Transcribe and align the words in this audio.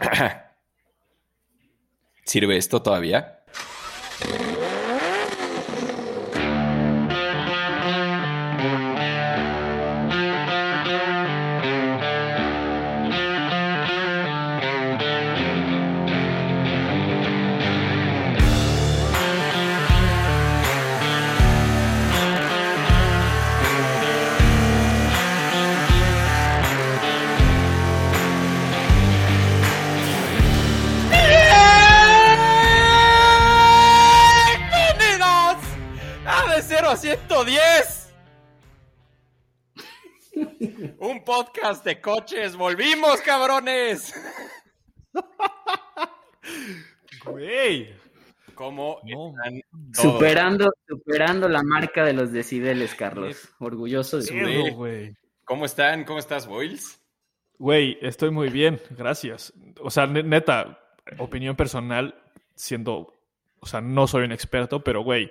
¿Sirve 2.24 2.56
esto 2.56 2.82
todavía? 2.82 3.44
Podcast 41.70 41.84
de 41.84 42.00
coches. 42.00 42.56
¡Volvimos, 42.56 43.20
cabrones! 43.20 44.12
Güey. 47.24 47.94
¿Cómo 48.54 49.00
No. 49.04 49.28
están 49.30 49.60
todos? 49.94 50.12
Superando, 50.14 50.72
superando 50.88 51.48
la 51.48 51.62
marca 51.62 52.04
de 52.04 52.12
los 52.12 52.32
decibeles, 52.32 52.94
Carlos. 52.94 53.48
Orgulloso 53.58 54.18
de 54.18 54.22
Sí. 54.24 54.70
güey. 54.70 55.14
¿Cómo 55.44 55.64
están? 55.64 56.04
¿Cómo 56.04 56.18
estás, 56.18 56.46
Boils? 56.46 57.00
Güey, 57.58 57.98
estoy 58.02 58.30
muy 58.30 58.48
bien, 58.48 58.80
gracias. 58.90 59.52
O 59.80 59.90
sea, 59.90 60.06
ne- 60.06 60.22
neta, 60.22 60.78
opinión 61.18 61.56
personal, 61.56 62.14
siendo, 62.54 63.14
o 63.60 63.66
sea, 63.66 63.80
no 63.80 64.06
soy 64.06 64.24
un 64.24 64.32
experto, 64.32 64.82
pero 64.82 65.02
güey, 65.02 65.30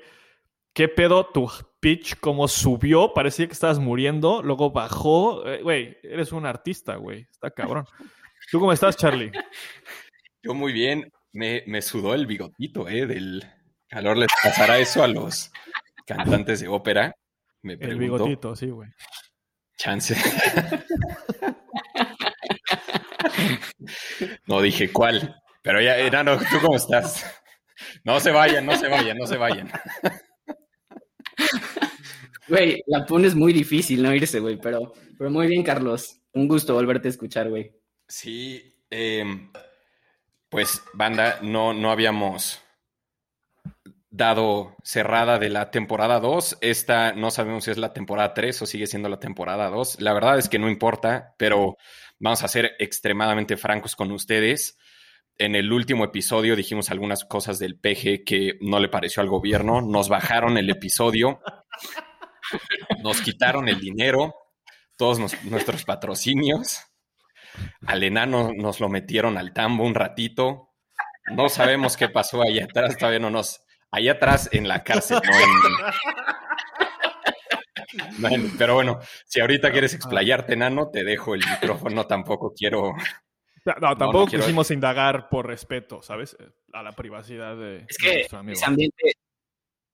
¿qué 0.80 0.88
pedo 0.88 1.26
tu 1.26 1.52
pitch? 1.82 2.22
¿Cómo 2.22 2.48
subió? 2.48 3.14
Parecía 3.14 3.46
que 3.48 3.52
estabas 3.52 3.80
muriendo, 3.80 4.42
luego 4.42 4.72
bajó. 4.72 5.46
Eh, 5.46 5.62
Güey, 5.62 5.98
eres 6.04 6.32
un 6.32 6.46
artista, 6.46 6.96
güey. 6.96 7.28
Está 7.30 7.52
cabrón. 7.52 7.86
¿Tú 8.50 8.62
cómo 8.62 8.72
estás, 8.72 8.96
Charlie? 8.96 9.30
Yo 10.42 10.54
muy 10.54 10.72
bien. 10.72 11.12
Me, 11.34 11.64
me 11.68 11.82
sudó 11.82 12.14
el 12.14 12.26
bigotito, 12.28 12.88
¿eh? 12.88 13.06
Del 13.06 13.44
calor. 13.90 14.16
¿Les 14.16 14.30
pasará 14.42 14.80
eso 14.80 15.04
a 15.04 15.10
los 15.10 15.52
cantantes 16.08 16.62
de 16.62 16.70
ópera? 16.70 17.14
Me 17.62 17.74
El 17.74 18.00
bigotito, 18.00 18.56
sí, 18.56 18.68
güey. 18.68 18.90
Chance. 19.76 20.16
no 24.48 24.62
dije 24.62 24.94
cuál. 24.94 25.42
Pero 25.62 25.82
ya, 25.82 25.98
Enano, 25.98 26.38
¿tú 26.38 26.62
cómo 26.62 26.78
estás? 26.78 27.26
No 28.06 28.22
se 28.22 28.32
vayan, 28.32 28.66
no 28.66 28.78
se 28.78 28.88
vayan, 28.88 29.18
no 29.18 29.28
se 29.28 29.36
vayan. 29.36 29.70
Güey, 32.50 32.84
la 32.88 33.06
pones 33.06 33.36
muy 33.36 33.54
difícil 33.54 34.02
no 34.02 34.14
irse, 34.14 34.40
güey, 34.40 34.58
pero, 34.58 34.94
pero 35.18 35.30
muy 35.30 35.48
bien, 35.48 35.64
Carlos. 35.64 36.20
Un 36.34 36.48
gusto 36.48 36.74
volverte 36.74 37.08
a 37.08 37.12
escuchar, 37.12 37.50
güey. 37.50 37.72
Sí, 38.08 38.62
em, 38.90 39.52
pues, 40.50 40.82
banda, 40.94 41.40
no, 41.42 41.74
no 41.74 41.92
habíamos 41.92 42.60
dado 44.12 44.76
cerrada 44.84 45.38
de 45.38 45.50
la 45.50 45.72
temporada 45.72 46.20
2. 46.20 46.58
Esta 46.62 47.14
no 47.14 47.32
sabemos 47.32 47.66
si 47.66 47.72
es 47.72 47.78
la 47.78 47.94
temporada 47.94 48.34
3 48.34 48.62
o 48.62 48.66
sigue 48.66 48.88
siendo 48.88 49.10
la 49.10 49.20
temporada 49.20 49.70
2. 49.70 50.02
La 50.02 50.14
verdad 50.14 50.38
es 50.38 50.50
que 50.50 50.60
no 50.60 50.70
importa, 50.70 51.36
pero 51.38 51.78
vamos 52.20 52.44
a 52.44 52.48
ser 52.48 52.76
extremadamente 52.80 53.58
francos 53.58 53.96
con 53.96 54.12
ustedes. 54.12 54.78
En 55.38 55.56
el 55.56 55.72
último 55.72 56.04
episodio 56.04 56.56
dijimos 56.56 56.90
algunas 56.90 57.24
cosas 57.24 57.60
del 57.60 57.80
PG 57.80 58.26
que 58.26 58.58
no 58.62 58.80
le 58.80 58.90
pareció 58.90 59.22
al 59.22 59.30
gobierno. 59.30 59.82
Nos 59.82 60.10
bajaron 60.10 60.58
el 60.58 60.70
episodio, 60.70 61.40
nos 63.04 63.22
quitaron 63.22 63.68
el 63.70 63.80
dinero, 63.80 64.36
todos 64.98 65.20
nos- 65.20 65.44
nuestros 65.46 65.84
patrocinios. 65.86 66.82
Al 67.88 68.04
enano 68.04 68.52
nos 68.56 68.80
lo 68.80 68.90
metieron 68.90 69.38
al 69.38 69.54
tambo 69.54 69.84
un 69.84 69.96
ratito. 69.96 70.70
No 71.32 71.50
sabemos 71.50 71.98
qué 71.98 72.10
pasó 72.10 72.42
allá 72.42 72.66
atrás, 72.66 72.98
todavía 72.98 73.20
no 73.20 73.30
nos. 73.30 73.62
Allá 73.92 74.14
atrás 74.14 74.50
en 74.52 74.68
la 74.68 74.84
cárcel, 74.84 75.20
no 75.28 75.40
en- 75.40 75.50
no 78.22 78.28
en- 78.30 78.58
Pero 78.58 78.76
bueno, 78.76 79.00
si 79.26 79.40
ahorita 79.40 79.72
quieres 79.72 79.94
explayarte, 79.94 80.54
enano, 80.54 80.90
te 80.92 81.04
dejo 81.04 81.34
el 81.36 81.42
micrófono. 81.50 82.06
Tampoco 82.06 82.54
quiero. 82.56 82.94
No, 83.82 83.96
tampoco 83.98 84.28
quisimos 84.28 84.72
indagar 84.72 85.28
por 85.30 85.46
respeto, 85.48 86.02
¿sabes? 86.02 86.36
A 86.74 86.82
la 86.84 86.92
privacidad 86.94 87.56
de, 87.58 87.86
Es 87.90 87.98
de 87.98 88.08
que 88.08 88.14
nuestro 88.16 88.40
amigo. 88.40 88.58
es 88.58 88.64
ambiente, 88.68 89.14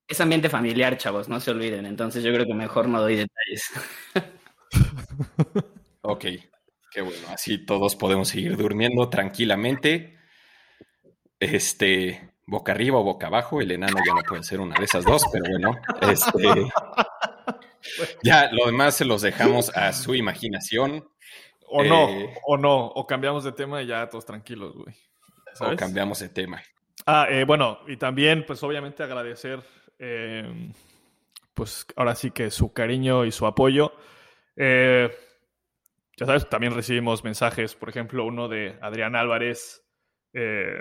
es 0.07 0.21
ambiente 0.21 0.49
familiar, 0.49 0.97
chavos, 0.97 1.29
no 1.29 1.39
se 1.39 1.51
olviden. 1.51 1.85
Entonces 1.85 2.23
yo 2.23 2.33
creo 2.33 2.45
que 2.45 2.53
mejor 2.53 2.87
no 2.87 3.01
doy 3.01 3.15
detalles. 3.15 3.71
Ok, 6.07 6.25
qué 6.91 7.01
bueno. 7.01 7.27
Así 7.29 7.65
todos 7.65 7.95
podemos 7.95 8.27
seguir 8.27 8.55
durmiendo 8.57 9.09
tranquilamente. 9.09 10.19
Este, 11.39 12.29
boca 12.45 12.73
arriba 12.73 12.99
o 12.99 13.03
boca 13.03 13.25
abajo. 13.25 13.59
El 13.59 13.71
enano 13.71 13.97
ya 14.05 14.13
no 14.13 14.21
puede 14.21 14.43
ser 14.43 14.59
una 14.59 14.75
de 14.75 14.85
esas 14.85 15.03
dos, 15.03 15.23
pero 15.31 15.45
bueno. 15.49 15.75
Este, 16.01 16.69
ya, 18.23 18.51
lo 18.51 18.67
demás 18.67 18.95
se 18.95 19.05
los 19.05 19.23
dejamos 19.23 19.75
a 19.75 19.93
su 19.93 20.13
imaginación. 20.13 21.09
O 21.67 21.83
no, 21.83 22.07
Eh, 22.09 22.35
o 22.45 22.57
no, 22.57 22.85
o 22.85 23.07
cambiamos 23.07 23.43
de 23.43 23.51
tema 23.51 23.81
y 23.81 23.87
ya 23.87 24.07
todos 24.07 24.25
tranquilos, 24.25 24.75
güey. 24.75 24.95
O 25.59 25.75
cambiamos 25.75 26.19
de 26.19 26.29
tema. 26.29 26.61
Ah, 27.07 27.25
eh, 27.29 27.45
bueno, 27.45 27.79
y 27.87 27.97
también, 27.97 28.45
pues 28.45 28.61
obviamente 28.61 29.01
agradecer, 29.01 29.61
eh, 29.99 30.71
pues 31.53 31.85
ahora 31.95 32.15
sí 32.15 32.31
que 32.31 32.51
su 32.51 32.73
cariño 32.73 33.25
y 33.25 33.31
su 33.31 33.45
apoyo. 33.45 33.93
Eh, 34.55 35.09
ya 36.17 36.25
sabes, 36.25 36.47
también 36.49 36.73
recibimos 36.73 37.23
mensajes, 37.23 37.75
por 37.75 37.89
ejemplo, 37.89 38.25
uno 38.25 38.47
de 38.47 38.77
Adrián 38.81 39.15
Álvarez 39.15 39.81
eh, 40.33 40.79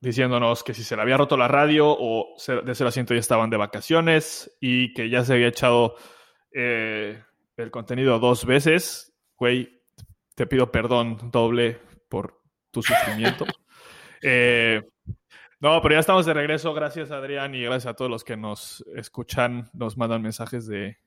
diciéndonos 0.00 0.64
que 0.64 0.74
si 0.74 0.82
se 0.82 0.96
le 0.96 1.02
había 1.02 1.16
roto 1.16 1.36
la 1.36 1.46
radio 1.46 1.86
o 1.88 2.34
de 2.64 2.72
ese 2.72 2.84
asiento 2.84 3.14
ya 3.14 3.20
estaban 3.20 3.50
de 3.50 3.56
vacaciones 3.56 4.56
y 4.60 4.92
que 4.94 5.08
ya 5.08 5.24
se 5.24 5.34
había 5.34 5.46
echado 5.46 5.94
eh, 6.52 7.22
el 7.56 7.70
contenido 7.70 8.18
dos 8.18 8.44
veces. 8.44 9.14
Güey, 9.36 9.80
te 10.34 10.46
pido 10.46 10.72
perdón 10.72 11.30
doble 11.30 11.80
por 12.08 12.40
tu 12.70 12.82
sufrimiento. 12.82 13.46
Eh, 14.24 14.80
no, 15.62 15.80
pero 15.80 15.94
ya 15.94 16.00
estamos 16.00 16.26
de 16.26 16.34
regreso. 16.34 16.74
Gracias, 16.74 17.12
Adrián, 17.12 17.54
y 17.54 17.62
gracias 17.62 17.86
a 17.86 17.94
todos 17.94 18.10
los 18.10 18.24
que 18.24 18.36
nos 18.36 18.84
escuchan, 18.96 19.70
nos 19.72 19.96
mandan 19.96 20.20
mensajes 20.20 20.66
de 20.66 20.98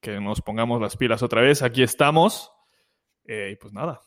que 0.00 0.20
nos 0.20 0.40
pongamos 0.40 0.80
las 0.80 0.96
pilas 0.96 1.24
otra 1.24 1.42
vez. 1.42 1.62
Aquí 1.62 1.82
estamos. 1.82 2.52
Eh, 3.24 3.50
y 3.52 3.56
pues 3.56 3.72
nada. 3.72 4.00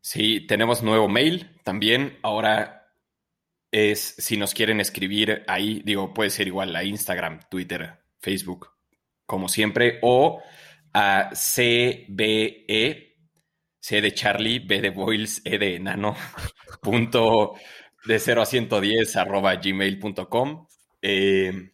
Sí, 0.00 0.46
tenemos 0.46 0.80
nuevo 0.84 1.08
mail 1.08 1.60
también. 1.64 2.20
Ahora 2.22 2.94
es 3.72 4.14
si 4.18 4.36
nos 4.36 4.54
quieren 4.54 4.78
escribir 4.78 5.42
ahí, 5.48 5.82
digo, 5.84 6.14
puede 6.14 6.30
ser 6.30 6.46
igual 6.46 6.76
a 6.76 6.84
Instagram, 6.84 7.40
Twitter, 7.50 7.98
Facebook, 8.20 8.68
como 9.26 9.48
siempre, 9.48 9.98
o 10.02 10.40
a 10.92 11.30
CBE, 11.32 13.16
C 13.80 14.00
de 14.00 14.14
Charlie, 14.14 14.60
B 14.60 14.80
de 14.80 14.90
Boils, 14.90 15.42
E 15.44 15.58
de 15.58 15.76
Enano, 15.76 16.14
punto 16.80 17.54
de 18.04 18.18
0 18.18 18.42
a 18.42 18.46
110 18.46 19.16
arroba 19.16 19.54
gmail.com. 19.56 20.66
Eh, 21.00 21.72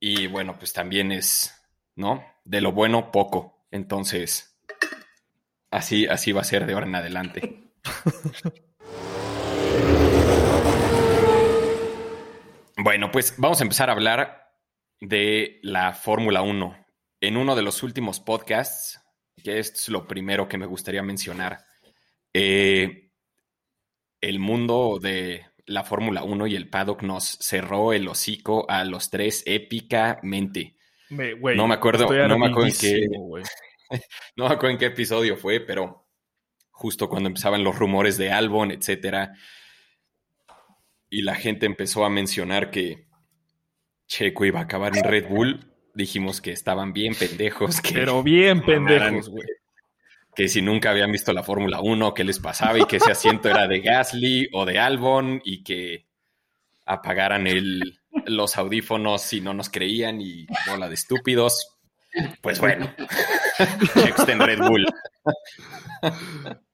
y 0.00 0.26
bueno, 0.26 0.58
pues 0.58 0.72
también 0.72 1.12
es, 1.12 1.54
¿no? 1.94 2.24
De 2.44 2.60
lo 2.60 2.72
bueno, 2.72 3.10
poco. 3.12 3.66
Entonces, 3.70 4.58
así, 5.70 6.06
así 6.06 6.32
va 6.32 6.40
a 6.40 6.44
ser 6.44 6.66
de 6.66 6.74
ahora 6.74 6.86
en 6.86 6.94
adelante. 6.94 7.72
Bueno, 12.84 13.12
pues 13.12 13.34
vamos 13.36 13.60
a 13.60 13.62
empezar 13.62 13.90
a 13.90 13.92
hablar 13.92 14.56
de 15.00 15.60
la 15.62 15.92
Fórmula 15.92 16.42
1. 16.42 16.86
En 17.20 17.36
uno 17.36 17.54
de 17.54 17.62
los 17.62 17.84
últimos 17.84 18.18
podcasts, 18.18 19.00
que 19.36 19.60
es 19.60 19.88
lo 19.88 20.08
primero 20.08 20.48
que 20.48 20.58
me 20.58 20.66
gustaría 20.66 21.02
mencionar, 21.04 21.64
eh, 22.34 23.11
el 24.22 24.38
mundo 24.38 24.98
de 25.00 25.44
la 25.66 25.84
Fórmula 25.84 26.22
1 26.22 26.46
y 26.46 26.56
el 26.56 26.68
paddock 26.70 27.02
nos 27.02 27.24
cerró 27.40 27.92
el 27.92 28.08
hocico 28.08 28.64
a 28.70 28.84
los 28.84 29.10
tres 29.10 29.42
épicamente. 29.46 30.76
Me- 31.10 31.34
No 31.34 31.68
me 31.68 31.74
acuerdo- 31.74 32.06
no 32.28 32.38
me 32.38 32.46
acuerdo 32.46 32.68
en 32.68 32.74
qué-. 32.80 33.06
No 34.36 34.48
me 34.48 34.54
acuerdo 34.54 34.70
en 34.70 34.78
qué 34.78 34.86
episodio 34.86 35.36
fue, 35.36 35.60
pero 35.60 36.08
justo 36.70 37.08
cuando 37.10 37.28
empezaban 37.28 37.62
los 37.62 37.76
rumores 37.78 38.16
de 38.16 38.32
Albon, 38.32 38.70
etcétera, 38.70 39.34
y 41.10 41.20
la 41.22 41.34
gente 41.34 41.66
empezó 41.66 42.04
a 42.06 42.10
mencionar 42.10 42.70
que 42.70 43.06
Checo 44.06 44.44
iba 44.46 44.60
a 44.60 44.64
acabar 44.64 44.96
en 44.96 45.04
Red 45.04 45.28
Bull, 45.28 45.70
dijimos 45.94 46.40
que 46.40 46.52
estaban 46.52 46.92
bien 46.94 47.14
pendejos. 47.14 47.80
Que 47.82 47.92
Pero 47.94 48.22
bien 48.22 48.62
pendejos, 48.64 49.28
güey. 49.28 49.46
Que 50.34 50.48
si 50.48 50.62
nunca 50.62 50.90
habían 50.90 51.12
visto 51.12 51.32
la 51.32 51.42
Fórmula 51.42 51.80
1, 51.80 52.14
qué 52.14 52.24
les 52.24 52.38
pasaba 52.38 52.78
y 52.78 52.84
que 52.84 52.96
ese 52.96 53.12
asiento 53.12 53.50
era 53.50 53.66
de 53.66 53.80
Gasly 53.80 54.48
o 54.52 54.64
de 54.64 54.78
Albon 54.78 55.40
y 55.44 55.62
que 55.62 56.06
apagaran 56.86 57.46
el, 57.46 58.00
los 58.26 58.56
audífonos 58.56 59.22
si 59.22 59.40
no 59.40 59.52
nos 59.54 59.68
creían 59.68 60.20
y 60.20 60.46
bola 60.66 60.88
de 60.88 60.94
estúpidos. 60.94 61.76
Pues 62.40 62.60
bueno, 62.60 62.92
en 64.28 64.40
Red 64.40 64.58
Bull. 64.58 64.86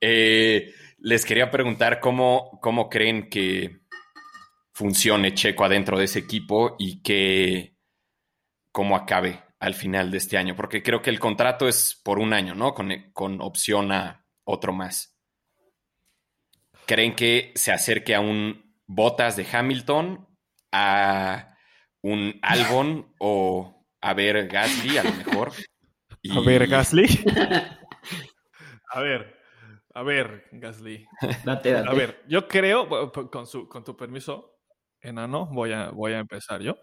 Eh, 0.00 0.72
les 0.98 1.24
quería 1.24 1.50
preguntar 1.50 1.98
cómo, 1.98 2.60
cómo 2.60 2.88
creen 2.88 3.28
que 3.28 3.80
funcione 4.72 5.34
Checo 5.34 5.64
adentro 5.64 5.98
de 5.98 6.04
ese 6.04 6.20
equipo 6.20 6.76
y 6.78 7.02
que 7.02 7.76
cómo 8.70 8.94
acabe 8.94 9.42
al 9.62 9.74
final 9.74 10.10
de 10.10 10.18
este 10.18 10.36
año, 10.36 10.56
porque 10.56 10.82
creo 10.82 11.02
que 11.02 11.10
el 11.10 11.20
contrato 11.20 11.68
es 11.68 11.94
por 12.02 12.18
un 12.18 12.32
año, 12.32 12.52
¿no? 12.56 12.74
Con, 12.74 12.90
con 13.12 13.40
opción 13.40 13.92
a 13.92 14.26
otro 14.42 14.72
más. 14.72 15.16
¿Creen 16.84 17.14
que 17.14 17.52
se 17.54 17.70
acerque 17.70 18.16
a 18.16 18.20
un 18.20 18.74
Botas 18.88 19.36
de 19.36 19.46
Hamilton, 19.50 20.26
a 20.72 21.56
un 22.02 22.40
Albon 22.42 23.14
o 23.20 23.86
a 24.00 24.14
ver 24.14 24.48
Gasly 24.48 24.98
a 24.98 25.04
lo 25.04 25.12
mejor? 25.12 25.52
A 26.30 26.40
ver 26.40 26.68
Gasly. 26.68 27.06
a 28.90 29.00
ver, 29.00 29.40
a 29.92 30.02
ver 30.04 30.44
Gasly. 30.52 31.04
Date, 31.44 31.72
date. 31.72 31.88
A 31.90 31.94
ver, 31.94 32.22
yo 32.28 32.46
creo, 32.46 33.10
con, 33.10 33.44
su, 33.48 33.68
con 33.68 33.82
tu 33.82 33.96
permiso, 33.96 34.60
enano, 35.00 35.46
voy 35.46 35.72
a, 35.72 35.90
voy 35.90 36.12
a 36.12 36.20
empezar 36.20 36.62
yo. 36.62 36.76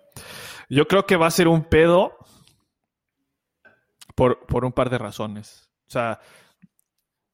Yo 0.68 0.90
creo 0.90 1.06
que 1.06 1.16
va 1.16 1.28
a 1.28 1.31
ser 1.31 1.48
un 1.48 1.64
pedo 1.64 2.18
por, 4.19 4.45
por 4.45 4.66
un 4.66 4.74
par 4.74 4.89
de 4.89 4.98
razones. 4.98 5.71
O 5.88 5.92
sea, 5.92 6.19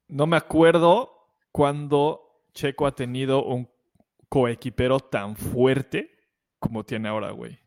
no 0.08 0.28
me 0.28 0.38
acuerdo 0.38 1.32
cuando 1.52 2.44
Checo 2.54 2.86
ha 2.86 2.94
tenido 2.94 3.44
un 3.44 3.68
coequipero 4.30 5.00
tan 5.00 5.36
fuerte 5.36 6.12
como 6.60 6.84
tiene 6.84 7.10
ahora, 7.10 7.32
güey. 7.32 7.58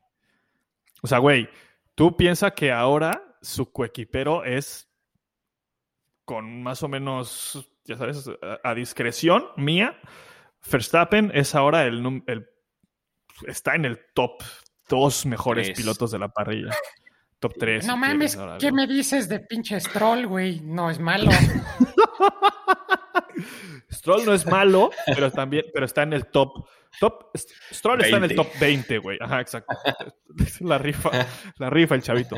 O 1.02 1.08
sea, 1.08 1.18
güey, 1.18 1.48
tú 1.96 2.16
piensas 2.16 2.52
que 2.52 2.70
ahora 2.70 3.36
su 3.42 3.72
coequipero 3.72 4.44
es 4.44 4.88
con 6.24 6.62
más 6.62 6.84
o 6.84 6.88
menos, 6.88 7.68
ya 7.84 7.96
sabes, 7.96 8.30
a, 8.62 8.74
discreción 8.74 9.46
mía. 9.56 9.98
Verstappen 10.70 11.32
es 11.34 11.56
ahora 11.56 11.86
el, 11.86 12.22
el 12.26 12.48
está 13.48 13.74
en 13.74 13.84
el 13.84 13.98
top 14.14 14.42
dos 14.88 15.26
mejores 15.26 15.72
pilotos 15.72 16.12
de 16.12 16.20
la 16.20 16.28
parrilla. 16.28 16.70
Top 17.38 17.54
3. 17.58 17.86
No 17.86 17.96
mames, 17.96 18.36
¿qué 18.58 18.72
me 18.72 18.86
dices 18.86 19.28
de 19.28 19.40
pinche 19.40 19.78
Stroll, 19.80 20.26
güey? 20.26 20.60
No 20.60 20.90
es 20.90 20.98
malo. 20.98 21.30
Stroll 23.92 24.24
no 24.24 24.34
es 24.34 24.44
malo, 24.46 24.90
pero 25.06 25.30
también, 25.30 25.64
pero 25.72 25.86
está 25.86 26.02
en 26.02 26.12
el 26.14 26.26
top. 26.26 26.66
top 26.98 27.30
Stroll 27.72 28.02
está 28.02 28.16
en 28.16 28.24
el 28.24 28.34
top 28.34 28.48
20, 28.60 28.98
güey. 28.98 29.18
Ajá, 29.20 29.40
exacto. 29.40 29.76
La 30.60 30.78
rifa, 30.78 31.10
la 31.58 31.70
rifa 31.70 31.94
el 31.94 32.02
chavito. 32.02 32.36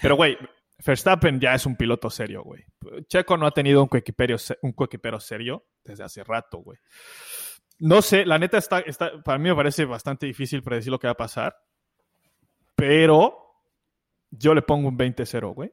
Pero, 0.00 0.16
güey, 0.16 0.36
Verstappen 0.84 1.40
ya 1.40 1.54
es 1.54 1.66
un 1.66 1.76
piloto 1.76 2.08
serio, 2.08 2.42
güey. 2.42 2.64
Checo 3.06 3.36
no 3.36 3.46
ha 3.46 3.50
tenido 3.50 3.82
un 3.82 3.88
coequipero, 3.88 4.36
un 4.62 4.72
coequipero 4.72 5.18
serio 5.20 5.66
desde 5.82 6.04
hace 6.04 6.24
rato, 6.24 6.58
güey. 6.58 6.78
No 7.80 8.02
sé, 8.02 8.24
la 8.24 8.38
neta 8.38 8.58
está, 8.58 8.80
está, 8.80 9.22
para 9.22 9.38
mí 9.38 9.48
me 9.48 9.54
parece 9.54 9.84
bastante 9.84 10.26
difícil 10.26 10.62
predecir 10.62 10.90
lo 10.90 10.98
que 10.98 11.06
va 11.06 11.12
a 11.12 11.16
pasar, 11.16 11.56
pero 12.74 13.47
yo 14.30 14.54
le 14.54 14.62
pongo 14.62 14.88
un 14.88 14.98
20-0, 14.98 15.54
güey. 15.54 15.72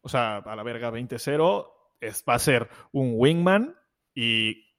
O 0.00 0.08
sea, 0.08 0.38
a 0.38 0.56
la 0.56 0.62
verga 0.62 0.90
20-0 0.90 1.66
va 2.28 2.34
a 2.34 2.38
ser 2.38 2.68
un 2.92 3.12
wingman 3.14 3.76
y, 4.14 4.74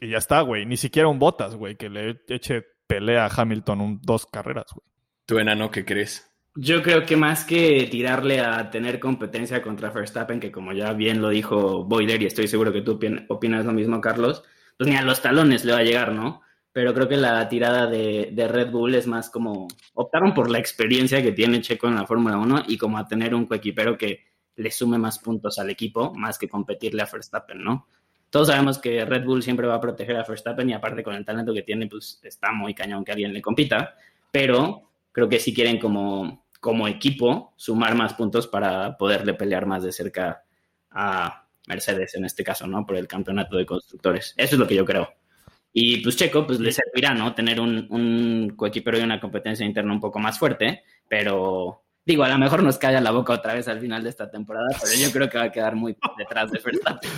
y 0.00 0.10
ya 0.10 0.18
está, 0.18 0.40
güey. 0.40 0.66
Ni 0.66 0.76
siquiera 0.76 1.08
un 1.08 1.18
botas, 1.18 1.54
güey, 1.54 1.76
que 1.76 1.88
le 1.88 2.20
eche 2.28 2.64
pelea 2.86 3.26
a 3.26 3.30
Hamilton 3.34 3.80
un, 3.80 4.00
dos 4.02 4.26
carreras, 4.26 4.66
güey. 4.74 4.86
¿Tú, 5.26 5.38
enano, 5.38 5.70
qué 5.70 5.84
crees? 5.84 6.30
Yo 6.56 6.82
creo 6.82 7.04
que 7.04 7.16
más 7.16 7.44
que 7.44 7.88
tirarle 7.90 8.40
a 8.40 8.70
tener 8.70 9.00
competencia 9.00 9.62
contra 9.62 9.90
Verstappen, 9.90 10.38
que 10.38 10.52
como 10.52 10.72
ya 10.72 10.92
bien 10.92 11.20
lo 11.20 11.30
dijo 11.30 11.84
Boiler, 11.84 12.22
y 12.22 12.26
estoy 12.26 12.46
seguro 12.46 12.72
que 12.72 12.82
tú 12.82 13.00
opinas 13.28 13.64
lo 13.64 13.72
mismo, 13.72 14.00
Carlos, 14.00 14.44
pues 14.76 14.88
ni 14.88 14.96
a 14.96 15.02
los 15.02 15.20
talones 15.20 15.64
le 15.64 15.72
va 15.72 15.78
a 15.78 15.84
llegar, 15.84 16.12
¿no? 16.12 16.43
Pero 16.74 16.92
creo 16.92 17.08
que 17.08 17.16
la 17.16 17.48
tirada 17.48 17.86
de, 17.86 18.48
Red 18.50 18.72
Bull 18.72 18.96
es 18.96 19.06
más 19.06 19.30
como 19.30 19.68
optaron 19.94 20.34
por 20.34 20.50
la 20.50 20.58
experiencia 20.58 21.22
que 21.22 21.30
tiene 21.30 21.62
Checo 21.62 21.86
en 21.86 21.94
la 21.94 22.04
Fórmula 22.04 22.36
1 22.36 22.64
y 22.66 22.76
como 22.76 22.98
a 22.98 23.06
tener 23.06 23.32
un 23.32 23.46
coequipero 23.46 23.96
que 23.96 24.24
le 24.56 24.70
sume 24.72 24.98
más 24.98 25.20
puntos 25.20 25.60
al 25.60 25.70
equipo, 25.70 26.12
más 26.16 26.36
que 26.36 26.48
competirle 26.48 27.02
a 27.02 27.08
Verstappen, 27.10 27.62
¿no? 27.62 27.86
Todos 28.28 28.48
sabemos 28.48 28.78
que 28.78 29.04
Red 29.04 29.24
Bull 29.24 29.44
siempre 29.44 29.68
va 29.68 29.76
a 29.76 29.80
proteger 29.80 30.16
a 30.16 30.24
Verstappen 30.24 30.68
y 30.68 30.72
aparte 30.72 31.04
con 31.04 31.14
el 31.14 31.24
talento 31.24 31.54
que 31.54 31.62
tiene, 31.62 31.86
pues 31.86 32.20
está 32.24 32.50
muy 32.50 32.74
cañón 32.74 33.04
que 33.04 33.12
alguien 33.12 33.32
le 33.32 33.40
compita, 33.40 33.94
pero 34.32 34.90
creo 35.12 35.28
que 35.28 35.38
si 35.38 35.54
quieren 35.54 35.78
como, 35.78 36.44
como 36.58 36.88
equipo 36.88 37.54
sumar 37.56 37.94
más 37.94 38.14
puntos 38.14 38.48
para 38.48 38.96
poderle 38.96 39.34
pelear 39.34 39.64
más 39.64 39.84
de 39.84 39.92
cerca 39.92 40.42
a, 40.90 41.46
Mercedes 41.66 42.14
en 42.14 42.24
este 42.24 42.44
caso, 42.44 42.66
¿no? 42.66 42.84
Por 42.84 42.96
el 42.96 43.08
campeonato 43.08 43.56
de 43.56 43.64
constructores. 43.64 44.34
Eso 44.36 44.56
es 44.56 44.58
lo 44.58 44.66
que 44.66 44.74
yo 44.74 44.84
creo. 44.84 45.08
Y 45.76 45.98
pues 45.98 46.16
Checo, 46.16 46.46
pues 46.46 46.60
le 46.60 46.70
servirá, 46.70 47.14
¿no? 47.14 47.34
Tener 47.34 47.60
un, 47.60 47.88
un 47.90 48.54
coequipero 48.56 48.96
y 48.96 49.02
una 49.02 49.18
competencia 49.18 49.66
interna 49.66 49.92
un 49.92 50.00
poco 50.00 50.20
más 50.20 50.38
fuerte, 50.38 50.84
pero 51.08 51.82
digo, 52.06 52.22
a 52.22 52.28
lo 52.28 52.38
mejor 52.38 52.62
nos 52.62 52.78
calla 52.78 53.00
la 53.00 53.10
boca 53.10 53.32
otra 53.32 53.54
vez 53.54 53.66
al 53.66 53.80
final 53.80 54.04
de 54.04 54.10
esta 54.10 54.30
temporada, 54.30 54.68
pero 54.80 54.92
yo 54.96 55.10
creo 55.10 55.28
que 55.28 55.38
va 55.38 55.44
a 55.44 55.52
quedar 55.52 55.74
muy 55.74 55.96
detrás 56.16 56.50
de 56.52 56.60
Verstappen. 56.60 57.10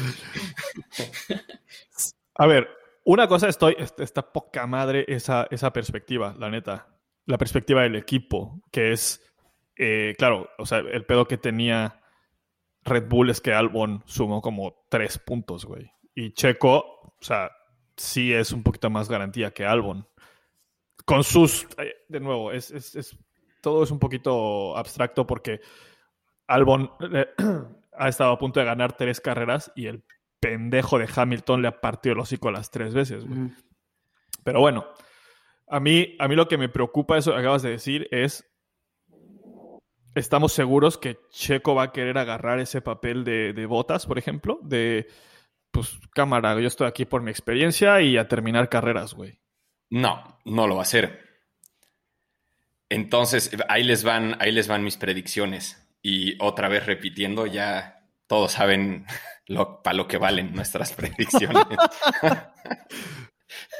A 2.34 2.46
ver, 2.46 2.68
una 3.04 3.28
cosa 3.28 3.48
estoy, 3.48 3.76
está 3.98 4.32
poca 4.32 4.66
madre 4.66 5.04
esa, 5.08 5.46
esa 5.50 5.72
perspectiva, 5.72 6.34
la 6.38 6.50
neta. 6.50 6.88
La 7.26 7.38
perspectiva 7.38 7.82
del 7.82 7.96
equipo, 7.96 8.62
que 8.70 8.92
es, 8.92 9.20
eh, 9.76 10.14
claro, 10.16 10.48
o 10.58 10.64
sea, 10.64 10.78
el 10.78 11.04
pedo 11.04 11.26
que 11.26 11.38
tenía 11.38 12.00
Red 12.84 13.08
Bull 13.08 13.30
es 13.30 13.40
que 13.40 13.52
Albon 13.52 14.02
sumó 14.06 14.40
como 14.40 14.86
tres 14.88 15.18
puntos, 15.18 15.64
güey. 15.64 15.90
Y 16.14 16.32
Checo, 16.32 16.78
o 16.78 17.16
sea, 17.20 17.50
sí 17.96 18.32
es 18.32 18.52
un 18.52 18.62
poquito 18.62 18.90
más 18.90 19.08
garantía 19.08 19.52
que 19.52 19.64
Albon. 19.64 20.06
Con 21.04 21.24
sus, 21.24 21.66
eh, 21.78 21.94
de 22.08 22.20
nuevo, 22.20 22.52
es, 22.52 22.70
es, 22.70 23.16
todo 23.60 23.84
es 23.84 23.90
un 23.90 23.98
poquito 23.98 24.76
abstracto 24.76 25.26
porque 25.26 25.60
Albon 26.46 26.90
eh, 27.12 27.26
ha 27.98 28.08
estado 28.08 28.32
a 28.32 28.38
punto 28.38 28.60
de 28.60 28.66
ganar 28.66 28.96
tres 28.96 29.20
carreras 29.20 29.72
y 29.74 29.86
el 29.86 30.04
pendejo 30.40 30.98
de 30.98 31.08
Hamilton 31.14 31.62
le 31.62 31.68
ha 31.68 31.80
partido 31.80 32.14
el 32.14 32.20
hocico 32.20 32.50
las 32.50 32.70
tres 32.70 32.94
veces, 32.94 33.24
güey. 33.26 33.50
Pero 34.44 34.60
bueno, 34.60 34.86
a 35.68 35.80
mí, 35.80 36.14
a 36.18 36.28
mí 36.28 36.36
lo 36.36 36.46
que 36.46 36.58
me 36.58 36.68
preocupa, 36.68 37.18
eso 37.18 37.32
que 37.32 37.38
acabas 37.38 37.62
de 37.62 37.70
decir, 37.70 38.06
es 38.12 38.48
estamos 40.14 40.52
seguros 40.52 40.98
que 40.98 41.18
Checo 41.30 41.74
va 41.74 41.84
a 41.84 41.92
querer 41.92 42.18
agarrar 42.18 42.58
ese 42.60 42.80
papel 42.80 43.24
de, 43.24 43.66
botas, 43.66 44.06
por 44.06 44.18
ejemplo, 44.18 44.58
de, 44.62 45.08
pues, 45.76 45.98
cámara, 46.14 46.58
yo 46.58 46.66
estoy 46.66 46.86
aquí 46.86 47.04
por 47.04 47.20
mi 47.20 47.30
experiencia 47.30 48.00
y 48.00 48.16
a 48.16 48.28
terminar 48.28 48.70
carreras, 48.70 49.12
güey. 49.12 49.38
No, 49.90 50.40
no 50.46 50.66
lo 50.66 50.76
va 50.76 50.80
a 50.80 50.84
hacer. 50.84 51.22
Entonces, 52.88 53.50
ahí 53.68 53.84
les 53.84 54.02
van, 54.02 54.38
ahí 54.40 54.52
les 54.52 54.68
van 54.68 54.82
mis 54.82 54.96
predicciones. 54.96 55.86
Y 56.00 56.42
otra 56.42 56.68
vez 56.68 56.86
repitiendo, 56.86 57.46
ya 57.46 58.08
todos 58.26 58.52
saben 58.52 59.04
lo, 59.46 59.82
para 59.82 59.98
lo 59.98 60.08
que 60.08 60.16
valen 60.16 60.54
nuestras 60.54 60.92
predicciones. 60.94 61.62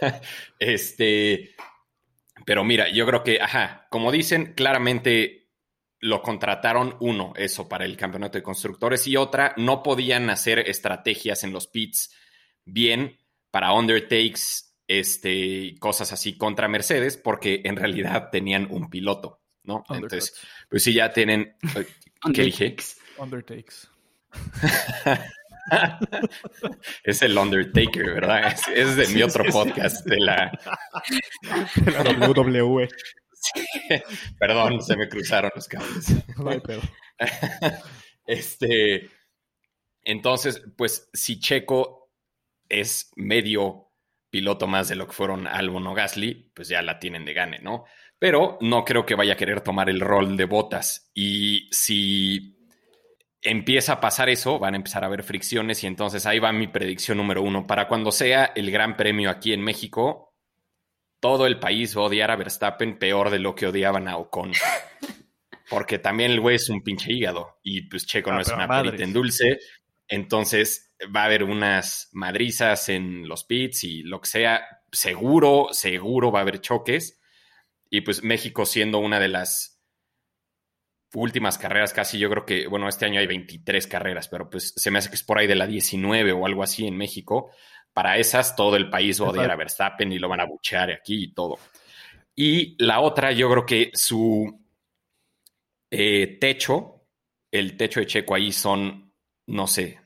este, 0.59 1.55
pero 2.45 2.63
mira, 2.63 2.91
yo 2.91 3.07
creo 3.07 3.23
que, 3.25 3.41
ajá, 3.41 3.87
como 3.89 4.13
dicen, 4.13 4.53
claramente 4.53 5.46
lo 6.01 6.23
contrataron 6.23 6.97
uno, 7.01 7.33
eso, 7.37 7.69
para 7.69 7.85
el 7.85 7.97
campeonato 7.97 8.39
de 8.39 8.43
constructores, 8.43 9.07
y 9.07 9.17
otra, 9.17 9.55
no 9.57 9.83
podían 9.83 10.31
hacer 10.31 10.59
estrategias 10.61 11.45
en 11.45 11.53
los 11.53 11.67
pits 11.67 12.15
bien 12.65 13.19
para 13.51 13.73
undertakes, 13.73 14.75
este, 14.87 15.75
cosas 15.79 16.13
así 16.13 16.37
contra 16.37 16.69
Mercedes, 16.69 17.17
porque 17.17 17.63
en 17.65 17.77
realidad 17.77 18.29
tenían 18.31 18.69
un 18.71 18.91
piloto, 18.91 19.41
¿no? 19.65 19.85
Entonces, 19.89 20.35
pues 20.69 20.83
sí, 20.83 20.93
ya 20.93 21.13
tienen. 21.13 21.57
Eh, 21.75 21.87
¿Qué 22.35 22.43
dije? 22.43 22.77
Undertakes. 23.19 23.89
es 27.05 27.23
el 27.23 27.37
Undertaker, 27.39 28.07
¿verdad? 28.07 28.55
Es, 28.75 28.97
de 28.97 29.09
mi 29.09 29.23
otro 29.23 29.45
podcast, 29.45 30.07
de 30.07 30.19
la, 30.21 30.53
de 31.77 31.91
la 31.91 32.29
WWE. 32.29 32.89
Perdón, 34.39 34.83
se 34.83 34.97
me 34.97 35.09
cruzaron 35.09 35.51
los 35.55 35.69
cables. 35.69 36.15
este, 38.27 39.11
entonces, 40.03 40.63
pues 40.77 41.09
si 41.13 41.41
Checo 41.41 42.13
es 42.69 43.11
medio 43.17 43.91
piloto 44.31 44.67
más 44.67 44.89
de 44.89 44.97
lo 44.97 45.07
que 45.07 45.13
fueron 45.13 45.47
Albon 45.47 45.87
o 45.87 45.95
Gasly, 45.95 46.53
pues 46.55 46.69
ya 46.69 46.83
la 46.83 46.99
tienen 46.99 47.25
de 47.25 47.35
gane, 47.35 47.59
¿no? 47.61 47.85
Pero 48.19 48.59
no 48.61 48.85
creo 48.85 49.07
que 49.07 49.15
vaya 49.15 49.35
a 49.35 49.37
querer 49.37 49.61
tomar 49.61 49.89
el 49.89 50.01
rol 50.01 50.37
de 50.37 50.45
botas. 50.47 51.11
Y 51.15 51.69
si 51.71 52.57
empieza 53.43 53.95
a 53.95 54.01
pasar 54.01 54.29
eso, 54.29 54.59
van 54.59 54.75
a 54.75 54.79
empezar 54.79 55.05
a 55.05 55.07
haber 55.07 55.23
fricciones 55.23 55.85
y 55.85 55.87
entonces 55.87 56.27
ahí 56.27 56.39
va 56.39 56.53
mi 56.53 56.67
predicción 56.67 57.19
número 57.19 57.43
uno. 57.43 57.67
Para 57.67 57.89
cuando 57.89 58.11
sea 58.11 58.53
el 58.55 58.71
Gran 58.71 58.97
Premio 58.97 59.31
aquí 59.31 59.53
en 59.53 59.63
México, 59.63 60.26
todo 61.21 61.47
el 61.47 61.59
país 61.59 61.97
va 61.97 62.03
a 62.03 62.05
odiar 62.07 62.31
a 62.31 62.37
Verstappen 62.37 62.99
peor 62.99 63.31
de 63.31 63.39
lo 63.39 63.55
que 63.55 63.67
odiaban 63.67 64.09
a 64.09 64.17
Ocon. 64.17 64.53
Porque 65.71 65.99
también 65.99 66.31
el 66.31 66.41
güey 66.41 66.57
es 66.57 66.69
un 66.69 66.83
pinche 66.83 67.13
hígado 67.13 67.59
y 67.63 67.89
pues 67.89 68.07
Checo 68.07 68.31
no 68.31 68.39
Ah, 68.39 68.43
es 68.43 68.49
pero 68.49 68.65
una 68.65 68.69
perita 68.69 69.03
en 69.03 69.13
dulce. 69.13 69.59
Entonces 70.09 70.95
va 71.15 71.23
a 71.23 71.25
haber 71.25 71.43
unas 71.43 72.09
madrizas 72.13 72.89
en 72.89 73.29
los 73.29 73.45
pits 73.45 73.85
y 73.85 74.03
lo 74.03 74.21
que 74.21 74.29
sea. 74.29 74.65
Seguro, 74.93 75.69
seguro 75.73 76.31
va 76.31 76.41
a 76.41 76.43
haber 76.43 76.61
choques. 76.61 77.21
Y 77.91 78.03
pues 78.03 78.23
México 78.23 78.65
siendo 78.65 78.99
una 78.99 79.19
de 79.19 79.29
las 79.29 79.81
últimas 81.15 81.59
carreras 81.59 81.93
casi, 81.93 82.19
yo 82.19 82.29
creo 82.31 82.45
que, 82.45 82.67
bueno, 82.67 82.89
este 82.89 83.07
año 83.07 83.21
hay 83.21 83.27
23 83.27 83.87
carreras, 83.87 84.29
pero 84.29 84.51
pues 84.51 84.73
se 84.77 84.91
me 84.91 84.99
hace 84.99 85.09
que 85.09 85.15
es 85.17 85.23
por 85.23 85.39
ahí 85.39 85.47
de 85.47 85.55
la 85.55 85.67
19 85.67 86.33
o 86.33 86.47
algo 86.47 86.63
así 86.63 86.87
en 86.87 86.97
México. 86.97 87.51
Para 87.97 88.19
esas 88.19 88.55
todo 88.55 88.77
el 88.77 88.91
país 88.91 89.23
va 89.23 89.29
a 89.29 89.31
odiar 89.31 89.51
a 89.51 89.57
Verstappen 89.57 90.13
y 90.13 90.19
lo 90.19 90.29
van 90.29 90.41
a 90.41 90.45
buchear 90.45 90.91
aquí 90.91 91.25
y 91.25 91.33
todo. 91.33 91.59
Y 92.35 92.77
la 92.85 93.01
otra, 93.01 93.33
yo 93.33 93.51
creo 93.51 93.65
que 93.65 93.91
su 93.95 94.63
eh, 95.91 96.37
techo, 96.39 97.07
el 97.51 97.75
techo 97.79 98.01
de 98.01 98.07
Checo 98.07 98.35
ahí 98.35 98.53
son, 98.53 99.15
no 99.47 99.67
sé, 99.67 99.99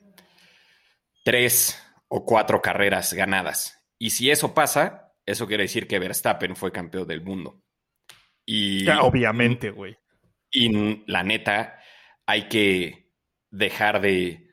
tres 1.24 1.84
o 2.06 2.24
cuatro 2.24 2.62
carreras 2.62 3.12
ganadas. 3.12 3.84
Y 3.98 4.10
si 4.10 4.30
eso 4.30 4.54
pasa, 4.54 5.12
eso 5.26 5.48
quiere 5.48 5.64
decir 5.64 5.88
que 5.88 5.98
Verstappen 5.98 6.54
fue 6.54 6.70
campeón 6.70 7.08
del 7.08 7.22
mundo. 7.22 7.60
Y, 8.46 8.88
Obviamente, 8.88 9.70
güey. 9.70 9.98
y 10.52 11.02
la 11.10 11.24
neta, 11.24 11.80
hay 12.24 12.48
que 12.48 13.10
dejar 13.50 14.00
de 14.00 14.48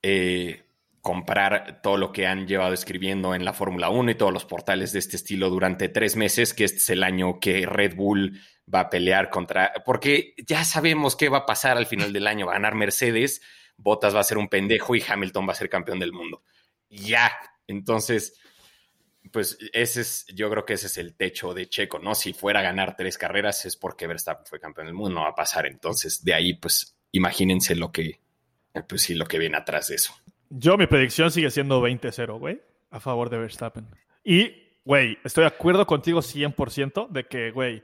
eh, 0.00 0.65
comprar 1.06 1.82
todo 1.84 1.98
lo 1.98 2.10
que 2.10 2.26
han 2.26 2.48
llevado 2.48 2.74
escribiendo 2.74 3.32
en 3.36 3.44
la 3.44 3.52
Fórmula 3.52 3.90
1 3.90 4.10
y 4.10 4.14
todos 4.16 4.32
los 4.32 4.44
portales 4.44 4.92
de 4.92 4.98
este 4.98 5.14
estilo 5.14 5.50
durante 5.50 5.88
tres 5.88 6.16
meses, 6.16 6.52
que 6.52 6.64
este 6.64 6.78
es 6.78 6.90
el 6.90 7.04
año 7.04 7.38
que 7.38 7.64
Red 7.64 7.94
Bull 7.94 8.40
va 8.74 8.80
a 8.80 8.90
pelear 8.90 9.30
contra, 9.30 9.72
porque 9.84 10.34
ya 10.44 10.64
sabemos 10.64 11.14
qué 11.14 11.28
va 11.28 11.38
a 11.38 11.46
pasar 11.46 11.76
al 11.76 11.86
final 11.86 12.12
del 12.12 12.26
año, 12.26 12.46
va 12.46 12.54
a 12.54 12.56
ganar 12.56 12.74
Mercedes, 12.74 13.40
Bottas 13.76 14.16
va 14.16 14.18
a 14.18 14.24
ser 14.24 14.36
un 14.36 14.48
pendejo 14.48 14.96
y 14.96 15.04
Hamilton 15.06 15.46
va 15.46 15.52
a 15.52 15.54
ser 15.54 15.68
campeón 15.68 16.00
del 16.00 16.12
mundo. 16.12 16.42
Ya, 16.90 17.30
entonces, 17.68 18.40
pues 19.30 19.58
ese 19.72 20.00
es, 20.00 20.26
yo 20.34 20.50
creo 20.50 20.64
que 20.64 20.72
ese 20.72 20.88
es 20.88 20.98
el 20.98 21.14
techo 21.14 21.54
de 21.54 21.68
Checo, 21.68 22.00
¿no? 22.00 22.16
Si 22.16 22.32
fuera 22.32 22.58
a 22.58 22.64
ganar 22.64 22.96
tres 22.96 23.16
carreras 23.16 23.64
es 23.64 23.76
porque 23.76 24.08
Verstappen 24.08 24.46
fue 24.46 24.58
campeón 24.58 24.88
del 24.88 24.96
mundo, 24.96 25.20
no 25.20 25.22
va 25.22 25.30
a 25.30 25.34
pasar. 25.36 25.66
Entonces, 25.66 26.24
de 26.24 26.34
ahí, 26.34 26.54
pues, 26.54 26.98
imagínense 27.12 27.76
lo 27.76 27.92
que, 27.92 28.18
pues 28.88 29.02
sí, 29.02 29.14
lo 29.14 29.26
que 29.26 29.38
viene 29.38 29.56
atrás 29.56 29.86
de 29.86 29.94
eso. 29.94 30.12
Yo, 30.50 30.76
mi 30.76 30.86
predicción 30.86 31.30
sigue 31.30 31.50
siendo 31.50 31.82
20-0, 31.82 32.38
güey, 32.38 32.60
a 32.90 33.00
favor 33.00 33.30
de 33.30 33.38
Verstappen. 33.38 33.88
Y, 34.24 34.52
güey, 34.84 35.18
estoy 35.24 35.42
de 35.42 35.48
acuerdo 35.48 35.86
contigo 35.86 36.20
100% 36.20 37.08
de 37.08 37.26
que, 37.26 37.50
güey, 37.50 37.82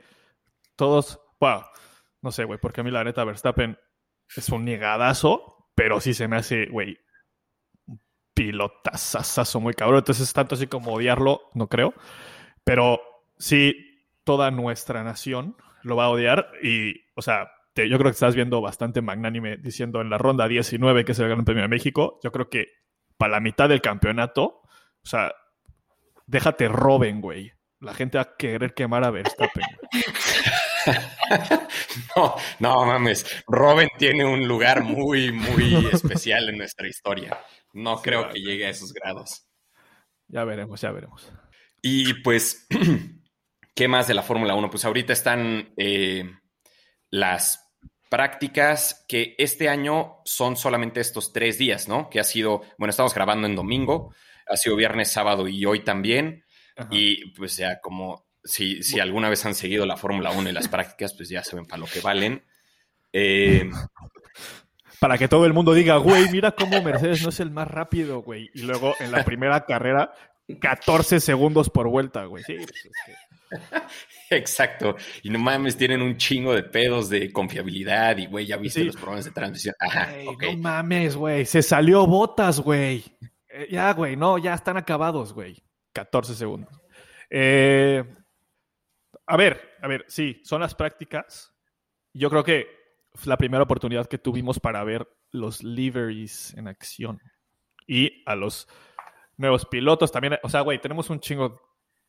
todos, 0.77 1.21
wow, 1.41 1.63
no 2.21 2.31
sé, 2.31 2.45
güey, 2.45 2.59
porque 2.59 2.81
a 2.81 2.85
mí 2.85 2.91
la 2.91 3.05
neta 3.05 3.25
Verstappen 3.25 3.79
es 4.37 4.49
un 4.49 4.65
negadazo, 4.65 5.69
pero 5.75 6.01
sí 6.01 6.15
se 6.15 6.29
me 6.29 6.37
hace, 6.37 6.67
güey, 6.67 6.99
pilotazazazo 8.35 9.61
muy 9.61 9.75
cabrón. 9.75 9.99
Entonces, 9.99 10.29
es 10.29 10.33
tanto 10.33 10.55
así 10.55 10.67
como 10.67 10.93
odiarlo, 10.93 11.51
no 11.55 11.69
creo. 11.69 11.95
Pero 12.65 13.01
sí, 13.39 13.75
toda 14.25 14.51
nuestra 14.51 15.03
nación 15.03 15.57
lo 15.83 15.97
va 15.97 16.05
a 16.05 16.11
odiar 16.11 16.51
y, 16.63 16.95
o 17.15 17.23
sea, 17.23 17.51
te- 17.73 17.89
yo 17.89 17.99
creo 17.99 18.11
que 18.11 18.15
estás 18.15 18.35
viendo 18.35 18.61
bastante 18.61 19.01
magnánime 19.03 19.57
diciendo 19.57 20.01
en 20.01 20.11
la 20.11 20.19
ronda 20.19 20.49
19, 20.49 21.05
que 21.05 21.13
es 21.13 21.19
el 21.19 21.29
Gran 21.29 21.45
Premio 21.45 21.63
de 21.63 21.69
México, 21.69 22.19
yo 22.23 22.33
creo 22.33 22.49
que 22.49 22.69
para 23.17 23.33
la 23.33 23.41
mitad 23.41 23.69
del 23.69 23.81
campeonato, 23.81 24.43
o 24.45 24.69
sea, 25.05 25.33
déjate 26.27 26.69
roben, 26.69 27.21
güey. 27.21 27.53
La 27.81 27.95
gente 27.95 28.17
va 28.19 28.23
a 28.23 28.37
querer 28.37 28.75
quemar 28.75 29.05
a 29.05 29.11
Verstappen. 29.11 29.65
güey. 29.93 30.03
No, 32.17 32.35
no 32.59 32.85
mames. 32.87 33.25
Robin 33.47 33.89
tiene 33.99 34.25
un 34.25 34.47
lugar 34.47 34.83
muy, 34.83 35.33
muy 35.33 35.89
especial 35.93 36.49
en 36.49 36.59
nuestra 36.59 36.87
historia. 36.89 37.39
No 37.73 38.01
creo 38.03 38.29
que 38.29 38.41
llegue 38.41 38.67
a 38.67 38.71
esos 38.71 38.93
grados. 38.93 39.47
Ya 40.29 40.45
veremos, 40.45 40.81
ya 40.81 40.91
veremos. 40.91 41.31
Y 41.81 42.15
pues, 42.23 42.67
¿qué 43.75 43.89
más 43.89 44.09
de 44.09 44.15
la 44.15 44.23
Fórmula 44.23 44.55
1? 44.55 44.71
Pues 44.71 44.85
ahorita 44.85 45.13
están 45.13 45.73
eh, 45.77 46.31
las 47.11 47.62
prácticas 48.13 49.07
que 49.09 49.35
este 49.39 49.71
año 49.71 50.19
son 50.27 50.59
solamente 50.59 51.01
estos 51.01 51.33
tres 51.33 51.57
días, 51.57 51.89
¿no? 51.89 52.11
Que 52.11 52.21
ha 52.21 52.25
sido, 52.25 52.61
bueno, 52.77 52.91
estamos 52.91 53.15
grabando 53.15 53.47
en 53.47 53.57
domingo, 53.57 54.15
ha 54.47 54.59
sido 54.59 54.77
viernes, 54.77 55.11
sábado 55.11 55.49
y 55.49 55.65
hoy 55.65 55.81
también. 55.81 56.45
Ajá. 56.77 56.91
Y 56.93 57.31
pues 57.31 57.57
ya 57.57 57.81
como 57.81 58.27
si, 58.45 58.83
si 58.83 59.01
alguna 59.01 59.31
vez 59.31 59.47
han 59.47 59.55
seguido 59.55 59.87
la 59.87 59.97
Fórmula 59.97 60.31
1 60.31 60.51
y 60.51 60.53
las 60.53 60.69
prácticas, 60.69 61.15
pues 61.15 61.31
ya 61.31 61.43
saben 61.43 61.65
para 61.65 61.81
lo 61.81 61.87
que 61.87 62.01
valen. 62.01 62.45
Eh, 63.15 63.71
Para 65.01 65.17
que 65.17 65.27
todo 65.27 65.47
el 65.47 65.55
mundo 65.55 65.73
diga, 65.73 65.97
güey, 65.97 66.29
mira 66.29 66.51
cómo 66.51 66.83
Mercedes 66.83 67.23
no 67.23 67.31
es 67.31 67.41
el 67.41 67.51
más 67.51 67.67
rápido, 67.67 68.21
güey. 68.21 68.51
Y 68.53 68.61
luego 68.61 68.95
en 69.01 69.11
la 69.11 69.25
primera 69.25 69.65
carrera, 69.65 70.13
14 70.57 71.21
segundos 71.21 71.71
por 71.71 71.89
vuelta, 71.89 72.25
güey. 72.27 72.43
Sí, 72.45 72.57
pues 72.57 72.71
es 72.87 72.93
que- 73.07 73.17
exacto. 74.37 74.97
Y 75.23 75.31
no 75.31 75.39
mames, 75.39 75.77
tienen 75.77 76.01
un 76.03 76.17
chingo 76.17 76.55
de 76.55 76.63
pedos 76.63 77.09
de 77.11 77.31
confiabilidad 77.33 78.17
y, 78.17 78.27
güey, 78.27 78.47
ya 78.47 78.57
viste 78.57 78.81
Sí. 78.81 78.87
los 78.87 78.97
problemas 78.97 79.25
de 79.27 79.31
transmisión. 79.33 79.75
Ajá. 79.79 80.11
No 80.41 80.57
mames, 80.57 81.17
güey. 81.17 81.45
Se 81.45 81.63
salió 81.63 82.07
botas, 82.07 82.61
güey. 82.61 83.05
Eh, 83.51 83.69
ya, 83.71 83.93
güey. 83.93 84.17
No, 84.17 84.39
ya 84.39 84.55
están 84.55 84.77
acabados, 84.77 85.33
güey. 85.35 85.63
14 85.93 86.35
segundos. 86.35 86.73
Eh, 87.29 88.03
a 89.27 89.37
ver, 89.37 89.77
a 89.83 89.89
ver, 89.89 90.05
sí, 90.09 90.41
son 90.45 90.61
las 90.63 90.75
prácticas. 90.75 91.53
Yo 92.15 92.31
creo 92.31 92.45
que 92.45 92.67
fue 93.15 93.29
la 93.29 93.37
primera 93.37 93.63
oportunidad 93.63 94.07
que 94.07 94.19
tuvimos 94.19 94.59
para 94.59 94.83
ver 94.85 95.07
los 95.31 95.63
liveries 95.63 96.55
en 96.57 96.69
acción. 96.69 97.21
Y 97.87 98.23
a 98.27 98.35
los 98.35 98.69
nuevos 99.43 99.67
pilotos 99.67 100.11
también. 100.11 100.39
O 100.43 100.49
sea, 100.49 100.63
güey, 100.63 100.81
tenemos 100.81 101.11
un 101.11 101.21
chingo 101.21 101.61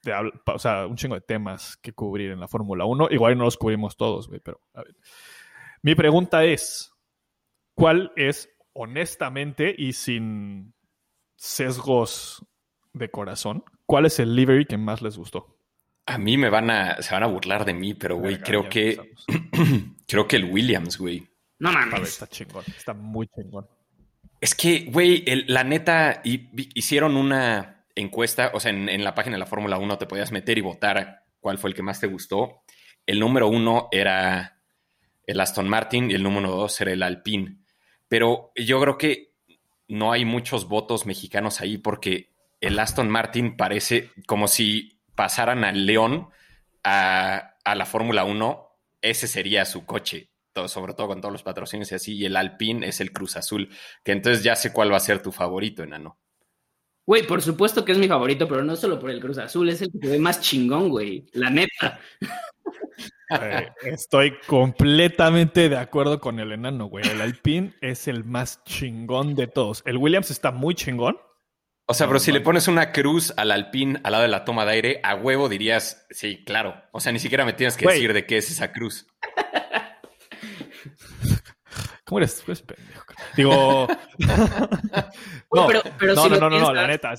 de, 0.03 0.13
o 0.45 0.59
sea, 0.59 0.87
un 0.87 0.95
chingo 0.95 1.15
de 1.15 1.21
temas 1.21 1.75
que 1.77 1.91
cubrir 1.91 2.31
en 2.31 2.39
la 2.39 2.47
Fórmula 2.47 2.85
1. 2.85 3.09
Igual 3.11 3.37
no 3.37 3.43
los 3.43 3.57
cubrimos 3.57 3.97
todos, 3.97 4.29
güey, 4.29 4.39
pero 4.39 4.61
a 4.73 4.83
ver. 4.83 4.95
Mi 5.81 5.95
pregunta 5.95 6.45
es, 6.45 6.93
¿cuál 7.75 8.13
es, 8.15 8.49
honestamente 8.73 9.75
y 9.77 9.93
sin 9.93 10.73
sesgos 11.35 12.45
de 12.93 13.09
corazón, 13.09 13.65
cuál 13.85 14.05
es 14.05 14.19
el 14.19 14.35
livery 14.35 14.65
que 14.65 14.77
más 14.77 15.01
les 15.01 15.17
gustó? 15.17 15.57
A 16.05 16.17
mí 16.17 16.37
me 16.37 16.49
van 16.49 16.69
a, 16.69 17.01
se 17.01 17.13
van 17.13 17.23
a 17.23 17.27
burlar 17.27 17.65
de 17.65 17.73
mí, 17.73 17.93
pero, 17.93 18.17
güey, 18.17 18.39
creo 18.39 18.69
que, 18.69 19.13
creo 20.07 20.27
que 20.27 20.35
el 20.35 20.45
Williams, 20.45 20.97
güey. 20.97 21.27
No 21.59 21.69
A 21.69 21.79
ver, 21.79 21.87
mames. 21.87 22.09
está 22.09 22.27
chingón, 22.27 22.63
está 22.67 22.93
muy 22.93 23.27
chingón. 23.27 23.67
Es 24.43 24.55
que, 24.55 24.87
güey, 24.91 25.23
la 25.47 25.63
neta, 25.63 26.21
hicieron 26.25 27.15
una 27.15 27.85
encuesta, 27.95 28.51
o 28.53 28.59
sea, 28.59 28.71
en, 28.71 28.89
en 28.89 29.05
la 29.05 29.15
página 29.15 29.35
de 29.35 29.39
la 29.39 29.45
Fórmula 29.45 29.77
1 29.77 29.97
te 29.97 30.05
podías 30.05 30.33
meter 30.33 30.57
y 30.57 30.61
votar 30.61 31.23
cuál 31.39 31.57
fue 31.57 31.69
el 31.69 31.75
que 31.77 31.81
más 31.81 32.01
te 32.01 32.07
gustó. 32.07 32.61
El 33.05 33.21
número 33.21 33.47
uno 33.47 33.87
era 33.89 34.59
el 35.25 35.39
Aston 35.39 35.69
Martin 35.69 36.11
y 36.11 36.15
el 36.15 36.23
número 36.23 36.51
dos 36.51 36.81
era 36.81 36.91
el 36.91 37.03
Alpine. 37.03 37.59
Pero 38.09 38.51
yo 38.57 38.81
creo 38.81 38.97
que 38.97 39.31
no 39.87 40.11
hay 40.11 40.25
muchos 40.25 40.67
votos 40.67 41.05
mexicanos 41.05 41.61
ahí 41.61 41.77
porque 41.77 42.33
el 42.59 42.77
Aston 42.79 43.09
Martin 43.09 43.55
parece 43.55 44.09
como 44.27 44.49
si 44.49 44.99
pasaran 45.15 45.63
al 45.63 45.85
León 45.85 46.27
a, 46.83 47.55
a 47.63 47.75
la 47.75 47.85
Fórmula 47.85 48.25
1, 48.25 48.77
ese 49.01 49.29
sería 49.29 49.63
su 49.63 49.85
coche, 49.85 50.32
todo- 50.53 50.67
sobre 50.67 50.93
todo 50.93 51.07
con 51.07 51.19
todos 51.21 51.31
los 51.31 51.43
patrocinios 51.43 51.91
y 51.91 51.95
así, 51.95 52.15
y 52.15 52.25
el 52.25 52.35
Alpine 52.35 52.87
es 52.87 53.01
el 53.01 53.11
Cruz 53.11 53.35
Azul, 53.35 53.69
que 54.03 54.11
entonces 54.11 54.43
ya 54.43 54.55
sé 54.55 54.71
cuál 54.71 54.91
va 54.91 54.97
a 54.97 55.01
ser 55.01 55.21
tu 55.21 55.31
favorito, 55.31 55.83
enano. 55.83 56.17
Güey, 57.05 57.27
por 57.27 57.41
supuesto 57.41 57.83
que 57.83 57.91
es 57.91 57.97
mi 57.97 58.07
favorito, 58.07 58.47
pero 58.47 58.63
no 58.63 58.75
solo 58.77 58.97
por 58.99 59.09
el 59.09 59.19
Cruz 59.19 59.37
Azul, 59.37 59.67
es 59.69 59.81
el 59.81 59.91
que 59.91 60.07
se 60.07 60.13
ve 60.13 60.19
más 60.19 60.39
chingón, 60.39 60.87
güey. 60.89 61.25
La 61.33 61.49
neta. 61.49 61.99
Eh, 63.41 63.67
estoy 63.85 64.37
completamente 64.47 65.67
de 65.67 65.77
acuerdo 65.77 66.19
con 66.19 66.39
el 66.39 66.51
enano, 66.51 66.85
güey. 66.85 67.05
El 67.07 67.19
Alpine 67.21 67.73
es 67.81 68.07
el 68.07 68.23
más 68.23 68.63
chingón 68.63 69.33
de 69.35 69.47
todos. 69.47 69.81
El 69.85 69.97
Williams 69.97 70.29
está 70.29 70.51
muy 70.51 70.75
chingón. 70.75 71.17
O 71.87 71.93
sea, 71.93 72.07
pero 72.07 72.19
si 72.19 72.31
le 72.31 72.39
pones 72.41 72.67
una 72.69 72.91
cruz 72.93 73.33
al 73.35 73.51
Alpine 73.51 73.99
al 74.03 74.11
lado 74.13 74.21
de 74.23 74.29
la 74.29 74.45
toma 74.45 74.65
de 74.65 74.71
aire, 74.71 74.99
a 75.03 75.15
huevo 75.15 75.49
dirías, 75.49 76.05
sí, 76.11 76.43
claro. 76.45 76.75
O 76.93 76.99
sea, 77.01 77.11
ni 77.11 77.19
siquiera 77.19 77.43
me 77.43 77.53
tienes 77.53 77.75
que 77.75 77.85
Güey. 77.85 77.95
decir 77.97 78.13
de 78.13 78.25
qué 78.25 78.37
es 78.37 78.49
esa 78.51 78.71
cruz. 78.71 79.07
¿Cómo 82.13 82.19
eres? 82.19 82.43
Eres 82.45 82.61
pendejo. 82.61 83.05
Digo. 83.35 83.87
No, 85.51 85.67
pero- 85.67 85.81
pero 85.99 86.13
no, 86.15 86.23
si 86.23 86.29
no, 86.29 86.35
lo 86.35 86.49
no, 86.49 86.55
piensas- 86.57 86.73
la 86.75 86.87
neta. 86.87 87.13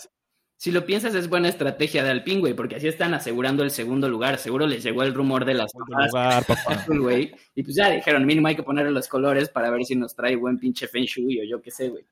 Si 0.56 0.70
lo 0.72 0.86
piensas 0.86 1.14
es 1.14 1.28
buena 1.28 1.48
estrategia 1.48 2.02
de 2.04 2.10
Alpine, 2.10 2.40
güey, 2.40 2.54
porque 2.54 2.76
así 2.76 2.86
están 2.88 3.12
asegurando 3.14 3.62
el 3.64 3.70
segundo 3.70 4.08
lugar. 4.08 4.38
Seguro 4.38 4.66
les 4.66 4.82
llegó 4.82 5.02
el 5.02 5.12
rumor 5.14 5.44
de 5.44 5.54
las 5.54 5.70
lugar, 5.74 6.44
papá. 6.46 6.84
güey. 6.88 7.34
Y 7.54 7.62
pues 7.62 7.76
ya 7.76 7.90
dijeron, 7.90 8.24
mínimo 8.24 8.48
hay 8.48 8.56
que 8.56 8.62
ponerle 8.62 8.90
los 8.92 9.06
colores 9.08 9.48
para 9.48 9.70
ver 9.70 9.84
si 9.84 9.94
nos 9.96 10.14
trae 10.16 10.36
buen 10.36 10.58
pinche 10.58 10.86
Feng 10.88 11.04
Shui 11.04 11.40
o 11.40 11.44
yo 11.44 11.60
qué 11.60 11.70
sé, 11.70 11.88
güey. 11.90 12.04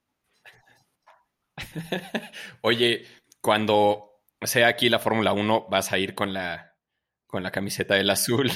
Oye, 2.62 3.06
cuando 3.40 4.20
sea 4.42 4.68
aquí 4.68 4.88
la 4.88 4.98
Fórmula 4.98 5.32
1, 5.32 5.66
vas 5.70 5.92
a 5.92 5.98
ir 5.98 6.14
con 6.14 6.32
la, 6.32 6.74
con 7.26 7.42
la 7.42 7.50
camiseta 7.50 7.94
del 7.94 8.10
azul. 8.10 8.50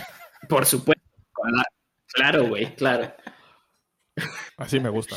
Por 0.48 0.66
supuesto. 0.66 1.02
con 1.32 1.52
la- 1.52 1.64
Claro, 2.12 2.46
güey, 2.46 2.74
claro. 2.76 3.12
Así 4.56 4.80
me 4.80 4.88
gusta. 4.88 5.16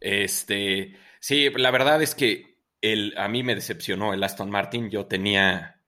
Este, 0.00 0.96
sí, 1.20 1.50
la 1.50 1.70
verdad 1.70 2.02
es 2.02 2.14
que 2.14 2.58
el, 2.80 3.14
a 3.16 3.28
mí 3.28 3.42
me 3.42 3.54
decepcionó 3.54 4.12
el 4.12 4.22
Aston 4.22 4.50
Martin. 4.50 4.90
Yo 4.90 5.06
tenía, 5.06 5.80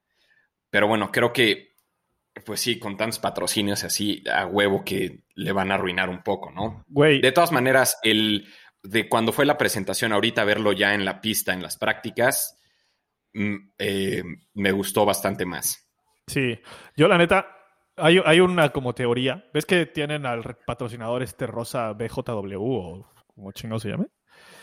pero 0.70 0.88
bueno, 0.88 1.10
creo 1.12 1.32
que, 1.32 1.74
pues 2.44 2.60
sí, 2.60 2.78
con 2.78 2.96
tantos 2.96 3.18
patrocinios 3.18 3.84
así, 3.84 4.24
a 4.32 4.46
huevo 4.46 4.84
que 4.84 5.24
le 5.34 5.52
van 5.52 5.70
a 5.70 5.74
arruinar 5.74 6.08
un 6.08 6.22
poco, 6.22 6.50
¿no? 6.50 6.84
Güey, 6.88 7.20
De 7.20 7.32
todas 7.32 7.52
maneras, 7.52 7.98
el 8.02 8.46
de 8.82 9.08
cuando 9.08 9.32
fue 9.32 9.44
la 9.44 9.58
presentación, 9.58 10.12
ahorita 10.12 10.44
verlo 10.44 10.72
ya 10.72 10.94
en 10.94 11.04
la 11.04 11.20
pista, 11.20 11.52
en 11.52 11.62
las 11.62 11.76
prácticas, 11.76 12.58
mm, 13.34 13.56
eh, 13.78 14.22
me 14.54 14.72
gustó 14.72 15.04
bastante 15.04 15.44
más. 15.44 15.86
sí. 16.26 16.58
Yo, 16.96 17.08
la 17.08 17.18
neta, 17.18 17.55
hay, 17.96 18.20
hay 18.24 18.40
una 18.40 18.70
como 18.70 18.94
teoría. 18.94 19.44
¿Ves 19.52 19.66
que 19.66 19.86
tienen 19.86 20.26
al 20.26 20.42
patrocinador 20.66 21.22
este 21.22 21.46
rosa 21.46 21.92
BJW 21.92 22.60
o 22.60 23.10
como 23.34 23.52
chingado 23.52 23.80
se 23.80 23.90
llame? 23.90 24.06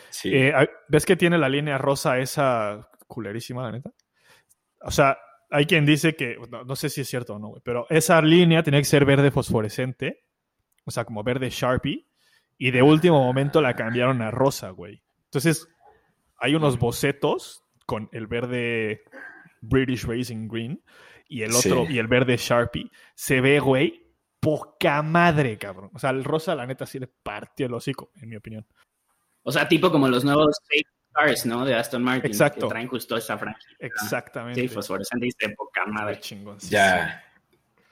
Sí. 0.10 0.32
Eh, 0.34 0.54
¿Ves 0.88 1.06
que 1.06 1.16
tiene 1.16 1.38
la 1.38 1.50
línea 1.50 1.78
rosa 1.78 2.20
esa 2.20 2.90
culerísima, 3.08 3.64
la 3.64 3.72
neta? 3.72 3.92
O 4.82 4.92
sea, 4.92 5.18
hay 5.50 5.66
quien 5.66 5.86
dice 5.86 6.16
que, 6.16 6.38
no, 6.50 6.64
no 6.64 6.76
sé 6.76 6.90
si 6.90 7.02
es 7.02 7.08
cierto 7.08 7.36
o 7.36 7.40
no, 7.40 7.54
pero 7.64 7.88
esa 7.90 8.22
línea 8.22 8.64
tenía 8.64 8.82
que 8.82 8.86
ser 8.86 9.06
verde 9.06 9.32
fosforescente, 9.32 10.24
o 10.86 10.92
sea, 10.92 11.06
como 11.06 11.24
verde 11.24 11.50
Sharpie, 11.50 12.08
y 12.58 12.72
de 12.72 12.82
último 12.82 13.24
momento 13.24 13.62
la 13.62 13.76
cambiaron 13.76 14.22
a 14.22 14.32
rosa, 14.32 14.70
güey. 14.70 15.04
Entonces, 15.26 15.68
hay 16.38 16.56
unos 16.56 16.78
bocetos 16.78 17.64
con 17.86 18.10
el 18.12 18.28
verde 18.28 19.02
British 19.62 20.06
Racing 20.06 20.48
Green 20.48 20.84
y 21.40 21.44
el 21.44 21.54
otro, 21.54 21.86
Sí. 21.88 21.94
y 21.94 22.00
el 22.00 22.08
verde 22.08 22.38
Sharpie. 22.38 22.90
Se 23.16 23.42
ve, 23.42 23.60
güey, 23.60 24.04
poca 24.40 25.02
madre, 25.02 25.58
cabrón. 25.58 25.90
O 25.94 26.00
sea, 26.00 26.10
el 26.12 26.24
rosa, 26.24 26.54
la 26.56 26.66
neta, 26.66 26.86
sí 26.86 27.00
le 27.00 27.08
partió 27.08 27.66
el 27.66 27.74
hocico, 27.74 28.12
en 28.22 28.30
mi 28.30 28.36
opinión. 28.36 28.66
O 29.44 29.52
sea, 29.52 29.68
tipo 29.68 29.92
como 29.92 30.08
los 30.08 30.24
nuevos 30.24 30.56
Safe 30.64 30.84
Cars, 31.12 31.46
¿no? 31.46 31.66
De 31.66 31.76
Aston 31.76 32.04
Martin. 32.04 32.32
Exacto. 32.32 32.68
Que 32.68 32.72
traen 32.74 32.88
justo 32.88 33.18
esa 33.18 33.38
franja. 33.38 33.60
Exactamente. 33.80 34.62
Sí, 34.62 34.68
fosforescente 34.68 35.28
y 35.28 35.30
de 35.48 35.56
poca 35.56 35.86
madre. 35.86 36.20
chingón. 36.20 36.60
sí, 36.60 36.70
Ya. 36.70 37.24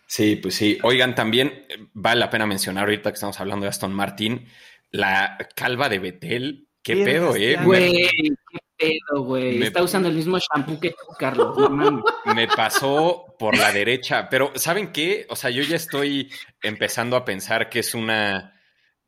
Sí, 0.07 0.35
pues 0.35 0.55
sí. 0.55 0.77
Oigan, 0.83 1.15
también 1.15 1.47
eh, 1.69 1.87
vale 1.93 2.19
la 2.19 2.29
pena 2.29 2.45
mencionar 2.45 2.83
ahorita 2.83 3.11
que 3.11 3.13
estamos 3.15 3.39
hablando 3.39 3.63
de 3.63 3.69
Aston 3.69 3.93
Martin, 3.93 4.45
la 4.91 5.37
calva 5.55 5.87
de 5.87 5.99
Betel. 5.99 6.67
¿Qué 6.83 6.97
pedo, 6.97 7.35
eh? 7.35 7.57
Güey, 7.63 8.09
qué 8.51 8.59
pedo, 8.77 9.23
güey. 9.23 9.57
Me- 9.59 9.67
Está 9.67 9.83
usando 9.83 10.09
el 10.09 10.15
mismo 10.15 10.37
shampoo 10.39 10.79
que 10.79 10.89
tú, 10.91 10.97
Carlos. 11.19 11.57
No. 11.69 12.03
Me, 12.33 12.47
pasó 12.47 13.35
por 13.37 13.57
la 13.57 13.71
derecha, 13.71 14.27
pero 14.29 14.51
¿saben 14.55 14.91
qué? 14.91 15.25
O 15.29 15.35
sea, 15.35 15.49
yo 15.51 15.61
ya 15.63 15.75
estoy 15.75 16.31
empezando 16.61 17.15
a 17.15 17.23
pensar 17.25 17.69
que 17.69 17.79
es 17.79 17.93
una 17.93 18.59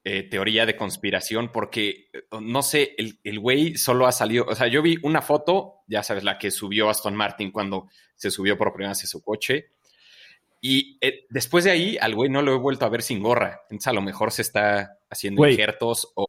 eh, 0.04 0.24
teoría 0.24 0.66
de 0.66 0.76
conspiración 0.76 1.52
porque, 1.52 2.10
eh, 2.14 2.24
no 2.42 2.62
sé, 2.62 2.94
el, 2.98 3.20
el 3.24 3.40
güey 3.40 3.76
solo 3.76 4.06
ha 4.06 4.12
salido, 4.12 4.46
o 4.48 4.54
sea, 4.56 4.68
yo 4.68 4.82
vi 4.82 4.98
una 5.02 5.22
foto, 5.22 5.82
ya 5.88 6.04
sabes, 6.04 6.24
la 6.24 6.38
que 6.38 6.52
subió 6.52 6.90
Aston 6.90 7.16
Martin 7.16 7.52
cuando 7.52 7.88
se 8.16 8.30
subió 8.30 8.58
por 8.58 8.72
primera 8.74 8.90
vez 8.92 9.04
a 9.04 9.08
su 9.08 9.22
coche. 9.24 9.72
Y 10.62 10.98
eh, 11.02 11.26
después 11.30 11.64
de 11.66 11.72
ahí, 11.72 11.98
al 12.00 12.16
güey 12.16 12.30
no 12.30 12.42
lo 12.42 12.54
he 12.54 12.58
vuelto 12.58 12.86
a 12.86 12.90
ver 12.90 13.02
sin 13.02 13.22
gorra. 13.22 13.62
Entonces, 13.64 13.88
a 13.88 13.94
lo 13.94 14.02
mejor 14.02 14.32
se 14.32 14.44
está 14.44 15.00
haciendo 15.10 15.42
injertos 15.54 16.12
o 16.16 16.28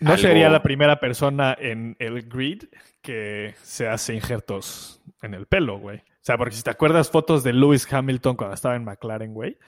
No 0.00 0.10
algo- 0.12 0.22
sería 0.22 0.48
la 0.50 0.62
primera 0.62 1.00
persona 1.00 1.56
en 1.58 1.96
el 1.98 2.22
grid 2.28 2.64
que 3.00 3.54
se 3.62 3.88
hace 3.88 4.14
injertos 4.14 5.00
en 5.22 5.34
el 5.34 5.46
pelo, 5.46 5.78
güey. 5.78 5.98
O 5.98 6.02
sea, 6.26 6.36
porque 6.38 6.56
si 6.56 6.62
te 6.62 6.70
acuerdas 6.70 7.10
fotos 7.10 7.44
de 7.44 7.52
Lewis 7.52 7.90
Hamilton 7.92 8.36
cuando 8.36 8.54
estaba 8.54 8.76
en 8.76 8.84
McLaren, 8.84 9.32
güey, 9.34 9.58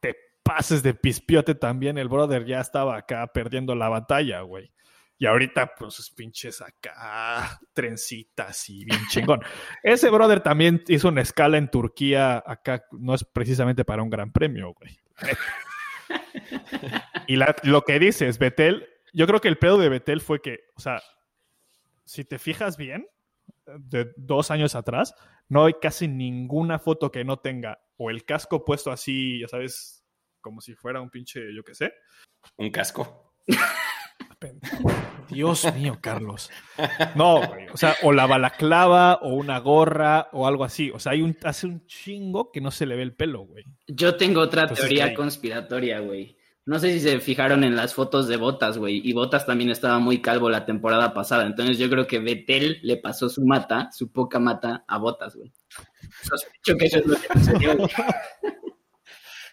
te 0.00 0.16
pases 0.42 0.82
de 0.82 0.94
pispiote 0.94 1.54
también. 1.54 1.98
El 1.98 2.08
brother 2.08 2.44
ya 2.46 2.60
estaba 2.60 2.96
acá 2.96 3.26
perdiendo 3.28 3.74
la 3.74 3.88
batalla, 3.88 4.40
güey. 4.40 4.72
Y 5.18 5.24
ahorita, 5.26 5.72
pues, 5.78 5.94
sus 5.94 6.10
pinches 6.10 6.60
acá, 6.60 7.58
trencitas 7.72 8.68
y 8.68 8.84
bien 8.84 8.98
chingón. 9.10 9.40
Ese 9.82 10.10
brother 10.10 10.40
también 10.40 10.82
hizo 10.88 11.08
una 11.08 11.22
escala 11.22 11.56
en 11.58 11.70
Turquía, 11.70 12.42
acá 12.46 12.84
no 12.92 13.14
es 13.14 13.24
precisamente 13.24 13.84
para 13.84 14.02
un 14.02 14.10
gran 14.10 14.30
premio, 14.32 14.74
güey. 14.74 14.98
Y 17.26 17.36
la- 17.36 17.56
lo 17.64 17.82
que 17.82 17.98
dices, 17.98 18.38
Betel, 18.38 18.86
yo 19.16 19.26
creo 19.26 19.40
que 19.40 19.48
el 19.48 19.56
pedo 19.56 19.78
de 19.78 19.88
Betel 19.88 20.20
fue 20.20 20.42
que, 20.42 20.60
o 20.76 20.80
sea, 20.80 21.00
si 22.04 22.24
te 22.24 22.38
fijas 22.38 22.76
bien, 22.76 23.08
de 23.64 24.12
dos 24.18 24.50
años 24.50 24.74
atrás, 24.74 25.14
no 25.48 25.64
hay 25.64 25.74
casi 25.80 26.06
ninguna 26.06 26.78
foto 26.78 27.10
que 27.10 27.24
no 27.24 27.38
tenga 27.38 27.80
o 27.96 28.10
el 28.10 28.26
casco 28.26 28.62
puesto 28.62 28.90
así, 28.90 29.40
ya 29.40 29.48
sabes, 29.48 30.04
como 30.42 30.60
si 30.60 30.74
fuera 30.74 31.00
un 31.00 31.08
pinche, 31.08 31.40
yo 31.54 31.64
qué 31.64 31.74
sé. 31.74 31.94
un 32.58 32.70
casco. 32.70 33.32
Dios 35.30 35.74
mío, 35.74 35.96
Carlos. 36.00 36.50
No, 37.14 37.40
güey. 37.46 37.68
O 37.72 37.76
sea, 37.78 37.96
o 38.02 38.12
la 38.12 38.26
balaclava, 38.26 39.14
o 39.22 39.30
una 39.30 39.58
gorra, 39.60 40.28
o 40.32 40.46
algo 40.46 40.62
así. 40.62 40.90
O 40.90 40.98
sea, 40.98 41.12
hay 41.12 41.22
un, 41.22 41.36
hace 41.42 41.66
un 41.66 41.86
chingo 41.86 42.52
que 42.52 42.60
no 42.60 42.70
se 42.70 42.84
le 42.84 42.96
ve 42.96 43.02
el 43.02 43.14
pelo, 43.14 43.40
güey. 43.40 43.64
Yo 43.86 44.16
tengo 44.16 44.40
otra 44.40 44.62
Entonces, 44.62 44.88
teoría 44.88 45.14
conspiratoria, 45.14 46.00
güey. 46.00 46.35
No 46.66 46.80
sé 46.80 46.92
si 46.92 47.00
se 47.00 47.20
fijaron 47.20 47.62
en 47.62 47.76
las 47.76 47.94
fotos 47.94 48.26
de 48.26 48.36
Botas, 48.36 48.76
güey. 48.76 49.00
Y 49.04 49.12
Botas 49.12 49.46
también 49.46 49.70
estaba 49.70 50.00
muy 50.00 50.20
calvo 50.20 50.50
la 50.50 50.66
temporada 50.66 51.14
pasada. 51.14 51.46
Entonces 51.46 51.78
yo 51.78 51.88
creo 51.88 52.06
que 52.08 52.18
Betel 52.18 52.80
le 52.82 52.96
pasó 52.96 53.28
su 53.28 53.46
mata, 53.46 53.88
su 53.92 54.10
poca 54.10 54.40
mata, 54.40 54.84
a 54.88 54.98
Botas, 54.98 55.36
güey. 55.36 55.52
Sospecho 56.22 56.76
que 56.76 56.86
eso 56.86 56.98
es 56.98 57.06
lo 57.06 57.16
que 57.16 57.38
sucedió. 57.38 57.88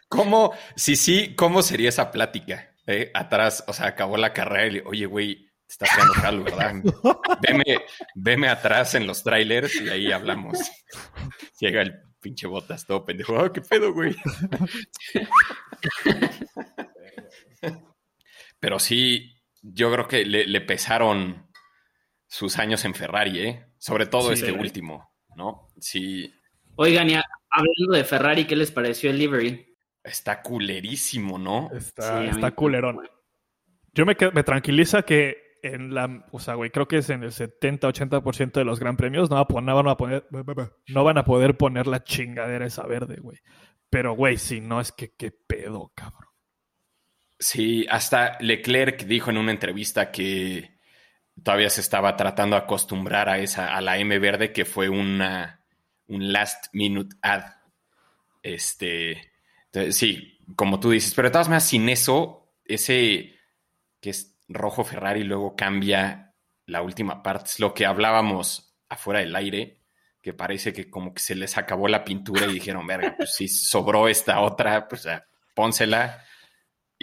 ¿Cómo, 0.08 0.54
sí, 0.76 0.96
sí, 0.96 1.36
cómo 1.36 1.62
sería 1.62 1.90
esa 1.90 2.12
plática? 2.12 2.74
eh? 2.88 3.12
Atrás, 3.14 3.64
o 3.68 3.74
sea, 3.74 3.88
acabó 3.88 4.18
la 4.18 4.34
carrera 4.34 4.68
y 4.68 4.72
le, 4.72 4.84
oye, 4.86 5.06
güey, 5.06 5.50
estás 5.68 5.90
quedando 5.96 6.14
calvo, 6.14 6.44
¿verdad? 6.46 6.74
Veme, 7.42 7.86
veme 8.16 8.48
atrás 8.50 8.96
en 8.96 9.08
los 9.08 9.24
trailers 9.24 9.76
y 9.82 9.90
ahí 9.90 10.12
hablamos. 10.12 10.58
Llega 11.60 11.82
el 11.82 11.94
pinche 12.20 12.48
botas 12.48 12.86
todo 12.86 13.06
pendejo. 13.06 13.38
Ah, 13.38 13.52
qué 13.52 13.62
pedo, 13.62 13.94
güey. 13.94 14.16
Pero 18.60 18.80
sí, 18.80 19.34
yo 19.62 19.92
creo 19.92 20.08
que 20.08 20.26
le, 20.26 20.46
le 20.48 20.62
pesaron 20.62 21.50
sus 22.28 22.58
años 22.60 22.84
en 22.86 22.94
Ferrari, 22.96 23.40
¿eh? 23.40 23.66
Sobre 23.78 24.06
todo 24.06 24.30
Sí. 24.30 24.34
este 24.46 24.52
último, 24.52 25.12
¿no? 25.36 25.68
Sí, 25.80 26.34
Oigan, 26.76 27.10
y 27.10 27.14
a- 27.14 27.26
hablando 27.52 27.96
de 27.96 28.04
Ferrari, 28.04 28.46
¿qué 28.46 28.56
les 28.56 28.72
pareció 28.72 29.10
el 29.12 29.20
livery? 29.20 29.70
está 30.04 30.42
culerísimo, 30.42 31.38
¿no? 31.40 31.70
Está, 31.74 32.20
Sí, 32.24 32.28
está 32.30 32.52
culerón. 32.52 33.00
Yo 33.94 34.06
me, 34.06 34.18
me 34.34 34.44
tranquiliza 34.44 35.04
que 35.04 35.38
en 35.62 35.94
la, 35.94 36.26
o 36.34 36.40
sea, 36.42 36.56
güey, 36.56 36.72
creo 36.72 36.90
que 36.90 36.98
es 36.98 37.10
en 37.10 37.24
el 37.24 37.32
70-80% 37.32 38.52
de 38.60 38.66
los 38.66 38.82
gran 38.82 38.98
premios 38.98 39.30
no, 39.30 39.38
no 39.38 39.76
van 39.76 39.88
a 39.88 39.96
poner, 39.96 40.28
no 40.88 41.04
van 41.06 41.18
a 41.20 41.24
poder 41.24 41.56
poner 41.56 41.88
la 41.88 42.04
chingadera 42.04 42.66
esa 42.66 42.86
verde, 42.86 43.18
güey. 43.22 43.38
Pero, 43.90 44.14
güey, 44.14 44.38
si 44.38 44.60
no 44.60 44.82
es 44.82 44.92
que 44.92 45.14
qué 45.16 45.32
pedo, 45.32 45.94
cabrón. 45.96 46.23
Sí, 47.44 47.86
hasta 47.90 48.38
Leclerc 48.40 49.04
dijo 49.04 49.30
en 49.30 49.38
una 49.38 49.52
entrevista 49.52 50.12
que 50.12 50.78
todavía 51.44 51.70
se 51.70 51.82
estaba 51.82 52.16
tratando 52.16 52.56
de 52.56 52.62
acostumbrar 52.62 53.28
a 53.28 53.38
esa, 53.38 53.76
a 53.76 53.82
la 53.82 53.98
M 53.98 54.18
verde, 54.18 54.54
que 54.54 54.64
fue 54.64 54.88
una, 54.88 55.62
un 56.08 56.32
last 56.32 56.68
minute 56.72 57.18
ad. 57.22 57.44
Este, 58.42 59.34
sí, 59.90 60.40
como 60.56 60.80
tú 60.80 60.92
dices, 60.92 61.14
pero 61.14 61.28
de 61.28 61.34
todas 61.34 61.50
maneras, 61.50 61.68
sin 61.68 61.90
eso, 61.90 62.56
ese 62.64 63.36
que 64.00 64.12
es 64.12 64.38
rojo 64.48 64.86
Ferrari 64.86 65.26
luego 65.26 65.54
cambia 65.58 66.34
la 66.66 66.82
última 66.82 67.22
parte, 67.22 67.50
es 67.50 67.60
lo 67.60 67.74
que 67.74 67.86
hablábamos 67.86 68.74
afuera 68.88 69.20
del 69.20 69.36
aire, 69.36 69.82
que 70.22 70.34
parece 70.34 70.72
que 70.72 70.90
como 70.90 71.14
que 71.14 71.22
se 71.22 71.36
les 71.36 71.58
acabó 71.58 71.90
la 71.90 72.06
pintura 72.06 72.46
y 72.46 72.54
dijeron, 72.54 72.88
verga, 72.88 73.16
pues 73.18 73.36
si 73.36 73.50
sobró 73.50 74.08
esta 74.08 74.40
otra, 74.40 74.88
pues 74.88 75.06
pónsela. 75.54 76.24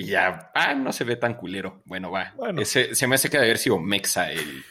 Y 0.01 0.07
ya, 0.07 0.51
ah, 0.55 0.73
no 0.73 0.95
se 0.95 1.05
ve 1.05 1.17
tan 1.17 1.35
culero. 1.35 1.83
Bueno, 1.85 2.11
va. 2.11 2.33
Bueno. 2.35 2.63
Ese, 2.63 2.95
se 2.95 3.07
me 3.07 3.17
hace 3.17 3.29
que 3.29 3.37
debe 3.37 3.49
haber 3.49 3.59
sido 3.59 3.79
Mexa 3.79 4.33
el, 4.33 4.65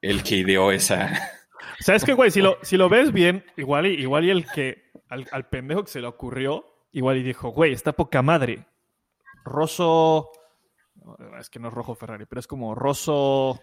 el 0.00 0.22
que 0.22 0.36
ideó 0.36 0.72
esa. 0.72 1.10
¿Sabes 1.80 2.06
qué, 2.06 2.14
güey? 2.14 2.30
Si 2.30 2.40
lo, 2.40 2.56
si 2.62 2.78
lo 2.78 2.88
ves 2.88 3.12
bien, 3.12 3.44
igual 3.58 3.86
y, 3.86 3.90
igual 4.00 4.24
y 4.24 4.30
el 4.30 4.50
que, 4.50 4.90
al, 5.10 5.26
al 5.30 5.50
pendejo 5.50 5.84
que 5.84 5.90
se 5.90 6.00
le 6.00 6.06
ocurrió, 6.06 6.64
igual 6.92 7.18
y 7.18 7.22
dijo, 7.22 7.50
güey, 7.50 7.74
está 7.74 7.92
poca 7.92 8.22
madre. 8.22 8.64
Rosso, 9.44 10.30
es 11.38 11.50
que 11.50 11.58
no 11.58 11.68
es 11.68 11.74
rojo 11.74 11.94
Ferrari, 11.94 12.24
pero 12.24 12.40
es 12.40 12.46
como 12.46 12.74
roso 12.74 13.60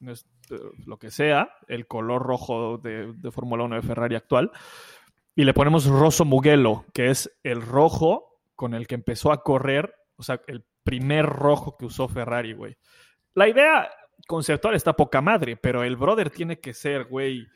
no 0.00 0.10
es, 0.10 0.26
eh, 0.50 0.58
lo 0.84 0.98
que 0.98 1.12
sea, 1.12 1.48
el 1.68 1.86
color 1.86 2.22
rojo 2.22 2.78
de, 2.78 3.12
de 3.12 3.30
Fórmula 3.30 3.62
1 3.62 3.76
de 3.76 3.82
Ferrari 3.82 4.16
actual, 4.16 4.50
y 5.36 5.44
le 5.44 5.54
ponemos 5.54 5.86
Rosso 5.86 6.24
Mugello, 6.24 6.86
que 6.92 7.10
es 7.10 7.38
el 7.44 7.62
rojo 7.62 8.40
con 8.56 8.74
el 8.74 8.88
que 8.88 8.96
empezó 8.96 9.30
a 9.30 9.44
correr, 9.44 9.94
o 10.16 10.22
sea, 10.22 10.40
el 10.46 10.64
primer 10.82 11.26
rojo 11.26 11.76
que 11.76 11.86
usó 11.86 12.08
Ferrari, 12.08 12.52
güey. 12.52 12.76
La 13.34 13.48
idea 13.48 13.90
conceptual 14.26 14.74
está 14.74 14.94
poca 14.94 15.20
madre, 15.20 15.56
pero 15.56 15.82
el 15.82 15.96
brother 15.96 16.30
tiene 16.30 16.60
que 16.60 16.72
ser, 16.74 17.04
güey, 17.04 17.46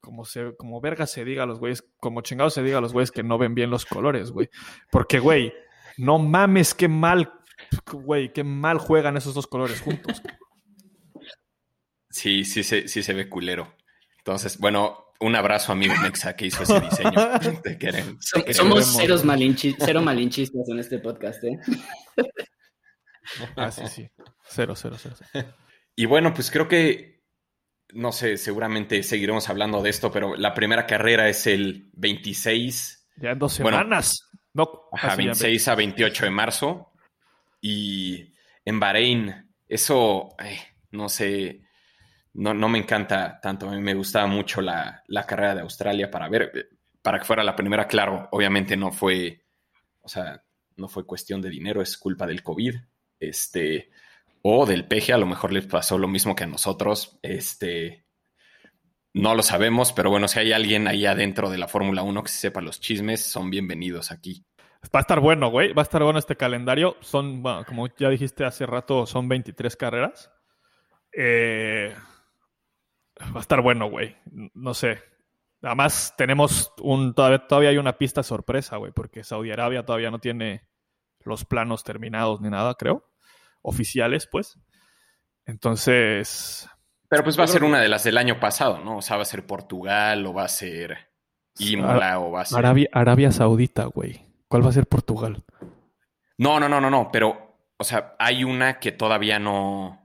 como, 0.00 0.24
se, 0.24 0.54
como 0.56 0.80
verga 0.80 1.06
se 1.06 1.24
diga 1.24 1.42
a 1.42 1.46
los 1.46 1.58
güeyes, 1.58 1.82
como 1.98 2.20
chingado 2.20 2.50
se 2.50 2.62
diga 2.62 2.78
a 2.78 2.80
los 2.80 2.92
güeyes 2.92 3.10
que 3.10 3.22
no 3.22 3.38
ven 3.38 3.54
bien 3.54 3.70
los 3.70 3.84
colores, 3.86 4.30
güey. 4.30 4.48
Porque, 4.90 5.18
güey, 5.18 5.52
no 5.96 6.18
mames, 6.18 6.74
qué 6.74 6.88
mal, 6.88 7.32
güey, 7.92 8.32
qué 8.32 8.44
mal 8.44 8.78
juegan 8.78 9.16
esos 9.16 9.34
dos 9.34 9.46
colores 9.46 9.80
juntos. 9.80 10.22
Sí, 12.10 12.44
sí, 12.44 12.62
se- 12.62 12.88
sí 12.88 13.02
se 13.02 13.12
ve 13.14 13.28
culero. 13.28 13.74
Entonces, 14.18 14.58
bueno, 14.58 15.04
un 15.20 15.34
abrazo 15.36 15.72
a 15.72 15.74
mi 15.74 15.88
Mexa 15.88 16.34
que 16.36 16.46
hizo 16.46 16.62
ese 16.62 16.80
diseño. 16.80 17.10
Te 17.62 17.76
quieren. 17.76 18.18
Som- 18.20 18.44
te 18.44 18.54
Somos 18.54 18.74
queremos. 18.80 18.96
ceros 18.96 19.24
malinchi- 19.24 19.76
cero 19.78 20.00
malinchistas 20.02 20.68
en 20.68 20.78
este 20.78 20.98
podcast, 20.98 21.42
¿eh? 21.44 21.58
Ah, 23.56 23.70
sí, 23.70 23.82
sí. 23.88 24.08
Cero, 24.48 24.74
cero, 24.76 24.96
cero. 24.98 25.16
cero. 25.32 25.54
Y 25.96 26.06
bueno, 26.06 26.32
pues 26.32 26.50
creo 26.50 26.68
que, 26.68 27.22
no 27.92 28.12
sé, 28.12 28.36
seguramente 28.38 29.02
seguiremos 29.02 29.48
hablando 29.48 29.82
de 29.82 29.90
esto, 29.90 30.10
pero 30.10 30.36
la 30.36 30.54
primera 30.54 30.86
carrera 30.86 31.28
es 31.28 31.46
el 31.46 31.90
26, 31.94 33.06
Ya 33.16 33.30
en 33.32 33.38
dos 33.38 33.58
Bueno. 33.58 33.78
semanas. 33.78 34.30
No, 34.54 34.68
ajá, 34.92 35.08
así 35.08 35.22
ya- 35.22 35.26
26 35.26 35.68
a 35.68 35.74
28 35.74 36.24
de 36.24 36.30
marzo. 36.30 36.92
Y 37.60 38.34
en 38.64 38.78
Bahrein, 38.80 39.52
eso, 39.68 40.28
eh, 40.42 40.58
no 40.92 41.08
sé, 41.08 41.62
no, 42.34 42.54
no 42.54 42.68
me 42.68 42.78
encanta 42.78 43.40
tanto. 43.40 43.68
A 43.68 43.74
mí 43.74 43.80
me 43.80 43.94
gustaba 43.94 44.26
mucho 44.26 44.60
la, 44.60 45.02
la 45.06 45.26
carrera 45.26 45.54
de 45.54 45.60
Australia 45.62 46.10
para 46.10 46.28
ver, 46.28 46.52
eh, 46.54 46.64
para 47.02 47.18
que 47.18 47.24
fuera 47.24 47.44
la 47.44 47.56
primera, 47.56 47.86
claro, 47.86 48.28
obviamente 48.32 48.76
no 48.76 48.92
fue, 48.92 49.44
o 50.00 50.08
sea, 50.08 50.42
no 50.76 50.88
fue 50.88 51.06
cuestión 51.06 51.40
de 51.40 51.50
dinero, 51.50 51.82
es 51.82 51.96
culpa 51.96 52.26
del 52.26 52.42
COVID. 52.42 52.76
Este, 53.20 53.90
o 54.42 54.66
del 54.66 54.86
peje, 54.86 55.12
a 55.12 55.18
lo 55.18 55.26
mejor 55.26 55.52
les 55.52 55.66
pasó 55.66 55.98
lo 55.98 56.08
mismo 56.08 56.34
que 56.34 56.44
a 56.44 56.48
nosotros. 56.48 57.18
Este, 57.22 58.06
no 59.12 59.34
lo 59.34 59.42
sabemos, 59.42 59.92
pero 59.92 60.10
bueno, 60.10 60.28
si 60.28 60.38
hay 60.38 60.52
alguien 60.52 60.86
ahí 60.86 61.06
adentro 61.06 61.50
de 61.50 61.58
la 61.58 61.68
Fórmula 61.68 62.02
1 62.02 62.22
que 62.22 62.30
se 62.30 62.38
sepa 62.38 62.60
los 62.60 62.80
chismes, 62.80 63.24
son 63.24 63.50
bienvenidos 63.50 64.12
aquí. 64.12 64.44
Va 64.94 65.00
a 65.00 65.02
estar 65.02 65.20
bueno, 65.20 65.50
güey. 65.50 65.72
Va 65.72 65.82
a 65.82 65.84
estar 65.84 66.02
bueno 66.02 66.18
este 66.18 66.36
calendario. 66.36 66.96
Son, 67.00 67.42
bueno, 67.42 67.64
como 67.66 67.88
ya 67.88 68.08
dijiste 68.10 68.44
hace 68.44 68.64
rato, 68.64 69.06
son 69.06 69.28
23 69.28 69.76
carreras. 69.76 70.30
Eh, 71.12 71.94
va 73.34 73.38
a 73.38 73.40
estar 73.40 73.60
bueno, 73.60 73.90
güey. 73.90 74.16
No 74.54 74.74
sé. 74.74 75.02
Además, 75.62 76.14
tenemos 76.16 76.72
un. 76.80 77.14
Todavía, 77.14 77.46
todavía 77.46 77.70
hay 77.70 77.78
una 77.78 77.98
pista 77.98 78.22
sorpresa, 78.22 78.76
güey, 78.76 78.92
porque 78.92 79.24
Saudi 79.24 79.50
Arabia 79.50 79.84
todavía 79.84 80.10
no 80.10 80.20
tiene 80.20 80.68
los 81.24 81.44
planos 81.44 81.84
terminados 81.84 82.40
ni 82.40 82.50
nada, 82.50 82.74
creo. 82.74 83.04
Oficiales, 83.62 84.28
pues. 84.30 84.58
Entonces. 85.46 86.68
Pero 87.08 87.24
pues 87.24 87.38
va 87.38 87.44
a 87.44 87.48
ser 87.48 87.64
una 87.64 87.80
de 87.80 87.88
las 87.88 88.04
del 88.04 88.18
año 88.18 88.38
pasado, 88.38 88.78
¿no? 88.84 88.98
O 88.98 89.02
sea, 89.02 89.16
va 89.16 89.22
a 89.22 89.26
ser 89.26 89.46
Portugal 89.46 90.24
o 90.26 90.34
va 90.34 90.44
a 90.44 90.48
ser 90.48 91.08
Imola 91.58 92.20
o 92.20 92.30
va 92.30 92.42
a 92.42 92.44
ser... 92.44 92.58
Arabia, 92.58 92.88
Arabia 92.92 93.32
Saudita, 93.32 93.86
güey. 93.86 94.26
¿Cuál 94.46 94.64
va 94.64 94.68
a 94.68 94.72
ser 94.72 94.86
Portugal? 94.86 95.42
No, 96.36 96.60
no, 96.60 96.68
no, 96.68 96.80
no, 96.80 96.90
no, 96.90 97.10
pero, 97.10 97.56
o 97.78 97.84
sea, 97.84 98.14
hay 98.18 98.44
una 98.44 98.78
que 98.78 98.92
todavía 98.92 99.38
no... 99.38 99.97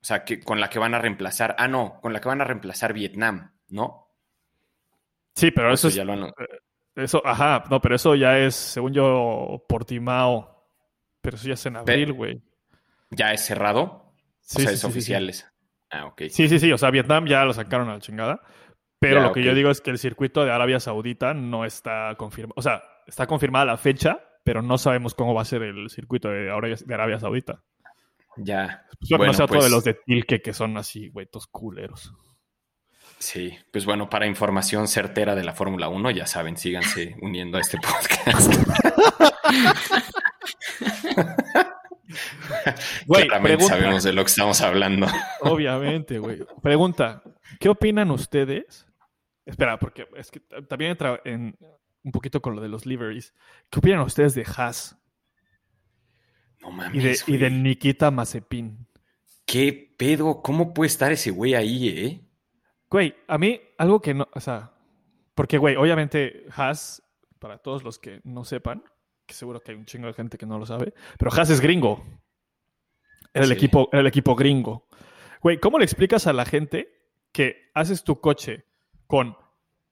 O 0.00 0.04
sea, 0.04 0.24
que 0.24 0.40
con 0.40 0.60
la 0.60 0.70
que 0.70 0.78
van 0.78 0.94
a 0.94 0.98
reemplazar... 0.98 1.54
Ah, 1.58 1.68
no, 1.68 2.00
con 2.00 2.12
la 2.12 2.20
que 2.20 2.28
van 2.28 2.40
a 2.40 2.44
reemplazar 2.44 2.92
Vietnam, 2.92 3.52
¿no? 3.68 4.08
Sí, 5.34 5.50
pero 5.50 5.72
eso, 5.72 5.88
Eso 5.88 5.88
es. 5.88 5.94
ya 5.96 6.04
lo 6.04 6.12
han- 6.12 6.32
Eso, 6.96 7.22
ajá, 7.24 7.64
no, 7.70 7.80
pero 7.80 7.94
eso 7.96 8.14
ya 8.14 8.38
es, 8.38 8.54
según 8.54 8.92
yo, 8.92 9.64
Portimao. 9.68 10.66
Pero 11.20 11.36
eso 11.36 11.46
ya 11.48 11.54
es 11.54 11.66
en 11.66 11.76
abril, 11.76 12.12
güey. 12.12 12.42
¿Ya 13.10 13.32
es 13.32 13.44
cerrado? 13.44 14.14
Sí, 14.40 14.58
o 14.58 14.60
sea, 14.62 14.68
sí, 14.70 14.74
es 14.74 14.80
sí, 14.80 14.86
oficiales. 14.86 15.48
Ah, 15.90 16.06
ok. 16.06 16.22
Sí, 16.30 16.48
sí, 16.48 16.58
sí, 16.58 16.72
o 16.72 16.78
sea, 16.78 16.90
Vietnam 16.90 17.26
ya 17.26 17.44
lo 17.44 17.52
sacaron 17.52 17.88
a 17.88 17.94
la 17.94 18.00
chingada. 18.00 18.40
Pero 19.00 19.20
lo 19.22 19.32
que 19.32 19.44
yo 19.44 19.54
digo 19.54 19.70
es 19.70 19.80
que 19.80 19.90
el 19.90 19.98
circuito 19.98 20.44
de 20.44 20.50
Arabia 20.50 20.80
Saudita 20.80 21.34
no 21.34 21.64
está 21.64 22.14
confirmado. 22.16 22.54
O 22.56 22.62
sea, 22.62 22.82
está 23.06 23.28
confirmada 23.28 23.64
la 23.64 23.76
fecha, 23.76 24.18
pero 24.42 24.60
no 24.60 24.76
sabemos 24.76 25.14
cómo 25.14 25.34
va 25.34 25.42
a 25.42 25.44
ser 25.44 25.62
el 25.62 25.88
circuito 25.88 26.28
de 26.30 26.50
Arabia, 26.50 26.76
de 26.84 26.94
Arabia 26.94 27.20
Saudita. 27.20 27.62
Ya. 28.38 28.84
Pues, 28.98 29.10
no 29.10 29.18
Bueno, 29.18 29.32
sea 29.34 29.46
todo 29.46 29.58
pues- 29.58 29.64
de 29.64 29.70
los 29.70 29.84
de 29.84 29.94
Tilke 29.94 30.40
que 30.42 30.52
son 30.52 30.76
así, 30.76 31.08
güey, 31.08 31.26
todos 31.26 31.46
culeros. 31.46 32.12
Sí, 33.18 33.56
pues 33.72 33.84
bueno, 33.84 34.08
para 34.08 34.26
información 34.26 34.86
certera 34.86 35.34
de 35.34 35.42
la 35.42 35.52
Fórmula 35.52 35.88
1, 35.88 36.10
ya 36.12 36.26
saben, 36.26 36.56
síganse 36.56 37.16
uniendo 37.22 37.58
a 37.58 37.60
este 37.60 37.78
podcast. 37.78 38.54
Güey, 43.06 43.26
Claramente 43.26 43.56
pregunta. 43.58 43.76
sabemos 43.76 44.02
de 44.04 44.12
lo 44.12 44.22
que 44.24 44.30
estamos 44.30 44.60
hablando. 44.60 45.06
Obviamente, 45.42 46.18
güey. 46.18 46.44
Pregunta, 46.62 47.22
¿qué 47.60 47.68
opinan 47.68 48.10
ustedes? 48.10 48.86
Espera, 49.44 49.78
porque 49.78 50.06
es 50.16 50.30
que 50.30 50.40
también 50.68 50.92
entra 50.92 51.20
en 51.24 51.56
un 52.02 52.12
poquito 52.12 52.40
con 52.40 52.56
lo 52.56 52.62
de 52.62 52.68
los 52.68 52.86
liveries. 52.86 53.34
¿Qué 53.70 53.78
opinan 53.78 54.00
ustedes 54.00 54.34
de 54.34 54.46
Haas 54.56 54.96
No 56.68 56.76
mames. 56.76 57.24
y 57.26 57.32
de, 57.32 57.36
y 57.36 57.38
de. 57.38 57.50
Nikita 57.50 58.10
Mazepin? 58.10 58.86
¿Qué 59.46 59.94
pedo? 59.96 60.42
¿Cómo 60.42 60.74
puede 60.74 60.88
estar 60.88 61.10
ese 61.10 61.30
güey 61.30 61.54
ahí, 61.54 61.88
eh? 61.88 62.20
Güey, 62.90 63.14
a 63.26 63.38
mí 63.38 63.60
algo 63.78 64.00
que 64.00 64.14
no, 64.14 64.28
o 64.32 64.40
sea, 64.40 64.72
porque, 65.34 65.58
güey, 65.58 65.76
obviamente 65.76 66.46
Haas, 66.54 67.02
para 67.38 67.58
todos 67.58 67.82
los 67.82 67.98
que 67.98 68.20
no 68.24 68.44
sepan, 68.44 68.82
que 69.26 69.34
seguro 69.34 69.60
que 69.60 69.72
hay 69.72 69.78
un 69.78 69.86
chingo 69.86 70.06
de 70.06 70.14
gente 70.14 70.38
que 70.38 70.46
no 70.46 70.58
lo 70.58 70.66
sabe, 70.66 70.92
pero 71.18 71.32
Haas 71.32 71.50
es 71.50 71.60
gringo. 71.60 72.04
Era 73.32 73.44
el, 73.44 73.52
equipo, 73.52 73.88
era 73.92 74.00
el 74.00 74.06
equipo 74.06 74.34
gringo. 74.34 74.86
Güey, 75.42 75.58
¿cómo 75.58 75.78
le 75.78 75.84
explicas 75.84 76.26
a 76.26 76.32
la 76.32 76.44
gente 76.44 76.88
que 77.32 77.70
haces 77.74 78.04
tu 78.04 78.20
coche 78.20 78.64
con 79.06 79.36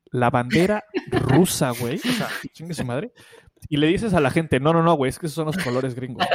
la 0.07 0.31
bandera 0.31 0.85
rusa, 1.11 1.71
güey? 1.71 1.97
O 1.97 2.12
sea, 2.12 2.29
chingue 2.53 2.75
su 2.75 2.85
madre. 2.85 3.12
Y 3.69 3.77
le 3.77 3.87
dices 3.87 4.15
a 4.15 4.21
la 4.21 4.31
gente, 4.31 4.61
no, 4.61 4.73
no, 4.73 4.83
no, 4.83 4.95
güey, 4.95 5.09
es 5.11 5.19
que 5.19 5.27
esos 5.27 5.37
son 5.37 5.47
los 5.47 5.59
colores 5.59 5.95
gringos. 5.95 6.27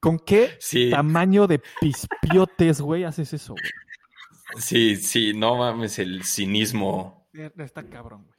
¿Con 0.00 0.18
qué 0.18 0.56
Sí, 0.60 0.90
tamaño 0.90 1.46
de 1.46 1.60
pispiotes, 1.80 2.80
güey, 2.80 3.04
haces 3.04 3.32
eso, 3.34 3.52
güey? 3.54 4.62
sí, 4.62 4.96
sí, 4.96 5.32
no 5.34 5.56
mames, 5.56 5.98
el 5.98 6.24
cinismo. 6.24 7.28
Está 7.58 7.88
cabrón, 7.88 8.24
güey. 8.24 8.38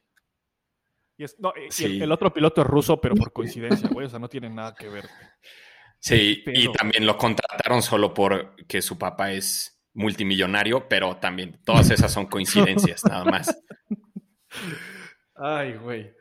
Y 1.18 1.24
es- 1.24 1.36
no, 1.38 1.52
y 1.56 1.70
Sí. 1.70 1.84
el, 1.84 2.02
el 2.02 2.12
otro 2.12 2.32
piloto 2.34 2.62
es 2.62 2.66
ruso, 2.66 3.00
pero 3.00 3.14
por 3.14 3.32
coincidencia, 3.32 3.88
güey. 3.88 4.06
O 4.06 4.10
sea, 4.10 4.18
no 4.18 4.28
tiene 4.28 4.50
nada 4.50 4.74
que 4.74 4.88
ver. 4.88 5.08
Sí, 6.00 6.42
Pero- 6.44 6.58
y 6.58 6.72
también 6.72 7.06
lo 7.06 7.16
contrataron 7.16 7.80
solo 7.80 8.12
porque 8.12 8.82
su 8.82 8.98
papá 8.98 9.30
es 9.32 9.80
multimillonario, 9.94 10.88
pero 10.88 11.16
también 11.18 11.60
todas 11.64 11.90
esas 11.90 12.10
son 12.12 12.26
coincidencias, 12.26 13.04
nada 13.04 13.24
más. 13.24 13.56
Ay, 15.36 15.74
güey. 15.76 16.12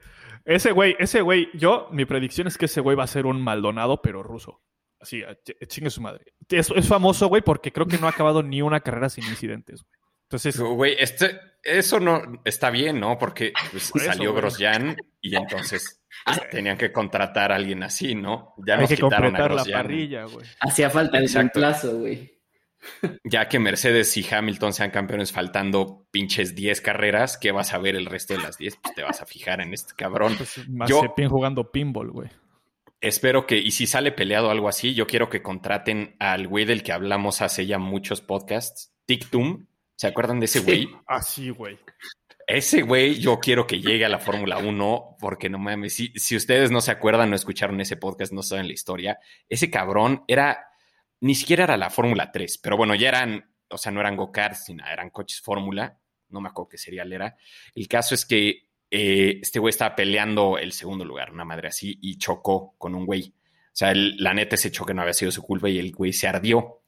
Ese 0.45 0.71
güey, 0.71 0.95
ese 0.99 1.21
güey, 1.21 1.49
yo, 1.53 1.87
mi 1.91 2.05
predicción 2.05 2.47
es 2.47 2.57
que 2.57 2.65
ese 2.65 2.81
güey 2.81 2.95
va 2.95 3.03
a 3.03 3.07
ser 3.07 3.25
un 3.25 3.41
Maldonado, 3.41 4.01
pero 4.01 4.23
ruso. 4.23 4.61
Así, 5.01 5.23
chingue 5.67 5.89
su 5.89 6.01
madre. 6.01 6.33
Es, 6.49 6.69
es 6.69 6.87
famoso, 6.87 7.27
güey, 7.27 7.41
porque 7.41 7.71
creo 7.71 7.87
que 7.87 7.97
no 7.97 8.07
ha 8.07 8.11
acabado 8.11 8.43
ni 8.43 8.61
una 8.61 8.81
carrera 8.81 9.09
sin 9.09 9.25
incidentes, 9.25 9.81
güey. 9.83 10.01
Entonces, 10.31 10.57
Güey, 10.57 10.95
este, 10.97 11.41
eso 11.61 11.99
no 11.99 12.41
está 12.45 12.69
bien, 12.69 13.01
¿no? 13.01 13.17
Porque 13.17 13.51
pues, 13.71 13.91
Por 13.91 14.01
eso, 14.01 14.11
salió. 14.13 14.33
Grosjean 14.33 14.95
y 15.19 15.35
entonces 15.35 16.01
pues, 16.23 16.49
tenían 16.49 16.77
que 16.77 16.93
contratar 16.93 17.51
a 17.51 17.55
alguien 17.55 17.83
así, 17.83 18.15
¿no? 18.15 18.53
Ya 18.65 18.75
hay 18.75 18.81
nos 18.81 18.89
que 18.89 18.95
quitaron 18.95 19.35
a 19.35 19.49
la 19.49 19.65
parrilla, 19.65 20.23
güey. 20.23 20.45
Hacía 20.61 20.89
falta 20.89 21.17
el 21.17 21.25
Exacto. 21.25 21.59
reemplazo, 21.59 21.97
güey. 21.97 22.39
Ya 23.25 23.49
que 23.49 23.59
Mercedes 23.59 24.15
y 24.15 24.25
Hamilton 24.33 24.71
sean 24.71 24.89
campeones 24.89 25.33
faltando 25.33 26.07
pinches 26.11 26.55
10 26.55 26.79
carreras, 26.79 27.37
¿qué 27.37 27.51
vas 27.51 27.73
a 27.73 27.77
ver 27.77 27.97
el 27.97 28.05
resto 28.05 28.33
de 28.33 28.41
las 28.41 28.57
10? 28.57 28.77
Pues 28.81 28.95
te 28.95 29.03
vas 29.03 29.21
a 29.21 29.25
fijar 29.25 29.59
en 29.59 29.73
este 29.73 29.93
cabrón. 29.95 30.35
Pues 30.37 30.67
Mazepin 30.69 31.27
jugando 31.27 31.69
pinball, 31.71 32.09
güey. 32.09 32.29
Espero 33.01 33.47
que, 33.47 33.57
y 33.57 33.71
si 33.71 33.87
sale 33.87 34.11
peleado 34.11 34.51
algo 34.51 34.69
así, 34.69 34.93
yo 34.93 35.07
quiero 35.07 35.27
que 35.27 35.41
contraten 35.41 36.15
al 36.19 36.47
güey 36.47 36.65
del 36.65 36.83
que 36.83 36.91
hablamos 36.91 37.41
hace 37.41 37.65
ya 37.65 37.79
muchos 37.79 38.21
podcasts, 38.21 38.93
Tictum. 39.05 39.65
¿Se 39.95 40.07
acuerdan 40.07 40.39
de 40.39 40.45
ese 40.45 40.59
Sí. 40.59 40.65
güey? 40.65 40.89
Así, 41.07 41.49
güey. 41.49 41.79
Ese 42.47 42.81
güey 42.83 43.15
yo 43.19 43.39
quiero 43.39 43.65
que 43.65 43.81
llegue 43.81 44.05
a 44.05 44.09
la 44.09 44.19
Fórmula 44.19 44.57
1 44.57 45.15
porque 45.19 45.49
no 45.49 45.57
mames, 45.57 45.93
si, 45.95 46.09
si 46.15 46.35
ustedes 46.35 46.69
no 46.69 46.81
se 46.81 46.91
acuerdan, 46.91 47.29
no 47.29 47.35
escucharon 47.35 47.79
ese 47.81 47.97
podcast, 47.97 48.33
no 48.33 48.43
saben 48.43 48.67
la 48.67 48.73
historia, 48.73 49.19
ese 49.47 49.69
cabrón 49.71 50.23
era, 50.27 50.65
ni 51.21 51.33
siquiera 51.33 51.63
era 51.63 51.77
la 51.77 51.89
Fórmula 51.89 52.31
3, 52.31 52.57
pero 52.57 52.77
bueno, 52.77 52.93
ya 52.95 53.09
eran, 53.09 53.53
o 53.69 53.77
sea, 53.77 53.91
no 53.91 53.99
eran 54.01 54.17
go-karts, 54.17 54.65
sino 54.65 54.85
eran 54.85 55.11
coches 55.11 55.39
Fórmula, 55.39 55.97
no 56.29 56.41
me 56.41 56.49
acuerdo 56.49 56.69
qué 56.69 56.77
serial 56.77 57.13
era. 57.13 57.35
El 57.73 57.87
caso 57.87 58.15
es 58.15 58.25
que 58.25 58.69
eh, 58.91 59.39
este 59.41 59.59
güey 59.59 59.69
estaba 59.71 59.95
peleando 59.95 60.57
el 60.57 60.71
segundo 60.73 61.05
lugar, 61.05 61.31
una 61.31 61.45
madre 61.45 61.69
así, 61.69 61.97
y 62.01 62.17
chocó 62.17 62.75
con 62.77 62.93
un 62.93 63.05
güey. 63.05 63.33
O 63.37 63.73
sea, 63.73 63.91
el- 63.91 64.17
la 64.17 64.33
neta 64.33 64.55
ese 64.55 64.69
choque 64.71 64.93
no 64.93 65.01
había 65.01 65.13
sido 65.13 65.31
su 65.31 65.41
culpa 65.43 65.69
y 65.69 65.79
el 65.79 65.91
güey 65.93 66.13
se 66.13 66.27
ardió. 66.27 66.83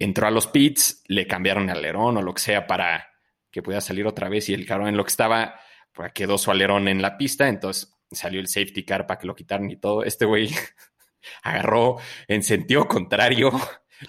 entró 0.00 0.26
a 0.28 0.30
los 0.30 0.46
pits, 0.46 1.02
le 1.08 1.26
cambiaron 1.26 1.68
el 1.70 1.76
alerón 1.78 2.16
o 2.16 2.22
lo 2.22 2.32
que 2.34 2.40
sea 2.40 2.66
para 2.68 3.08
que 3.50 3.62
pudiera 3.62 3.80
salir 3.80 4.06
otra 4.06 4.28
vez 4.28 4.48
y 4.48 4.54
el 4.54 4.64
cabrón 4.66 4.88
en 4.88 4.96
lo 4.96 5.02
que 5.04 5.10
estaba, 5.10 5.58
pues 5.92 6.12
quedó 6.12 6.38
su 6.38 6.50
alerón 6.52 6.86
en 6.88 7.02
la 7.02 7.18
pista, 7.18 7.48
entonces 7.48 7.92
salió 8.12 8.38
el 8.40 8.46
safety 8.48 8.84
car 8.84 9.06
para 9.08 9.18
que 9.18 9.26
lo 9.26 9.34
quitaran 9.34 9.68
y 9.70 9.76
todo. 9.76 10.04
Este 10.04 10.24
güey 10.24 10.50
agarró 11.42 11.96
en 12.28 12.42
sentido 12.44 12.86
contrario 12.86 13.50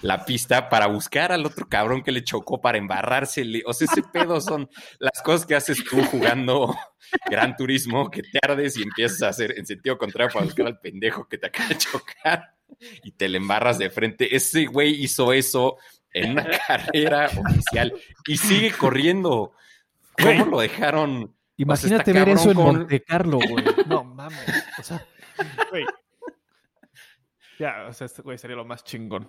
la 0.02 0.24
pista 0.24 0.68
para 0.68 0.86
buscar 0.86 1.32
al 1.32 1.44
otro 1.46 1.68
cabrón 1.68 2.02
que 2.02 2.12
le 2.12 2.22
chocó 2.24 2.60
para 2.60 2.78
embarrársele. 2.78 3.62
O 3.66 3.72
sea, 3.72 3.86
ese 3.90 4.02
pedo 4.02 4.40
son 4.40 4.68
las 4.98 5.20
cosas 5.22 5.46
que 5.46 5.54
haces 5.54 5.82
tú 5.84 6.02
jugando 6.04 6.74
Gran 7.30 7.56
Turismo, 7.56 8.10
que 8.10 8.22
te 8.22 8.38
ardes 8.42 8.76
y 8.76 8.82
empiezas 8.82 9.22
a 9.22 9.28
hacer 9.28 9.58
en 9.58 9.66
sentido 9.66 9.98
contrario 9.98 10.32
para 10.32 10.44
buscar 10.44 10.66
al 10.66 10.78
pendejo 10.80 11.26
que 11.28 11.38
te 11.38 11.46
acaba 11.48 11.68
de 11.70 11.78
chocar 11.78 12.54
y 13.02 13.12
te 13.12 13.28
le 13.28 13.38
embarras 13.38 13.78
de 13.78 13.90
frente. 13.90 14.34
Ese 14.34 14.66
güey 14.66 15.02
hizo 15.02 15.32
eso 15.32 15.76
en 16.12 16.32
una 16.32 16.46
carrera 16.66 17.26
oficial 17.26 17.92
y 18.26 18.36
sigue 18.36 18.72
corriendo. 18.72 19.52
¿Cómo 20.20 20.44
lo 20.46 20.60
dejaron? 20.60 21.34
Imagínate 21.56 22.12
ver 22.12 22.28
eso 22.30 22.50
en 22.50 22.56
con- 22.56 22.76
Monte 22.78 23.02
Carlo, 23.02 23.38
güey. 23.48 23.64
No 23.86 24.04
mames. 24.04 24.64
O 24.78 24.82
sea, 24.82 25.04
Güey. 25.70 25.84
Ya, 27.58 27.86
o 27.88 27.92
sea, 27.92 28.06
este 28.06 28.22
güey 28.22 28.38
sería 28.38 28.56
lo 28.56 28.64
más 28.64 28.82
chingón. 28.84 29.28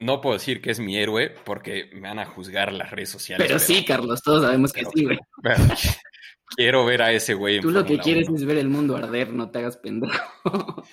No 0.00 0.20
puedo 0.20 0.34
decir 0.34 0.60
que 0.62 0.70
es 0.70 0.80
mi 0.80 0.96
héroe 0.96 1.34
porque 1.44 1.90
me 1.92 2.08
van 2.08 2.18
a 2.18 2.26
juzgar 2.26 2.72
las 2.72 2.90
redes 2.90 3.10
sociales. 3.10 3.46
Pero 3.46 3.58
sí, 3.58 3.84
Carlos, 3.84 4.22
todos 4.22 4.42
sabemos 4.42 4.72
que 4.72 4.80
pero- 4.80 4.90
sí, 4.94 5.04
güey. 5.04 5.18
pero 5.42 5.58
quiero 6.56 6.84
ver 6.86 7.02
a 7.02 7.12
ese 7.12 7.34
güey. 7.34 7.56
en 7.56 7.62
Tú 7.62 7.70
lo 7.70 7.84
que 7.84 7.98
quieres 7.98 8.28
1. 8.28 8.36
es 8.38 8.44
ver 8.44 8.56
el 8.58 8.68
mundo 8.68 8.96
arder, 8.96 9.32
no 9.32 9.50
te 9.50 9.58
hagas 9.58 9.76
pendejo. 9.76 10.14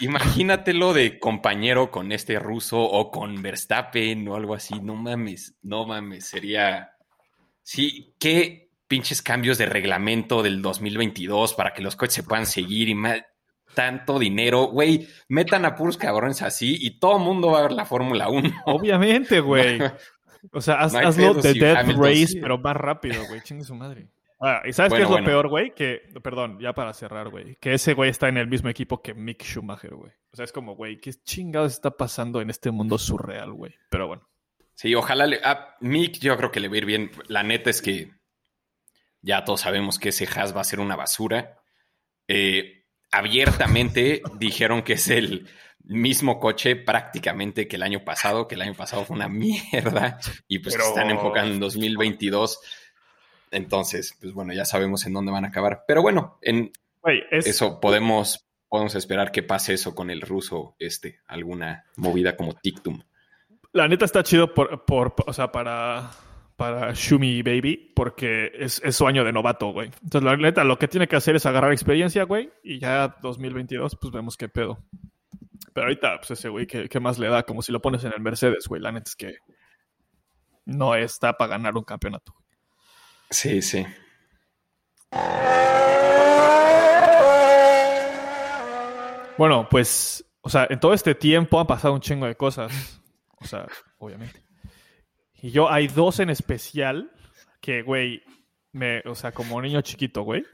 Imagínatelo 0.00 0.94
de 0.94 1.18
compañero 1.18 1.90
con 1.90 2.12
este 2.12 2.38
ruso 2.38 2.80
o 2.80 3.10
con 3.10 3.40
Verstappen 3.42 4.26
o 4.28 4.34
algo 4.36 4.54
así. 4.54 4.80
No 4.80 4.94
mames, 4.94 5.54
no 5.62 5.86
mames. 5.86 6.26
Sería. 6.26 6.90
Sí, 7.62 8.14
qué 8.18 8.70
pinches 8.88 9.22
cambios 9.22 9.58
de 9.58 9.66
reglamento 9.66 10.42
del 10.42 10.60
2022 10.60 11.54
para 11.54 11.72
que 11.72 11.82
los 11.82 11.94
coches 11.96 12.14
se 12.16 12.22
puedan 12.24 12.46
seguir 12.46 12.88
y 12.88 12.94
más. 12.94 13.22
Tanto 13.74 14.18
dinero, 14.18 14.64
güey, 14.66 15.08
metan 15.28 15.64
a 15.64 15.74
puros 15.74 15.96
cabrones 15.96 16.42
así 16.42 16.76
y 16.80 16.98
todo 16.98 17.16
el 17.18 17.22
mundo 17.24 17.50
va 17.50 17.60
a 17.60 17.62
ver 17.62 17.72
la 17.72 17.84
Fórmula 17.86 18.28
1. 18.28 18.50
Obviamente, 18.66 19.40
güey. 19.40 19.78
O 20.50 20.60
sea, 20.60 20.80
haz- 20.80 20.92
No 20.92 20.98
hay 20.98 21.06
hazlo 21.06 21.34
de 21.34 21.52
si 21.52 21.58
Death 21.60 21.78
Hamilton 21.78 22.04
Race, 22.04 22.26
sí. 22.26 22.40
pero 22.40 22.58
más 22.58 22.76
rápido, 22.76 23.24
güey. 23.28 23.40
Chingue 23.42 23.62
su 23.64 23.76
madre. 23.76 24.08
Ah, 24.40 24.60
¿Y 24.64 24.72
sabes 24.72 24.92
qué 24.92 24.98
es 24.98 25.04
lo 25.04 25.10
bueno. 25.10 25.24
peor, 25.24 25.48
güey? 25.48 25.72
Que, 25.72 26.02
perdón, 26.20 26.58
ya 26.58 26.72
para 26.72 26.92
cerrar, 26.94 27.28
güey. 27.28 27.54
Que 27.60 27.74
ese 27.74 27.94
güey 27.94 28.10
está 28.10 28.28
en 28.28 28.38
el 28.38 28.48
mismo 28.48 28.68
equipo 28.68 29.00
que 29.00 29.14
Mick 29.14 29.44
Schumacher, 29.44 29.94
güey. 29.94 30.10
O 30.32 30.36
sea, 30.36 30.44
es 30.44 30.50
como, 30.50 30.74
güey, 30.74 30.98
¿qué 31.00 31.12
chingados 31.14 31.74
está 31.74 31.92
pasando 31.92 32.40
en 32.40 32.50
este 32.50 32.72
mundo 32.72 32.98
surreal, 32.98 33.52
güey? 33.52 33.72
Pero 33.88 34.08
bueno. 34.08 34.28
Sí, 34.74 34.92
ojalá 34.96 35.26
le. 35.28 35.38
A 35.44 35.76
Mick, 35.78 36.18
yo 36.18 36.36
creo 36.36 36.50
que 36.50 36.58
le 36.58 36.66
va 36.66 36.74
a 36.74 36.78
ir 36.78 36.86
bien. 36.86 37.12
La 37.28 37.44
neta 37.44 37.70
es 37.70 37.80
que 37.80 38.10
ya 39.20 39.44
todos 39.44 39.60
sabemos 39.60 40.00
que 40.00 40.08
ese 40.08 40.26
Haas 40.26 40.56
va 40.56 40.62
a 40.62 40.64
ser 40.64 40.80
una 40.80 40.96
basura. 40.96 41.60
Eh, 42.26 42.81
abiertamente 43.12 44.22
dijeron 44.38 44.82
que 44.82 44.94
es 44.94 45.08
el 45.08 45.46
mismo 45.84 46.40
coche 46.40 46.76
prácticamente 46.76 47.68
que 47.68 47.76
el 47.76 47.82
año 47.82 48.04
pasado, 48.04 48.48
que 48.48 48.54
el 48.54 48.62
año 48.62 48.74
pasado 48.74 49.04
fue 49.04 49.16
una 49.16 49.28
mierda 49.28 50.18
y 50.48 50.58
pues 50.58 50.74
Pero- 50.74 50.88
están 50.88 51.10
enfocando 51.10 51.52
en 51.54 51.60
2022. 51.60 52.58
Entonces, 53.50 54.16
pues 54.20 54.32
bueno, 54.32 54.54
ya 54.54 54.64
sabemos 54.64 55.04
en 55.06 55.12
dónde 55.12 55.30
van 55.30 55.44
a 55.44 55.48
acabar. 55.48 55.84
Pero 55.86 56.00
bueno, 56.00 56.38
en 56.40 56.72
es. 57.30 57.46
eso 57.46 57.80
podemos, 57.80 58.46
podemos 58.68 58.94
esperar 58.94 59.30
que 59.30 59.42
pase 59.42 59.74
eso 59.74 59.94
con 59.94 60.10
el 60.10 60.22
ruso, 60.22 60.74
este, 60.78 61.20
alguna 61.26 61.84
movida 61.96 62.34
como 62.34 62.54
Tictum. 62.54 63.02
La 63.72 63.88
neta 63.88 64.06
está 64.06 64.22
chido 64.22 64.54
por, 64.54 64.86
por, 64.86 65.14
o 65.26 65.32
sea, 65.34 65.52
para, 65.52 66.10
para 66.62 66.92
Shumi 66.94 67.42
Baby, 67.42 67.92
porque 67.92 68.52
es, 68.54 68.80
es 68.84 68.94
su 68.94 69.04
año 69.04 69.24
de 69.24 69.32
novato, 69.32 69.72
güey. 69.72 69.90
Entonces, 70.04 70.22
la 70.22 70.36
neta, 70.36 70.62
lo 70.62 70.78
que 70.78 70.86
tiene 70.86 71.08
que 71.08 71.16
hacer 71.16 71.34
es 71.34 71.44
agarrar 71.44 71.72
experiencia, 71.72 72.22
güey, 72.22 72.52
y 72.62 72.78
ya 72.78 73.16
2022, 73.20 73.96
pues 74.00 74.12
vemos 74.12 74.36
qué 74.36 74.48
pedo. 74.48 74.78
Pero 75.72 75.88
ahorita, 75.88 76.18
pues 76.18 76.30
ese 76.30 76.48
güey, 76.50 76.68
¿qué, 76.68 76.88
qué 76.88 77.00
más 77.00 77.18
le 77.18 77.28
da? 77.28 77.42
Como 77.42 77.62
si 77.62 77.72
lo 77.72 77.82
pones 77.82 78.04
en 78.04 78.12
el 78.12 78.20
Mercedes, 78.20 78.68
güey. 78.68 78.80
La 78.80 78.92
neta 78.92 79.08
es 79.08 79.16
que 79.16 79.38
no 80.64 80.94
está 80.94 81.36
para 81.36 81.50
ganar 81.50 81.76
un 81.76 81.82
campeonato. 81.82 82.32
Sí, 83.28 83.60
sí. 83.60 83.84
Bueno, 89.36 89.66
pues, 89.68 90.24
o 90.42 90.48
sea, 90.48 90.68
en 90.70 90.78
todo 90.78 90.94
este 90.94 91.16
tiempo 91.16 91.58
han 91.58 91.66
pasado 91.66 91.92
un 91.92 92.00
chingo 92.00 92.26
de 92.26 92.36
cosas. 92.36 93.02
O 93.40 93.46
sea, 93.46 93.66
obviamente. 93.98 94.41
Y 95.42 95.50
yo 95.50 95.70
hay 95.70 95.88
dos 95.88 96.20
en 96.20 96.30
especial 96.30 97.10
que, 97.60 97.82
güey, 97.82 98.22
me, 98.70 99.00
o 99.00 99.16
sea, 99.16 99.32
como 99.32 99.60
niño 99.60 99.82
chiquito, 99.82 100.22
güey. 100.22 100.44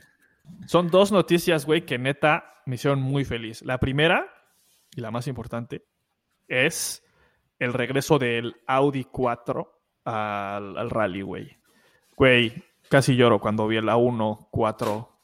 Son 0.67 0.89
dos 0.89 1.13
noticias, 1.13 1.67
güey, 1.67 1.85
que 1.85 1.99
neta 1.99 2.63
me 2.65 2.77
hicieron 2.77 3.03
muy 3.03 3.27
feliz. 3.27 3.61
La 3.63 3.79
primera, 3.79 4.27
y 4.97 5.03
la 5.03 5.11
más 5.11 5.29
importante, 5.29 5.85
es 6.49 7.05
el 7.59 7.75
regreso 7.75 8.19
del 8.19 8.57
Audi 8.67 9.05
4 9.05 9.81
al, 10.07 10.79
al 10.79 10.91
rally, 10.91 11.21
güey. 11.21 11.59
Güey, 12.17 12.65
casi 12.89 13.15
lloro 13.15 13.41
cuando 13.41 13.69
vi 13.69 13.77
el 13.77 13.89
A1 13.89 14.49
4 14.51 15.21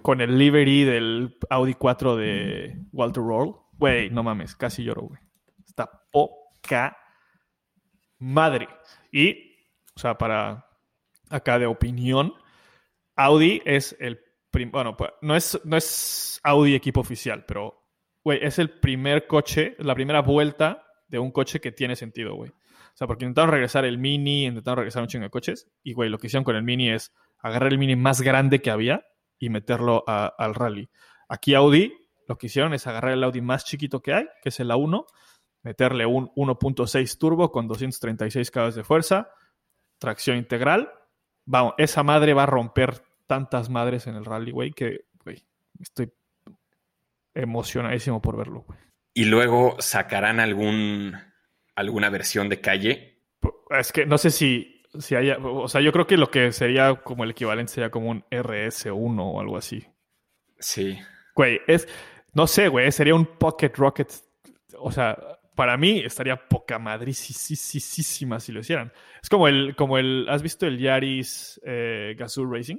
con 0.00 0.20
el 0.20 0.38
livery 0.38 0.84
del 0.84 1.36
Audi 1.50 1.74
4 1.74 2.16
de 2.16 2.78
Walter 2.92 3.22
Roll. 3.22 3.56
Güey, 3.72 4.10
no 4.10 4.22
mames, 4.22 4.54
casi 4.54 4.84
lloro, 4.84 5.02
güey. 5.02 5.20
Está 5.66 5.90
poca 6.12 6.96
madre. 8.18 8.68
Y, 9.12 9.56
o 9.94 10.00
sea, 10.00 10.18
para 10.18 10.66
acá 11.30 11.58
de 11.58 11.66
opinión, 11.66 12.34
Audi 13.16 13.62
es 13.64 13.96
el 13.98 14.20
bueno, 14.70 14.96
pues, 14.96 15.10
no 15.20 15.34
es, 15.34 15.60
no 15.64 15.76
es 15.76 16.40
Audi 16.44 16.74
equipo 16.74 17.00
oficial, 17.00 17.44
pero, 17.46 17.82
güey, 18.22 18.38
es 18.42 18.58
el 18.58 18.70
primer 18.70 19.26
coche, 19.26 19.74
la 19.78 19.94
primera 19.94 20.20
vuelta 20.20 20.86
de 21.08 21.18
un 21.18 21.32
coche 21.32 21.60
que 21.60 21.72
tiene 21.72 21.96
sentido, 21.96 22.34
güey. 22.34 22.50
O 22.50 22.96
sea, 22.96 23.08
porque 23.08 23.24
intentaron 23.24 23.50
regresar 23.50 23.84
el 23.84 23.98
Mini, 23.98 24.46
intentaron 24.46 24.78
regresar 24.78 25.02
un 25.02 25.08
chingo 25.08 25.24
de 25.24 25.30
coches, 25.30 25.68
y, 25.82 25.92
güey, 25.92 26.08
lo 26.08 26.18
que 26.18 26.28
hicieron 26.28 26.44
con 26.44 26.56
el 26.56 26.62
Mini 26.62 26.90
es 26.90 27.12
agarrar 27.38 27.72
el 27.72 27.78
Mini 27.78 27.96
más 27.96 28.20
grande 28.20 28.62
que 28.62 28.70
había 28.70 29.04
y 29.38 29.50
meterlo 29.50 30.04
al 30.06 30.54
rally. 30.54 30.88
Aquí 31.28 31.54
Audi, 31.54 31.92
lo 32.28 32.38
que 32.38 32.46
hicieron 32.46 32.72
es 32.74 32.86
agarrar 32.86 33.12
el 33.12 33.24
Audi 33.24 33.40
más 33.40 33.64
chiquito 33.64 34.00
que 34.00 34.14
hay, 34.14 34.26
que 34.42 34.50
es 34.50 34.60
el 34.60 34.70
A1, 34.70 35.04
meterle 35.64 36.06
un 36.06 36.28
1.6 36.34 37.18
turbo 37.18 37.50
con 37.50 37.66
236 37.66 38.50
caballos 38.50 38.74
de 38.76 38.84
fuerza, 38.84 39.30
tracción 39.98 40.36
integral. 40.36 40.92
Vamos, 41.46 41.74
esa 41.78 42.02
madre 42.02 42.34
va 42.34 42.44
a 42.44 42.46
romper 42.46 43.02
tantas 43.26 43.70
madres 43.70 44.06
en 44.06 44.14
el 44.14 44.24
rally, 44.24 44.52
güey, 44.52 44.72
que, 44.72 45.06
güey, 45.24 45.42
estoy 45.80 46.12
emocionadísimo 47.34 48.22
por 48.22 48.36
verlo, 48.36 48.64
güey. 48.66 48.78
Y 49.14 49.24
luego 49.26 49.76
sacarán 49.78 50.40
algún 50.40 51.16
alguna 51.76 52.10
versión 52.10 52.48
de 52.48 52.60
calle. 52.60 53.22
Es 53.70 53.92
que 53.92 54.06
no 54.06 54.18
sé 54.18 54.30
si, 54.30 54.82
si 54.98 55.14
haya, 55.14 55.38
o 55.38 55.68
sea, 55.68 55.80
yo 55.80 55.92
creo 55.92 56.06
que 56.06 56.16
lo 56.16 56.30
que 56.30 56.52
sería 56.52 56.94
como 56.96 57.24
el 57.24 57.30
equivalente 57.30 57.72
sería 57.72 57.90
como 57.90 58.10
un 58.10 58.24
RS1 58.30 59.20
o 59.20 59.40
algo 59.40 59.56
así. 59.56 59.86
Sí. 60.58 60.98
Güey, 61.34 61.60
es, 61.66 61.88
no 62.32 62.46
sé, 62.46 62.68
güey, 62.68 62.90
sería 62.92 63.14
un 63.14 63.26
Pocket 63.26 63.72
Rocket. 63.76 64.12
O 64.78 64.90
sea, 64.90 65.16
para 65.54 65.76
mí 65.76 66.00
estaría 66.00 66.48
poca 66.48 66.78
madricísima 66.78 68.40
si 68.40 68.52
lo 68.52 68.60
hicieran. 68.60 68.92
Es 69.22 69.28
como 69.28 69.48
el, 69.48 69.74
como 69.76 69.98
el, 69.98 70.26
¿has 70.28 70.42
visto 70.42 70.66
el 70.66 70.78
Yaris 70.78 71.60
eh, 71.64 72.14
Gazoo 72.18 72.46
Racing? 72.46 72.78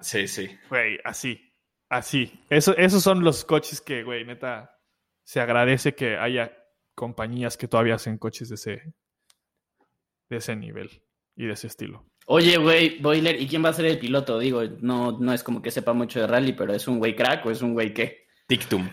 Sí, 0.00 0.26
sí. 0.26 0.48
Güey, 0.68 0.98
así, 1.04 1.52
así. 1.88 2.32
Eso, 2.50 2.76
esos 2.76 3.02
son 3.02 3.22
los 3.22 3.44
coches 3.44 3.80
que, 3.80 4.02
güey, 4.02 4.24
neta, 4.24 4.78
se 5.24 5.40
agradece 5.40 5.94
que 5.94 6.16
haya 6.16 6.52
compañías 6.94 7.56
que 7.56 7.68
todavía 7.68 7.94
hacen 7.94 8.18
coches 8.18 8.48
de 8.48 8.54
ese, 8.56 8.94
de 10.28 10.36
ese 10.36 10.56
nivel 10.56 11.02
y 11.36 11.46
de 11.46 11.52
ese 11.52 11.68
estilo. 11.68 12.06
Oye, 12.26 12.58
güey, 12.58 12.98
Boiler, 12.98 13.40
¿y 13.40 13.46
quién 13.46 13.64
va 13.64 13.70
a 13.70 13.72
ser 13.74 13.86
el 13.86 13.98
piloto? 13.98 14.38
Digo, 14.38 14.62
no, 14.80 15.18
no 15.18 15.32
es 15.32 15.42
como 15.42 15.62
que 15.62 15.70
sepa 15.70 15.92
mucho 15.92 16.20
de 16.20 16.26
rally, 16.26 16.52
pero 16.52 16.74
¿es 16.74 16.88
un 16.88 16.98
güey 16.98 17.14
crack 17.16 17.46
o 17.46 17.50
es 17.50 17.62
un 17.62 17.72
güey 17.72 17.94
qué? 17.94 18.26
Tictum. 18.46 18.88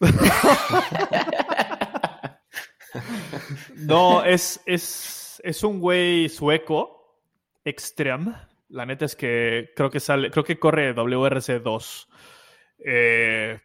No, 3.76 4.24
es, 4.24 4.60
es, 4.66 5.40
es 5.44 5.62
un 5.62 5.80
güey 5.80 6.28
sueco, 6.28 7.18
Extreme. 7.64 8.34
La 8.68 8.86
neta 8.86 9.04
es 9.04 9.16
que 9.16 9.70
creo 9.74 9.90
que 9.90 10.00
sale, 10.00 10.30
creo 10.30 10.44
que 10.44 10.58
corre 10.58 10.94
WRC2. 10.94 12.06
Eh, 12.84 13.58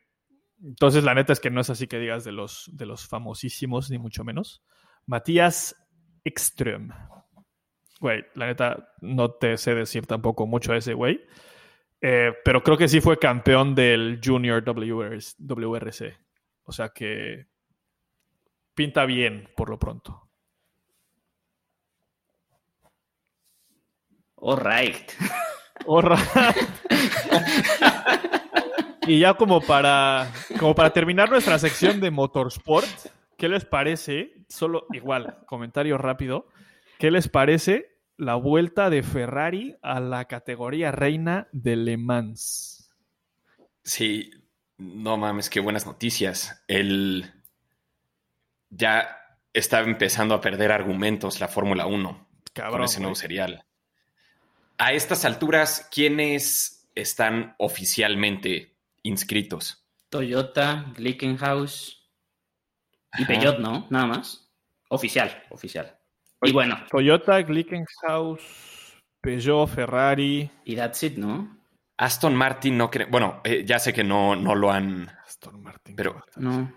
entonces, 0.63 1.03
la 1.03 1.13
neta 1.13 1.33
es 1.33 1.39
que 1.39 1.49
no 1.49 1.61
es 1.61 1.69
así 1.69 1.87
que 1.87 1.99
digas 1.99 2.23
de 2.23 2.31
los, 2.31 2.69
de 2.73 2.85
los 2.85 3.07
famosísimos, 3.07 3.89
ni 3.89 3.97
mucho 3.97 4.23
menos. 4.23 4.63
Matías 5.05 5.75
Extreme. 6.23 6.93
Güey, 7.99 8.23
la 8.35 8.47
neta, 8.47 8.93
no 9.01 9.31
te 9.31 9.57
sé 9.57 9.75
decir 9.75 10.05
tampoco 10.05 10.47
mucho 10.47 10.71
de 10.71 10.79
ese 10.79 10.93
güey. 10.93 11.21
Eh, 12.01 12.33
pero 12.43 12.63
creo 12.63 12.77
que 12.77 12.87
sí 12.87 13.01
fue 13.01 13.19
campeón 13.19 13.75
del 13.75 14.19
Junior. 14.23 14.63
WRC. 14.63 16.17
O 16.63 16.71
sea 16.71 16.89
que 16.89 17.47
pinta 18.73 19.05
bien 19.05 19.49
por 19.55 19.69
lo 19.69 19.79
pronto. 19.79 20.29
All 24.35 24.57
right. 24.57 25.11
Horra. 25.85 26.17
y 29.07 29.19
ya 29.19 29.35
como 29.35 29.61
para, 29.61 30.31
como 30.59 30.73
para 30.73 30.91
terminar 30.91 31.29
nuestra 31.29 31.59
sección 31.59 31.99
de 32.01 32.11
motorsport, 32.11 32.87
¿qué 33.37 33.47
les 33.49 33.65
parece? 33.65 34.33
Solo 34.49 34.87
igual, 34.91 35.37
comentario 35.45 35.97
rápido. 35.97 36.47
¿Qué 36.97 37.11
les 37.11 37.27
parece 37.29 37.99
la 38.17 38.35
vuelta 38.35 38.89
de 38.89 39.03
Ferrari 39.03 39.75
a 39.81 39.99
la 39.99 40.25
categoría 40.25 40.91
reina 40.91 41.47
de 41.51 41.75
Le 41.75 41.97
Mans? 41.97 42.91
Sí, 43.83 44.31
no 44.77 45.17
mames, 45.17 45.49
qué 45.49 45.59
buenas 45.59 45.85
noticias. 45.85 46.63
El 46.67 47.40
ya 48.71 49.17
está 49.53 49.81
empezando 49.81 50.33
a 50.33 50.41
perder 50.41 50.71
argumentos 50.71 51.39
la 51.39 51.47
Fórmula 51.47 51.85
1 51.85 52.27
con 52.55 52.83
ese 52.83 52.99
nuevo 52.99 53.13
güey. 53.13 53.21
serial. 53.21 53.65
A 54.77 54.93
estas 54.93 55.25
alturas, 55.25 55.87
¿quiénes 55.93 56.89
están 56.95 57.55
oficialmente 57.59 58.75
inscritos? 59.03 59.85
Toyota, 60.09 60.85
Glickenhaus 60.97 62.09
y. 63.17 63.25
Peugeot, 63.25 63.59
¿no? 63.59 63.87
Nada 63.89 64.07
más. 64.07 64.51
Oficial, 64.89 65.43
oficial. 65.49 65.97
Y 66.41 66.51
bueno, 66.51 66.77
Toyota, 66.89 67.41
Glickenhaus, 67.43 68.41
Peugeot, 69.21 69.69
Ferrari. 69.69 70.49
y 70.65 70.75
that's 70.75 71.03
it, 71.03 71.17
¿no? 71.17 71.57
Aston 71.97 72.35
Martin 72.35 72.77
no 72.77 72.89
cree. 72.89 73.05
Bueno, 73.05 73.41
eh, 73.43 73.63
ya 73.63 73.77
sé 73.77 73.93
que 73.93 74.03
no, 74.03 74.35
no 74.35 74.55
lo 74.55 74.71
han. 74.71 75.07
Aston 75.25 75.61
Martin. 75.61 75.95
Pero-. 75.95 76.23
No. 76.37 76.73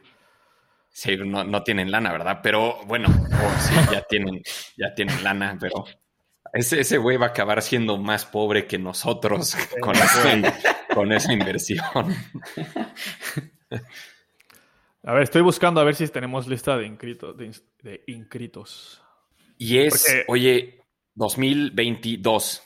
Sí, 0.96 1.16
no, 1.16 1.42
no 1.42 1.62
tienen 1.64 1.90
lana, 1.90 2.12
¿verdad? 2.12 2.38
Pero 2.40 2.78
bueno, 2.86 3.08
oh, 3.10 3.60
sí, 3.60 3.74
ya 3.92 4.02
tienen, 4.02 4.40
ya 4.76 4.94
tienen 4.94 5.24
lana, 5.24 5.56
pero 5.60 5.84
ese, 6.52 6.80
ese 6.80 6.98
güey 6.98 7.16
va 7.16 7.26
a 7.26 7.28
acabar 7.30 7.60
siendo 7.62 7.98
más 7.98 8.24
pobre 8.24 8.66
que 8.68 8.78
nosotros 8.78 9.56
con, 9.80 9.96
esa- 9.96 10.52
con 10.94 11.10
esa 11.12 11.32
inversión. 11.32 11.82
A 15.02 15.12
ver, 15.12 15.22
estoy 15.24 15.42
buscando 15.42 15.80
a 15.80 15.84
ver 15.84 15.94
si 15.94 16.06
tenemos 16.08 16.46
lista 16.46 16.76
de 16.78 16.86
inscritos. 16.86 17.36
De, 17.36 17.50
de 17.82 18.04
inscritos. 18.06 19.02
Y 19.58 19.78
es, 19.78 20.04
Porque- 20.06 20.24
oye, 20.28 20.80
2022, 21.14 22.62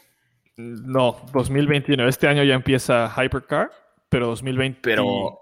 No, 0.56 1.24
2021. 1.32 2.08
Este 2.08 2.28
año 2.28 2.42
ya 2.44 2.54
empieza 2.54 3.08
Hypercar, 3.16 3.70
pero 4.08 4.26
2020, 4.28 4.80
pero 4.82 5.38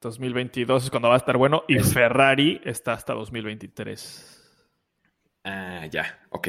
2022 0.00 0.84
es 0.84 0.90
cuando 0.90 1.08
va 1.08 1.14
a 1.14 1.18
estar 1.18 1.36
bueno 1.36 1.64
y 1.68 1.78
Ferrari 1.78 2.60
está 2.64 2.92
hasta 2.94 3.12
2023. 3.14 4.36
ah, 5.44 5.86
ya, 5.90 6.20
ok. 6.30 6.48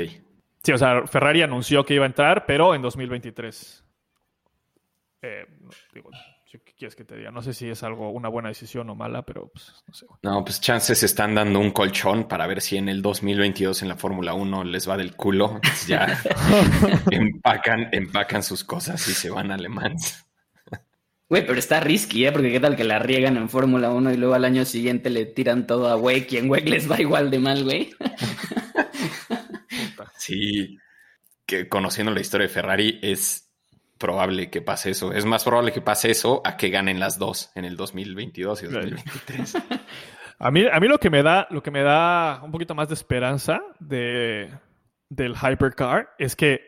Sí, 0.64 0.72
o 0.72 0.78
sea, 0.78 1.06
Ferrari 1.08 1.42
anunció 1.42 1.84
que 1.84 1.96
iba 1.96 2.06
a 2.06 2.08
entrar, 2.08 2.46
pero 2.46 2.76
en 2.76 2.82
2023. 2.82 3.84
Eh, 5.24 5.46
no, 5.60 5.70
digo, 5.94 6.10
si- 6.46 6.58
¿qué 6.60 6.74
quieres 6.74 6.96
que 6.96 7.04
te 7.06 7.16
diga? 7.16 7.32
No 7.32 7.42
sé 7.42 7.54
si 7.54 7.70
es 7.70 7.84
algo, 7.84 8.10
una 8.12 8.28
buena 8.30 8.50
decisión 8.50 8.90
o 8.90 8.96
mala, 8.96 9.22
pero 9.24 9.50
pues, 9.50 9.72
no 9.88 9.94
sé. 9.94 10.06
No, 10.24 10.44
pues 10.44 10.60
chances 10.62 11.02
están 11.04 11.36
dando 11.36 11.60
un 11.60 11.72
colchón 11.72 12.28
para 12.28 12.48
ver 12.48 12.62
si 12.62 12.78
en 12.78 12.90
el 12.90 13.02
2022 13.02 13.82
en 13.84 13.88
la 13.88 13.96
Fórmula 13.98 14.34
1 14.34 14.64
les 14.64 14.88
va 14.90 14.98
del 14.98 15.16
culo. 15.16 15.60
Ya 15.88 16.08
empacan, 17.12 17.90
empacan 17.92 18.44
sus 18.44 18.64
cosas 18.64 19.08
y 19.08 19.14
se 19.14 19.30
van 19.30 19.52
a 19.52 19.58
Le 19.58 19.70
Mans. 19.70 20.26
Güey, 21.32 21.46
pero 21.46 21.60
está 21.60 21.80
risky, 21.80 22.26
¿eh? 22.26 22.32
Porque 22.34 22.52
qué 22.52 22.60
tal 22.60 22.76
que 22.76 22.84
la 22.84 23.00
riegan 23.00 23.38
en 23.38 23.48
Fórmula 23.48 23.90
1 23.90 24.12
y 24.12 24.18
luego 24.18 24.34
al 24.34 24.44
año 24.44 24.66
siguiente 24.66 25.10
le 25.10 25.26
tiran 25.26 25.66
todo 25.66 25.88
a 25.88 25.96
Wake 25.96 26.28
y 26.32 26.38
en 26.40 26.50
Wake 26.50 26.70
les 26.70 26.92
va 26.92 27.00
igual 27.00 27.32
de 27.32 27.40
mal, 27.40 27.64
güey. 27.64 27.96
Sí, 30.18 30.78
que 31.46 31.70
conociendo 31.70 32.14
la 32.14 32.20
historia 32.20 32.48
de 32.48 32.54
Ferrari 32.54 33.00
es 33.02 33.50
probable 33.98 34.50
que 34.50 34.62
pase 34.62 34.92
eso. 34.92 35.14
Es 35.14 35.24
más 35.24 35.46
probable 35.46 35.72
que 35.72 35.82
pase 35.82 36.12
eso 36.12 36.42
a 36.44 36.58
que 36.58 36.70
ganen 36.70 37.00
las 37.00 37.18
dos 37.18 37.50
en 37.56 37.64
el 37.64 37.78
2022 37.78 38.64
y 38.64 38.66
2023. 38.68 39.58
A 40.38 40.52
mí, 40.52 40.66
a 40.72 40.80
mí 40.80 40.88
lo 40.88 41.00
que 41.00 41.10
me 41.10 41.24
da, 41.24 41.48
lo 41.50 41.64
que 41.64 41.72
me 41.72 41.82
da 41.82 42.42
un 42.44 42.52
poquito 42.52 42.76
más 42.76 42.90
de 42.90 42.96
esperanza 42.96 43.62
de, 43.80 44.52
del 45.10 45.36
Hypercar 45.36 46.14
es 46.20 46.36
que, 46.36 46.62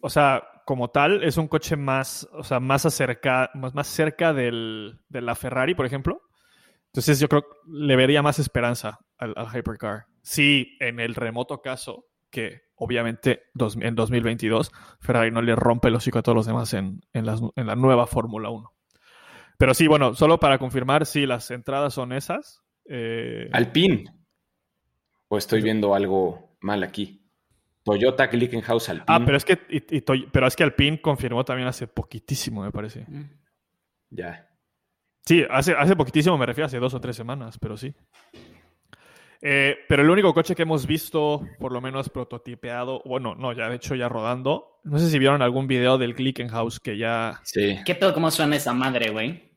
o 0.00 0.10
sea, 0.10 0.42
como 0.68 0.90
tal, 0.90 1.24
es 1.24 1.38
un 1.38 1.48
coche 1.48 1.76
más, 1.76 2.28
o 2.30 2.44
sea, 2.44 2.60
más 2.60 2.84
acerca, 2.84 3.50
más, 3.54 3.74
más 3.74 3.86
cerca 3.86 4.34
del, 4.34 5.00
de 5.08 5.22
la 5.22 5.34
Ferrari, 5.34 5.74
por 5.74 5.86
ejemplo. 5.86 6.20
Entonces 6.88 7.18
yo 7.20 7.26
creo 7.30 7.40
que 7.40 7.48
le 7.72 7.96
vería 7.96 8.20
más 8.20 8.38
esperanza 8.38 8.98
al, 9.16 9.32
al 9.38 9.46
Hypercar. 9.46 10.04
Sí, 10.20 10.76
en 10.80 11.00
el 11.00 11.14
remoto 11.14 11.62
caso 11.62 12.04
que 12.30 12.60
obviamente 12.74 13.44
dos- 13.54 13.78
en 13.80 13.94
2022 13.94 14.70
Ferrari 15.00 15.30
no 15.30 15.40
le 15.40 15.56
rompe 15.56 15.88
el 15.88 15.94
hocico 15.94 16.18
a 16.18 16.22
todos 16.22 16.36
los 16.36 16.44
demás 16.46 16.74
en, 16.74 17.00
en 17.14 17.24
las- 17.24 17.40
en 17.56 17.66
la 17.66 17.74
nueva 17.74 18.06
Fórmula 18.06 18.50
1. 18.50 18.70
Pero 19.56 19.72
sí, 19.72 19.86
bueno, 19.86 20.14
solo 20.14 20.38
para 20.38 20.58
confirmar, 20.58 21.06
sí, 21.06 21.24
las 21.24 21.50
entradas 21.50 21.94
son 21.94 22.12
esas. 22.12 22.60
Eh, 22.84 23.48
Alpine. 23.54 24.04
O 25.28 25.38
estoy 25.38 25.62
viendo 25.62 25.94
algo 25.94 26.58
mal 26.60 26.82
aquí. 26.82 27.24
Toyota 27.92 28.26
Glickenhaus 28.26 28.88
Alpine. 28.88 29.04
ah, 29.08 29.20
pero 29.24 29.36
es 29.36 29.44
que 29.44 29.58
y- 29.70 29.96
y 29.96 30.00
Toy- 30.02 30.28
pero 30.32 30.46
es 30.46 30.54
que 30.56 30.64
Alpine 30.64 31.00
confirmó 31.00 31.44
también 31.44 31.68
hace 31.68 31.86
poquitísimo, 31.86 32.62
me 32.62 32.70
parece. 32.72 33.06
Ya. 34.10 34.48
Sí, 35.26 35.44
hace, 35.50 35.72
hace 35.72 35.94
poquitísimo, 35.96 36.38
me 36.38 36.46
refiero 36.46 36.66
hace 36.66 36.78
dos 36.78 36.94
o 36.94 37.00
tres 37.00 37.14
semanas, 37.16 37.58
pero 37.58 37.76
sí. 37.76 37.94
Eh, 39.40 39.76
pero 39.88 40.02
el 40.02 40.10
único 40.10 40.34
coche 40.34 40.54
que 40.56 40.62
hemos 40.62 40.86
visto, 40.86 41.46
por 41.60 41.70
lo 41.70 41.80
menos 41.80 42.08
prototipeado, 42.08 43.02
bueno, 43.04 43.34
no, 43.36 43.52
ya 43.52 43.68
de 43.68 43.76
hecho 43.76 43.94
ya 43.94 44.08
rodando, 44.08 44.80
no 44.82 44.98
sé 44.98 45.08
si 45.08 45.18
vieron 45.18 45.42
algún 45.42 45.68
video 45.68 45.96
del 45.96 46.14
Glickenhaus 46.14 46.80
que 46.80 46.98
ya... 46.98 47.40
Sí. 47.44 47.78
¿Qué 47.86 47.94
pedo 47.94 48.12
cómo 48.12 48.30
suena 48.32 48.56
esa 48.56 48.72
madre, 48.72 49.10
güey? 49.10 49.56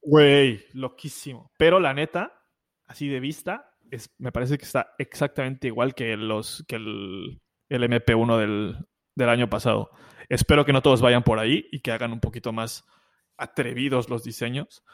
Güey, 0.00 0.64
loquísimo. 0.74 1.50
Pero 1.58 1.80
la 1.80 1.92
neta, 1.92 2.40
así 2.86 3.08
de 3.08 3.18
vista, 3.18 3.73
me 4.18 4.32
parece 4.32 4.58
que 4.58 4.64
está 4.64 4.94
exactamente 4.98 5.68
igual 5.68 5.94
que, 5.94 6.16
los, 6.16 6.64
que 6.66 6.76
el, 6.76 7.40
el 7.68 7.82
MP1 7.82 8.38
del, 8.38 8.86
del 9.14 9.28
año 9.28 9.48
pasado. 9.48 9.90
Espero 10.28 10.64
que 10.64 10.72
no 10.72 10.82
todos 10.82 11.00
vayan 11.00 11.22
por 11.22 11.38
ahí 11.38 11.66
y 11.70 11.80
que 11.80 11.92
hagan 11.92 12.12
un 12.12 12.20
poquito 12.20 12.52
más 12.52 12.84
atrevidos 13.36 14.08
los 14.08 14.24
diseños. 14.24 14.84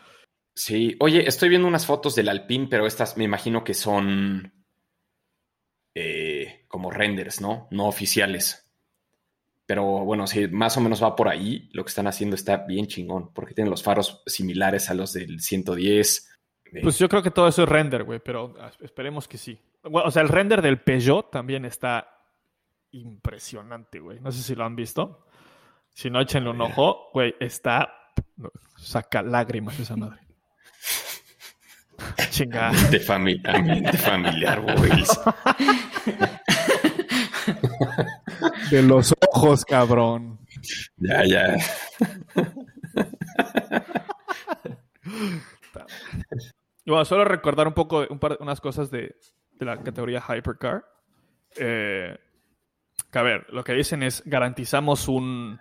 Sí. 0.54 0.96
Oye, 1.00 1.26
estoy 1.26 1.48
viendo 1.48 1.68
unas 1.68 1.86
fotos 1.86 2.14
del 2.14 2.28
Alpine, 2.28 2.68
pero 2.68 2.86
estas 2.86 3.16
me 3.16 3.24
imagino 3.24 3.64
que 3.64 3.74
son 3.74 4.52
eh, 5.94 6.64
como 6.68 6.90
renders, 6.90 7.40
¿no? 7.40 7.68
No 7.70 7.86
oficiales. 7.86 8.66
Pero 9.66 10.04
bueno, 10.04 10.26
sí, 10.26 10.48
más 10.48 10.76
o 10.76 10.80
menos 10.80 11.02
va 11.02 11.14
por 11.14 11.28
ahí. 11.28 11.68
Lo 11.72 11.84
que 11.84 11.90
están 11.90 12.08
haciendo 12.08 12.34
está 12.34 12.58
bien 12.58 12.86
chingón, 12.86 13.32
porque 13.32 13.54
tienen 13.54 13.70
los 13.70 13.82
faros 13.82 14.22
similares 14.26 14.90
a 14.90 14.94
los 14.94 15.12
del 15.12 15.40
110. 15.40 16.29
Pues 16.82 16.98
yo 16.98 17.08
creo 17.08 17.22
que 17.22 17.30
todo 17.30 17.48
eso 17.48 17.62
es 17.64 17.68
render, 17.68 18.04
güey, 18.04 18.20
pero 18.20 18.54
ah, 18.60 18.70
esperemos 18.80 19.26
que 19.26 19.38
sí. 19.38 19.60
O 19.82 20.10
sea, 20.10 20.22
el 20.22 20.28
render 20.28 20.62
del 20.62 20.80
Peugeot 20.80 21.30
también 21.30 21.64
está 21.64 22.06
impresionante, 22.92 23.98
güey. 24.00 24.20
No 24.20 24.30
sé 24.30 24.42
si 24.42 24.54
lo 24.54 24.64
han 24.64 24.76
visto. 24.76 25.26
Si 25.92 26.10
no, 26.10 26.20
échenle 26.20 26.50
un 26.50 26.60
ojo, 26.60 27.10
güey, 27.12 27.34
está... 27.40 27.94
Saca 28.76 29.22
lágrimas 29.22 29.78
esa 29.80 29.96
madre. 29.96 30.20
Chingada. 32.30 32.72
de 32.90 33.00
fami- 33.00 33.40
ambiente 33.46 33.96
familiar, 33.98 34.60
Wills. 34.60 35.20
De 38.70 38.82
los 38.82 39.14
ojos, 39.32 39.64
cabrón. 39.64 40.38
Ya, 40.96 41.24
ya. 41.26 41.56
Bueno, 46.90 47.04
solo 47.04 47.24
recordar 47.24 47.68
un 47.68 47.74
poco, 47.74 48.04
un 48.10 48.18
par, 48.18 48.36
unas 48.40 48.60
cosas 48.60 48.90
de, 48.90 49.16
de 49.52 49.66
la 49.66 49.80
categoría 49.80 50.20
Hypercar. 50.20 50.84
Eh, 51.56 52.18
que 53.10 53.18
a 53.18 53.22
ver, 53.22 53.46
lo 53.50 53.62
que 53.62 53.74
dicen 53.74 54.02
es 54.02 54.22
garantizamos 54.26 55.08
un, 55.08 55.60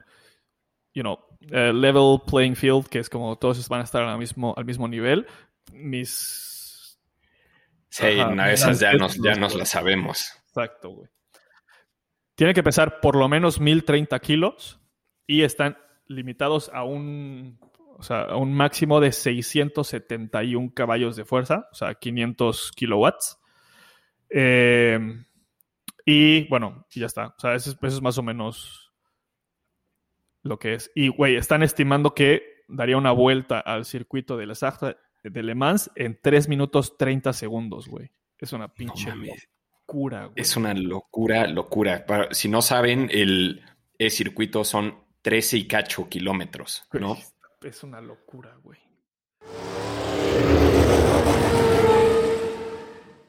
you 0.94 1.04
know, 1.04 1.20
eh, 1.52 1.72
level 1.72 2.22
playing 2.26 2.56
field, 2.56 2.88
que 2.88 3.00
es 3.00 3.10
como 3.10 3.38
todos 3.38 3.68
van 3.70 3.82
a 3.82 3.84
estar 3.84 4.02
al 4.04 4.18
mismo, 4.18 4.54
al 4.58 4.66
mismo 4.66 4.88
nivel. 4.88 5.28
Mis... 5.72 7.00
Sí, 7.90 8.20
Ajá. 8.20 8.34
no, 8.34 8.46
esas 8.46 8.80
ya 8.80 8.94
nos, 8.94 9.16
ya 9.18 9.36
nos 9.36 9.56
las 9.56 9.70
sabemos. 9.70 10.32
Exacto, 10.48 10.90
güey. 10.90 11.10
Tiene 12.36 12.54
que 12.54 12.64
pesar 12.64 13.02
por 13.02 13.16
lo 13.16 13.28
menos 13.28 13.60
1030 13.60 14.18
kilos 14.20 14.80
y 15.28 15.44
están 15.44 15.78
limitados 16.08 16.72
a 16.74 16.84
un, 16.84 17.60
o 18.00 18.04
sea, 18.04 18.22
a 18.24 18.38
un 18.38 18.54
máximo 18.54 19.00
de 19.02 19.12
671 19.12 20.72
caballos 20.74 21.16
de 21.18 21.26
fuerza, 21.26 21.68
o 21.72 21.76
sea, 21.76 21.94
500 21.96 22.72
kilowatts. 22.72 23.38
Eh, 24.30 25.00
y 26.06 26.48
bueno, 26.48 26.86
y 26.94 27.02
ya 27.02 27.06
está. 27.08 27.28
O 27.28 27.40
sea, 27.40 27.56
eso 27.56 27.72
es, 27.72 27.78
eso 27.82 27.98
es 27.98 28.02
más 28.02 28.18
o 28.18 28.24
menos 28.24 28.94
lo 30.44 30.58
que 30.58 30.76
es. 30.76 30.92
Y, 30.96 31.10
güey, 31.10 31.36
están 31.36 31.62
estimando 31.62 32.14
que 32.16 32.64
daría 32.68 32.98
una 32.98 33.12
vuelta 33.12 33.60
al 33.60 33.86
circuito 33.86 34.38
de 34.38 34.46
Arts 34.62 34.96
de 35.24 35.44
Le 35.44 35.56
Mans 35.56 35.92
en 35.96 36.18
3 36.22 36.48
minutos 36.48 36.98
30 36.98 37.34
segundos, 37.34 37.88
güey. 37.88 38.10
Es 38.38 38.54
una 38.54 38.74
pinche 38.74 39.12
locura, 39.14 40.26
güey. 40.26 40.34
Es 40.38 40.56
una 40.56 40.74
locura, 40.74 41.46
locura. 41.48 42.06
Para- 42.06 42.34
si 42.34 42.48
no 42.48 42.62
saben, 42.62 43.10
el, 43.12 43.62
el 43.98 44.12
circuito 44.12 44.64
son 44.64 44.96
13 45.22 45.58
y 45.58 45.68
cacho 45.68 46.08
kilómetros, 46.08 46.86
¿no? 46.94 47.18
Es 47.62 47.84
una 47.84 48.00
locura, 48.00 48.58
güey. 48.64 48.80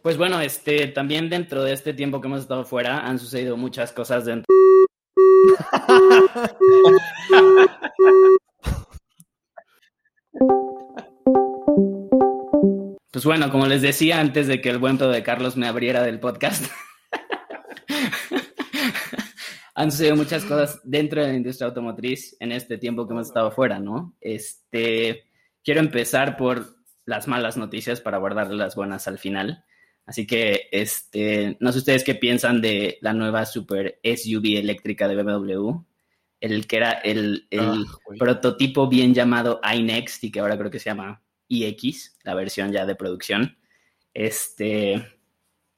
Pues 0.02 0.16
bueno, 0.16 0.40
este, 0.40 0.86
también 0.86 1.28
dentro 1.28 1.64
de 1.64 1.72
este 1.72 1.94
tiempo 1.94 2.20
que 2.20 2.28
hemos 2.28 2.42
estado 2.42 2.64
fuera 2.64 3.00
han 3.00 3.18
sucedido 3.18 3.56
muchas 3.56 3.92
cosas 3.92 4.24
dentro. 4.24 4.46
Pues 13.12 13.24
bueno, 13.24 13.50
como 13.50 13.66
les 13.66 13.82
decía 13.82 14.20
antes 14.20 14.46
de 14.46 14.62
que 14.62 14.70
el 14.70 14.78
buen 14.78 14.96
pedo 14.96 15.10
de 15.10 15.24
Carlos 15.24 15.56
me 15.56 15.66
abriera 15.66 16.02
del 16.02 16.20
podcast, 16.20 16.64
han 19.80 19.90
sucedido 19.90 20.14
muchas 20.14 20.44
cosas 20.44 20.78
dentro 20.84 21.22
de 21.22 21.28
la 21.28 21.36
industria 21.36 21.68
automotriz 21.68 22.36
en 22.38 22.52
este 22.52 22.76
tiempo 22.76 23.06
que 23.06 23.14
hemos 23.14 23.28
estado 23.28 23.50
fuera, 23.50 23.78
¿no? 23.78 24.14
Este, 24.20 25.24
quiero 25.64 25.80
empezar 25.80 26.36
por 26.36 26.76
las 27.06 27.26
malas 27.26 27.56
noticias 27.56 28.02
para 28.02 28.18
guardar 28.18 28.52
las 28.52 28.76
buenas 28.76 29.08
al 29.08 29.18
final. 29.18 29.64
Así 30.04 30.26
que, 30.26 30.68
este, 30.70 31.56
no 31.60 31.72
sé 31.72 31.78
ustedes 31.78 32.04
qué 32.04 32.14
piensan 32.14 32.60
de 32.60 32.98
la 33.00 33.14
nueva 33.14 33.46
super 33.46 33.98
SUV 34.04 34.58
eléctrica 34.58 35.08
de 35.08 35.22
BMW, 35.22 35.70
el 36.40 36.66
que 36.66 36.76
era 36.76 36.92
el, 36.92 37.46
el 37.50 37.60
Ah, 37.60 37.84
prototipo 38.18 38.86
bien 38.86 39.14
llamado 39.14 39.62
iNext 39.74 40.22
y 40.24 40.30
que 40.30 40.40
ahora 40.40 40.58
creo 40.58 40.70
que 40.70 40.78
se 40.78 40.90
llama 40.90 41.22
iX, 41.48 42.18
la 42.22 42.34
versión 42.34 42.70
ya 42.70 42.84
de 42.84 42.96
producción. 42.96 43.56
Este, 44.12 45.06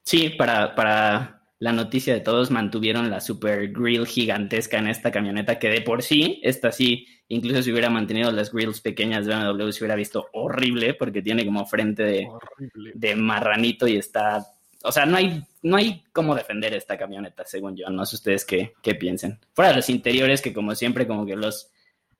sí, 0.03 0.27
para, 0.27 0.75
para 0.75 1.42
la 1.63 1.71
noticia 1.71 2.13
de 2.13 2.19
todos, 2.19 2.51
mantuvieron 2.51 3.09
la 3.09 3.21
super 3.21 3.71
grill 3.71 4.05
gigantesca 4.05 4.79
en 4.79 4.87
esta 4.87 5.11
camioneta, 5.11 5.59
que 5.59 5.69
de 5.69 5.79
por 5.79 6.03
sí, 6.03 6.41
esta 6.43 6.73
sí, 6.73 7.07
incluso 7.29 7.63
si 7.63 7.71
hubiera 7.71 7.89
mantenido 7.89 8.29
las 8.33 8.51
grills 8.51 8.81
pequeñas 8.81 9.25
de 9.25 9.33
BMW, 9.33 9.71
se 9.71 9.81
hubiera 9.81 9.95
visto 9.95 10.27
horrible 10.33 10.93
porque 10.93 11.21
tiene 11.21 11.45
como 11.45 11.65
frente 11.65 12.03
de, 12.03 13.15
marranito 13.15 13.87
y 13.87 13.95
está. 13.95 14.45
O 14.83 14.91
sea, 14.91 15.05
no 15.05 15.15
hay, 15.15 15.41
no 15.61 15.77
hay 15.77 16.03
cómo 16.11 16.35
defender 16.35 16.73
esta 16.73 16.97
camioneta, 16.97 17.45
según 17.45 17.77
yo. 17.77 17.89
No 17.89 18.05
sé 18.05 18.17
ustedes 18.17 18.43
qué, 18.43 18.73
qué 18.81 18.95
piensen. 18.95 19.39
Fuera 19.53 19.69
de 19.69 19.77
los 19.77 19.89
interiores, 19.89 20.41
que 20.41 20.53
como 20.53 20.75
siempre, 20.75 21.07
como 21.07 21.25
que 21.25 21.37
los, 21.37 21.71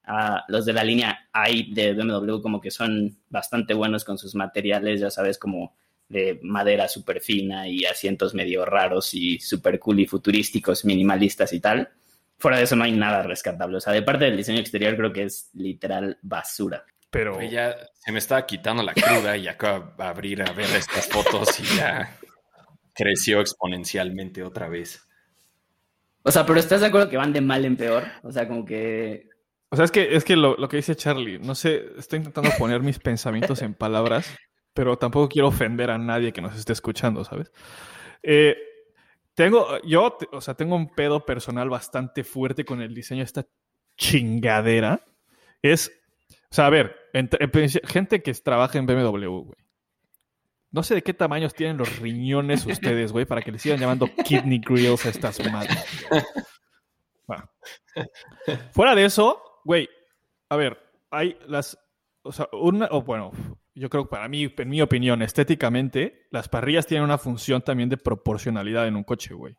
ah, 0.04 0.42
los 0.48 0.64
de 0.64 0.72
la 0.72 0.84
línea 0.84 1.28
i 1.50 1.70
de 1.74 1.92
BMW, 1.92 2.40
como 2.40 2.62
que 2.62 2.70
son 2.70 3.18
bastante 3.28 3.74
buenos 3.74 4.06
con 4.06 4.16
sus 4.16 4.34
materiales, 4.34 5.02
ya 5.02 5.10
sabes, 5.10 5.36
como 5.36 5.76
de 6.14 6.38
madera 6.42 6.88
súper 6.88 7.20
fina 7.20 7.68
y 7.68 7.84
asientos 7.84 8.34
medio 8.34 8.64
raros 8.64 9.12
y 9.14 9.38
súper 9.40 9.78
cool 9.78 10.00
y 10.00 10.06
futurísticos, 10.06 10.84
minimalistas 10.84 11.52
y 11.52 11.60
tal. 11.60 11.90
Fuera 12.38 12.58
de 12.58 12.64
eso 12.64 12.76
no 12.76 12.84
hay 12.84 12.92
nada 12.92 13.22
rescatable. 13.22 13.76
O 13.76 13.80
sea, 13.80 13.92
de 13.92 14.02
parte 14.02 14.24
del 14.24 14.36
diseño 14.36 14.60
exterior 14.60 14.96
creo 14.96 15.12
que 15.12 15.24
es 15.24 15.50
literal 15.54 16.18
basura. 16.22 16.84
Pero 17.10 17.40
ya 17.42 17.76
se 17.94 18.12
me 18.12 18.18
estaba 18.18 18.44
quitando 18.46 18.82
la 18.82 18.92
cruda 18.92 19.36
y 19.36 19.46
acabo 19.46 19.92
de 19.96 20.04
abrir 20.04 20.42
a 20.42 20.52
ver 20.52 20.70
estas 20.76 21.06
fotos 21.06 21.60
y 21.60 21.76
ya 21.76 22.16
creció 22.94 23.40
exponencialmente 23.40 24.42
otra 24.42 24.68
vez. 24.68 25.00
O 26.22 26.30
sea, 26.30 26.46
pero 26.46 26.58
¿estás 26.58 26.80
de 26.80 26.86
acuerdo 26.86 27.08
que 27.08 27.16
van 27.16 27.32
de 27.32 27.40
mal 27.40 27.64
en 27.64 27.76
peor? 27.76 28.04
O 28.22 28.32
sea, 28.32 28.48
como 28.48 28.64
que 28.64 29.28
O 29.70 29.76
sea, 29.76 29.84
es 29.84 29.90
que, 29.90 30.16
es 30.16 30.24
que 30.24 30.36
lo, 30.36 30.56
lo 30.56 30.68
que 30.68 30.78
dice 30.78 30.96
Charlie, 30.96 31.38
no 31.38 31.54
sé, 31.54 31.84
estoy 31.98 32.18
intentando 32.18 32.50
poner 32.58 32.80
mis 32.80 32.98
pensamientos 32.98 33.62
en 33.62 33.74
palabras, 33.74 34.34
pero 34.74 34.98
tampoco 34.98 35.28
quiero 35.28 35.48
ofender 35.48 35.90
a 35.90 35.98
nadie 35.98 36.32
que 36.32 36.42
nos 36.42 36.56
esté 36.56 36.72
escuchando, 36.72 37.24
¿sabes? 37.24 37.50
Eh, 38.22 38.56
tengo, 39.34 39.80
yo, 39.82 40.18
o 40.32 40.40
sea, 40.40 40.54
tengo 40.54 40.76
un 40.76 40.88
pedo 40.94 41.24
personal 41.24 41.70
bastante 41.70 42.24
fuerte 42.24 42.64
con 42.64 42.82
el 42.82 42.94
diseño 42.94 43.20
de 43.20 43.24
esta 43.26 43.46
chingadera. 43.96 45.04
Es, 45.62 45.90
o 46.50 46.54
sea, 46.54 46.66
a 46.66 46.70
ver, 46.70 46.96
entre- 47.12 47.48
gente 47.86 48.22
que 48.22 48.34
trabaja 48.34 48.78
en 48.78 48.86
BMW, 48.86 49.26
güey. 49.26 49.58
No 50.70 50.82
sé 50.82 50.96
de 50.96 51.02
qué 51.02 51.14
tamaños 51.14 51.54
tienen 51.54 51.76
los 51.76 51.98
riñones 52.00 52.66
ustedes, 52.66 53.12
güey, 53.12 53.24
para 53.24 53.42
que 53.42 53.52
le 53.52 53.58
sigan 53.58 53.78
llamando 53.78 54.08
kidney 54.24 54.58
grills 54.58 55.06
a 55.06 55.10
estas 55.10 55.40
madres. 55.52 55.84
Bueno. 57.26 57.48
Fuera 58.72 58.94
de 58.94 59.04
eso, 59.04 59.40
güey, 59.64 59.88
a 60.48 60.56
ver, 60.56 60.78
hay 61.10 61.38
las, 61.46 61.78
o 62.22 62.32
sea, 62.32 62.48
una, 62.52 62.88
o 62.90 63.02
bueno, 63.02 63.30
yo 63.74 63.90
creo 63.90 64.04
que 64.04 64.10
para 64.10 64.28
mí, 64.28 64.52
en 64.56 64.68
mi 64.68 64.80
opinión, 64.82 65.22
estéticamente, 65.22 66.26
las 66.30 66.48
parrillas 66.48 66.86
tienen 66.86 67.04
una 67.04 67.18
función 67.18 67.62
también 67.62 67.88
de 67.88 67.96
proporcionalidad 67.96 68.86
en 68.86 68.96
un 68.96 69.04
coche, 69.04 69.34
güey. 69.34 69.56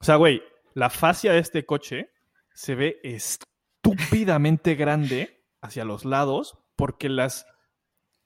O 0.00 0.04
sea, 0.04 0.16
güey, 0.16 0.42
la 0.74 0.90
fascia 0.90 1.32
de 1.32 1.38
este 1.38 1.64
coche 1.64 2.10
se 2.54 2.74
ve 2.74 3.00
estúpidamente 3.02 4.74
grande 4.74 5.42
hacia 5.60 5.84
los 5.84 6.04
lados 6.04 6.58
porque 6.76 7.08
las 7.08 7.46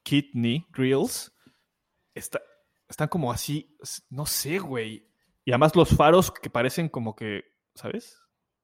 kidney 0.02 0.66
grills 0.72 1.32
está- 2.14 2.42
están 2.88 3.08
como 3.08 3.32
así, 3.32 3.76
no 4.10 4.26
sé, 4.26 4.58
güey. 4.58 5.06
Y 5.44 5.50
además 5.52 5.74
los 5.76 5.90
faros 5.90 6.30
que 6.30 6.50
parecen 6.50 6.88
como 6.88 7.14
que, 7.16 7.44
¿sabes? 7.74 8.18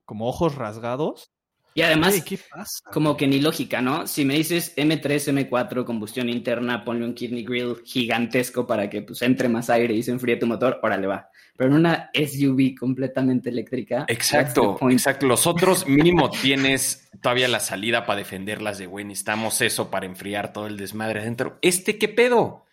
Como 0.04 0.28
ojos 0.28 0.54
rasgados. 0.54 1.31
Y 1.74 1.82
además, 1.82 2.10
Güey, 2.10 2.22
¿qué 2.22 2.38
pasa? 2.50 2.90
como 2.92 3.16
que 3.16 3.26
ni 3.26 3.40
lógica, 3.40 3.80
¿no? 3.80 4.06
Si 4.06 4.24
me 4.24 4.34
dices 4.34 4.76
M3, 4.76 5.48
M4, 5.48 5.84
combustión 5.84 6.28
interna, 6.28 6.84
ponle 6.84 7.04
un 7.04 7.14
kidney 7.14 7.44
grill 7.44 7.76
gigantesco 7.84 8.66
para 8.66 8.90
que 8.90 9.02
pues 9.02 9.22
entre 9.22 9.48
más 9.48 9.70
aire 9.70 9.94
y 9.94 10.02
se 10.02 10.10
enfríe 10.10 10.36
tu 10.36 10.46
motor, 10.46 10.80
órale 10.82 11.06
va. 11.06 11.28
Pero 11.56 11.70
en 11.70 11.76
una 11.76 12.10
SUV 12.14 12.74
completamente 12.78 13.48
eléctrica. 13.48 14.04
Exacto, 14.08 14.78
exacto. 14.90 15.26
Los 15.26 15.46
otros 15.46 15.86
mínimo 15.88 16.30
tienes 16.30 17.10
todavía 17.22 17.48
la 17.48 17.60
salida 17.60 18.04
para 18.04 18.18
defenderlas 18.18 18.78
de 18.78 18.86
güey, 18.86 19.04
necesitamos 19.04 19.60
eso 19.62 19.90
para 19.90 20.06
enfriar 20.06 20.52
todo 20.52 20.66
el 20.66 20.76
desmadre 20.76 21.20
adentro. 21.20 21.58
¿Este 21.62 21.98
qué 21.98 22.08
pedo? 22.08 22.66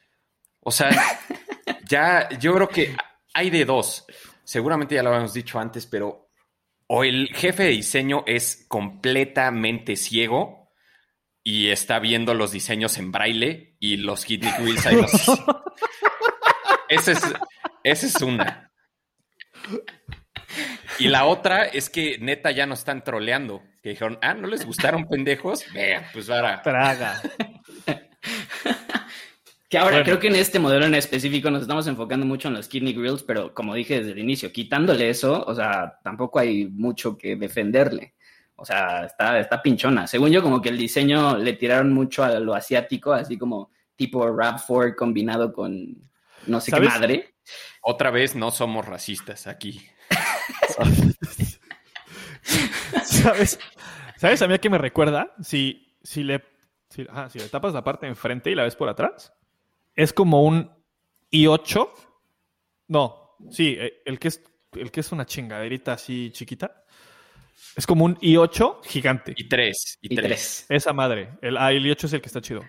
O 0.60 0.72
sea, 0.72 0.90
ya 1.88 2.28
yo 2.38 2.54
creo 2.54 2.68
que 2.68 2.96
hay 3.34 3.50
de 3.50 3.64
dos. 3.64 4.06
Seguramente 4.44 4.96
ya 4.96 5.04
lo 5.04 5.10
habíamos 5.10 5.34
dicho 5.34 5.60
antes, 5.60 5.86
pero 5.86 6.29
o 6.92 7.04
el 7.04 7.30
jefe 7.36 7.64
de 7.64 7.70
diseño 7.70 8.24
es 8.26 8.66
completamente 8.68 9.96
ciego 9.96 10.72
y 11.44 11.70
está 11.70 12.00
viendo 12.00 12.34
los 12.34 12.52
diseños 12.52 12.98
en 12.98 13.12
braille 13.12 13.78
y 13.80 13.98
los 13.98 14.26
kidney 14.26 14.52
wheels 14.60 14.86
ahí 14.88 14.96
los... 14.96 15.12
Esa 16.90 17.12
es, 17.12 17.22
esa 17.84 18.08
es 18.08 18.20
una. 18.24 18.72
Y 20.98 21.08
la 21.08 21.26
otra 21.26 21.66
es 21.66 21.92
que 21.92 22.18
neta 22.18 22.50
ya 22.50 22.66
nos 22.66 22.80
están 22.80 23.04
troleando. 23.04 23.62
Que 23.84 23.90
dijeron, 23.90 24.18
ah, 24.24 24.34
¿no 24.34 24.48
les 24.48 24.66
gustaron 24.66 25.08
pendejos? 25.08 25.72
Vea, 25.72 26.10
pues 26.12 26.32
ahora. 26.32 26.64
Traga. 26.64 27.22
Que 29.70 29.78
ahora 29.78 29.92
Bueno. 29.98 30.06
creo 30.06 30.20
que 30.20 30.28
en 30.28 30.36
este 30.36 30.58
modelo 30.58 30.86
en 30.88 30.96
específico 30.96 31.52
nos 31.52 31.62
estamos 31.62 31.86
enfocando 31.88 32.26
mucho 32.26 32.48
en 32.48 32.56
los 32.56 32.68
kidney 32.68 32.94
grills, 32.94 33.22
pero 33.24 33.54
como 33.54 33.76
dije 33.76 34.00
desde 34.00 34.12
el 34.14 34.20
inicio, 34.20 34.52
quitándole 34.52 35.10
eso, 35.10 35.44
o 35.46 35.54
sea, 35.54 36.00
tampoco 36.04 36.40
hay 36.40 36.66
mucho 36.68 37.16
que 37.18 37.36
defenderle. 37.36 38.16
O 38.56 38.66
sea, 38.66 39.06
está, 39.06 39.40
está 39.40 39.62
pinchona. 39.62 40.08
Según 40.08 40.32
yo, 40.32 40.42
como 40.42 40.60
que 40.62 40.70
el 40.70 40.78
diseño 40.78 41.38
le 41.38 41.54
tiraron 41.54 41.94
mucho 41.94 42.24
a 42.24 42.40
lo 42.40 42.56
asiático, 42.56 43.14
así 43.14 43.38
como 43.38 43.72
tipo 43.96 44.26
RAV4 44.26 44.96
combinado 44.96 45.54
con 45.54 45.96
no 46.48 46.60
sé 46.60 46.72
¿Sabes? 46.72 46.90
qué 46.90 47.00
madre. 47.00 47.36
Otra 47.82 48.10
vez 48.12 48.36
no 48.36 48.50
somos 48.52 48.86
racistas 48.86 49.46
aquí. 49.48 49.82
¿Sabes? 53.04 53.60
¿Sabes 54.18 54.42
a 54.42 54.48
mí 54.48 54.54
a 54.54 54.58
qué 54.58 54.70
me 54.70 54.78
recuerda? 54.78 55.34
Si, 55.42 55.96
si, 56.04 56.24
le, 56.24 56.44
si, 56.90 57.06
ajá, 57.10 57.30
si 57.30 57.40
le 57.40 57.48
tapas 57.50 57.74
la 57.74 57.84
parte 57.84 58.06
de 58.06 58.12
enfrente 58.12 58.52
y 58.52 58.56
la 58.56 58.64
ves 58.64 58.76
por 58.76 58.90
atrás, 58.90 59.34
es 60.00 60.14
como 60.14 60.44
un 60.44 60.72
i8. 61.30 61.90
No, 62.88 63.36
sí, 63.52 63.76
eh, 63.78 64.02
el 64.06 64.18
que 64.18 64.30
es, 64.30 64.42
el 64.72 64.92
que 64.92 65.02
es 65.02 65.12
una 65.12 65.26
chingaderita 65.26 65.92
así 65.92 66.32
chiquita. 66.32 66.86
Es 67.76 67.86
como 67.86 68.06
un 68.06 68.16
i8 68.18 68.86
gigante. 68.86 69.34
Y 69.36 69.50
tres, 69.50 70.00
y, 70.02 70.14
Y 70.14 70.16
tres. 70.16 70.66
tres. 70.66 70.66
Esa 70.70 70.94
madre. 70.94 71.32
El, 71.42 71.58
ah, 71.58 71.74
el 71.74 71.84
i8 71.84 72.06
es 72.06 72.14
el 72.14 72.22
que 72.22 72.28
está 72.28 72.40
chido. 72.40 72.64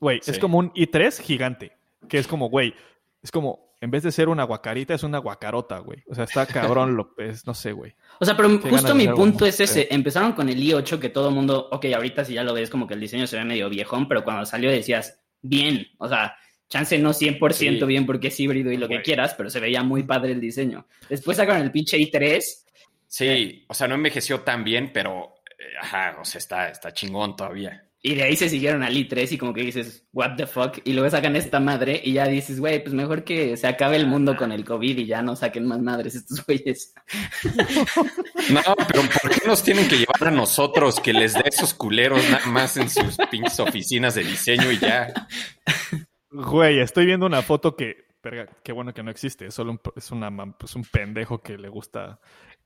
Güey, 0.00 0.20
es 0.26 0.38
como 0.38 0.56
un 0.56 0.72
i3 0.72 1.20
gigante. 1.20 1.72
Que 2.08 2.16
es 2.16 2.26
como, 2.26 2.48
güey, 2.48 2.74
es 3.22 3.30
como, 3.30 3.76
en 3.82 3.90
vez 3.90 4.02
de 4.02 4.10
ser 4.10 4.30
una 4.30 4.44
guacarita, 4.44 4.94
es 4.94 5.02
una 5.02 5.18
guacarota, 5.18 5.80
güey. 5.80 6.02
O 6.08 6.14
sea, 6.14 6.24
está 6.24 6.46
cabrón, 6.46 6.96
lo, 6.96 7.14
es, 7.18 7.46
no 7.46 7.52
sé, 7.52 7.72
güey. 7.72 7.94
O 8.20 8.24
sea, 8.24 8.34
pero 8.34 8.58
justo 8.58 8.88
de 8.88 8.94
mi 8.94 9.08
punto 9.08 9.44
es 9.44 9.60
ese. 9.60 9.86
Empezaron 9.90 10.32
con 10.32 10.48
el 10.48 10.58
i8 10.58 10.98
que 10.98 11.10
todo 11.10 11.28
el 11.28 11.34
mundo, 11.34 11.68
ok, 11.70 11.84
ahorita 11.94 12.24
si 12.24 12.32
ya 12.32 12.42
lo 12.42 12.54
ves 12.54 12.70
como 12.70 12.86
que 12.86 12.94
el 12.94 13.00
diseño 13.00 13.26
se 13.26 13.36
ve 13.36 13.44
medio 13.44 13.68
viejón, 13.68 14.08
pero 14.08 14.24
cuando 14.24 14.46
salió 14.46 14.70
decías, 14.70 15.20
bien, 15.42 15.86
o 15.98 16.08
sea, 16.08 16.34
chance 16.70 16.98
no 16.98 17.12
100% 17.12 17.52
Sí. 17.54 17.84
bien 17.84 18.06
porque 18.06 18.28
es 18.28 18.40
híbrido 18.40 18.72
y 18.72 18.78
lo 18.78 18.88
que 18.88 19.02
quieras, 19.02 19.34
pero 19.36 19.50
se 19.50 19.60
veía 19.60 19.82
muy 19.82 20.04
padre 20.04 20.32
el 20.32 20.40
diseño. 20.40 20.86
Después 21.10 21.36
sacaron 21.36 21.60
el 21.62 21.70
pinche 21.70 21.98
i3. 21.98 22.40
Sí, 23.06 23.64
o 23.68 23.74
sea, 23.74 23.88
no 23.88 23.96
envejeció 23.96 24.40
tan 24.40 24.64
bien, 24.64 24.92
pero 24.94 25.34
eh, 25.58 25.64
ajá, 25.82 26.16
o 26.20 26.24
sea, 26.24 26.38
está, 26.38 26.68
está 26.70 26.92
chingón 26.94 27.36
todavía. 27.36 27.84
Y 28.02 28.14
de 28.14 28.22
ahí 28.22 28.34
se 28.34 28.48
siguieron 28.48 28.82
al 28.82 28.94
i3 28.96 29.32
y 29.32 29.36
como 29.36 29.52
que 29.52 29.60
dices, 29.60 30.06
what 30.14 30.34
the 30.36 30.46
fuck, 30.46 30.78
y 30.84 30.94
luego 30.94 31.10
sacan 31.10 31.36
esta 31.36 31.60
madre 31.60 32.00
y 32.02 32.14
ya 32.14 32.26
dices, 32.26 32.58
güey, 32.58 32.82
pues 32.82 32.94
mejor 32.94 33.24
que 33.24 33.58
se 33.58 33.66
acabe 33.66 33.96
el 33.96 34.06
mundo 34.06 34.36
con 34.38 34.52
el 34.52 34.64
COVID 34.64 34.96
y 34.96 35.04
ya 35.04 35.20
no 35.20 35.36
saquen 35.36 35.66
más 35.66 35.80
madres 35.80 36.14
estos 36.14 36.42
güeyes. 36.46 36.94
No, 38.48 38.62
pero 38.88 39.02
¿por 39.22 39.30
qué 39.38 39.46
nos 39.46 39.62
tienen 39.62 39.86
que 39.86 39.98
llevar 39.98 40.28
a 40.28 40.30
nosotros 40.30 40.98
que 40.98 41.12
les 41.12 41.34
dé 41.34 41.42
esos 41.44 41.74
culeros 41.74 42.22
nada 42.30 42.46
más 42.46 42.76
en 42.78 42.88
sus 42.88 43.16
pinches 43.30 43.60
oficinas 43.60 44.14
de 44.14 44.24
diseño 44.24 44.72
y 44.72 44.78
ya? 44.78 45.28
Güey, 46.30 46.80
estoy 46.80 47.06
viendo 47.06 47.26
una 47.26 47.42
foto 47.42 47.76
que, 47.76 48.04
verga, 48.22 48.46
qué 48.62 48.72
bueno 48.72 48.94
que 48.94 49.02
no 49.02 49.10
existe, 49.10 49.46
es 49.46 49.54
solo 49.54 49.72
un, 49.72 49.80
es 49.96 50.10
una, 50.10 50.30
pues 50.52 50.74
un 50.76 50.84
pendejo 50.84 51.42
que 51.42 51.58
le 51.58 51.68
gusta, 51.68 52.20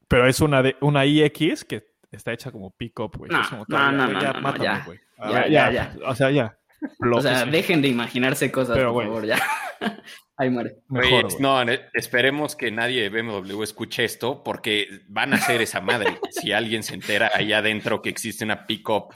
pero 0.08 0.26
es 0.28 0.40
una 0.40 0.62
de 0.62 0.76
una 0.80 1.04
iX 1.06 1.64
que 1.64 1.86
está 2.10 2.32
hecha 2.32 2.52
como 2.52 2.70
pick-up, 2.70 3.16
güey. 3.16 3.30
No, 3.30 3.40
Es 3.40 3.48
como 3.48 3.64
no, 3.68 3.92
no, 3.92 4.20
ya, 4.20 4.32
no, 4.34 4.40
mátame, 4.40 4.64
ya. 4.64 4.82
güey. 4.84 5.00
Ya, 5.30 5.48
ya, 5.48 5.70
ya. 5.72 5.96
O 6.06 6.14
sea, 6.14 6.30
ya. 6.30 6.58
Lo 7.00 7.16
O 7.16 7.22
sea, 7.22 7.46
dejen 7.46 7.80
de 7.80 7.88
imaginarse 7.88 8.52
cosas, 8.52 8.76
Pero, 8.76 8.92
por 8.92 9.06
güey. 9.06 9.06
favor, 9.06 9.24
ya. 9.26 9.38
Ahí 10.36 10.50
muere. 10.50 10.76
Güey, 10.88 11.10
Mejor, 11.10 11.30
güey. 11.30 11.42
no, 11.42 11.62
esperemos 11.94 12.56
que 12.56 12.70
nadie 12.70 13.08
de 13.08 13.22
BMW 13.22 13.62
escuche 13.62 14.04
esto 14.04 14.42
porque 14.44 14.88
van 15.08 15.32
a 15.32 15.36
hacer 15.36 15.62
esa 15.62 15.80
madre. 15.80 16.18
si 16.30 16.52
alguien 16.52 16.82
se 16.82 16.94
entera 16.94 17.30
allá 17.32 17.58
adentro 17.58 18.02
que 18.02 18.10
existe 18.10 18.44
una 18.44 18.66
pick-up 18.66 19.14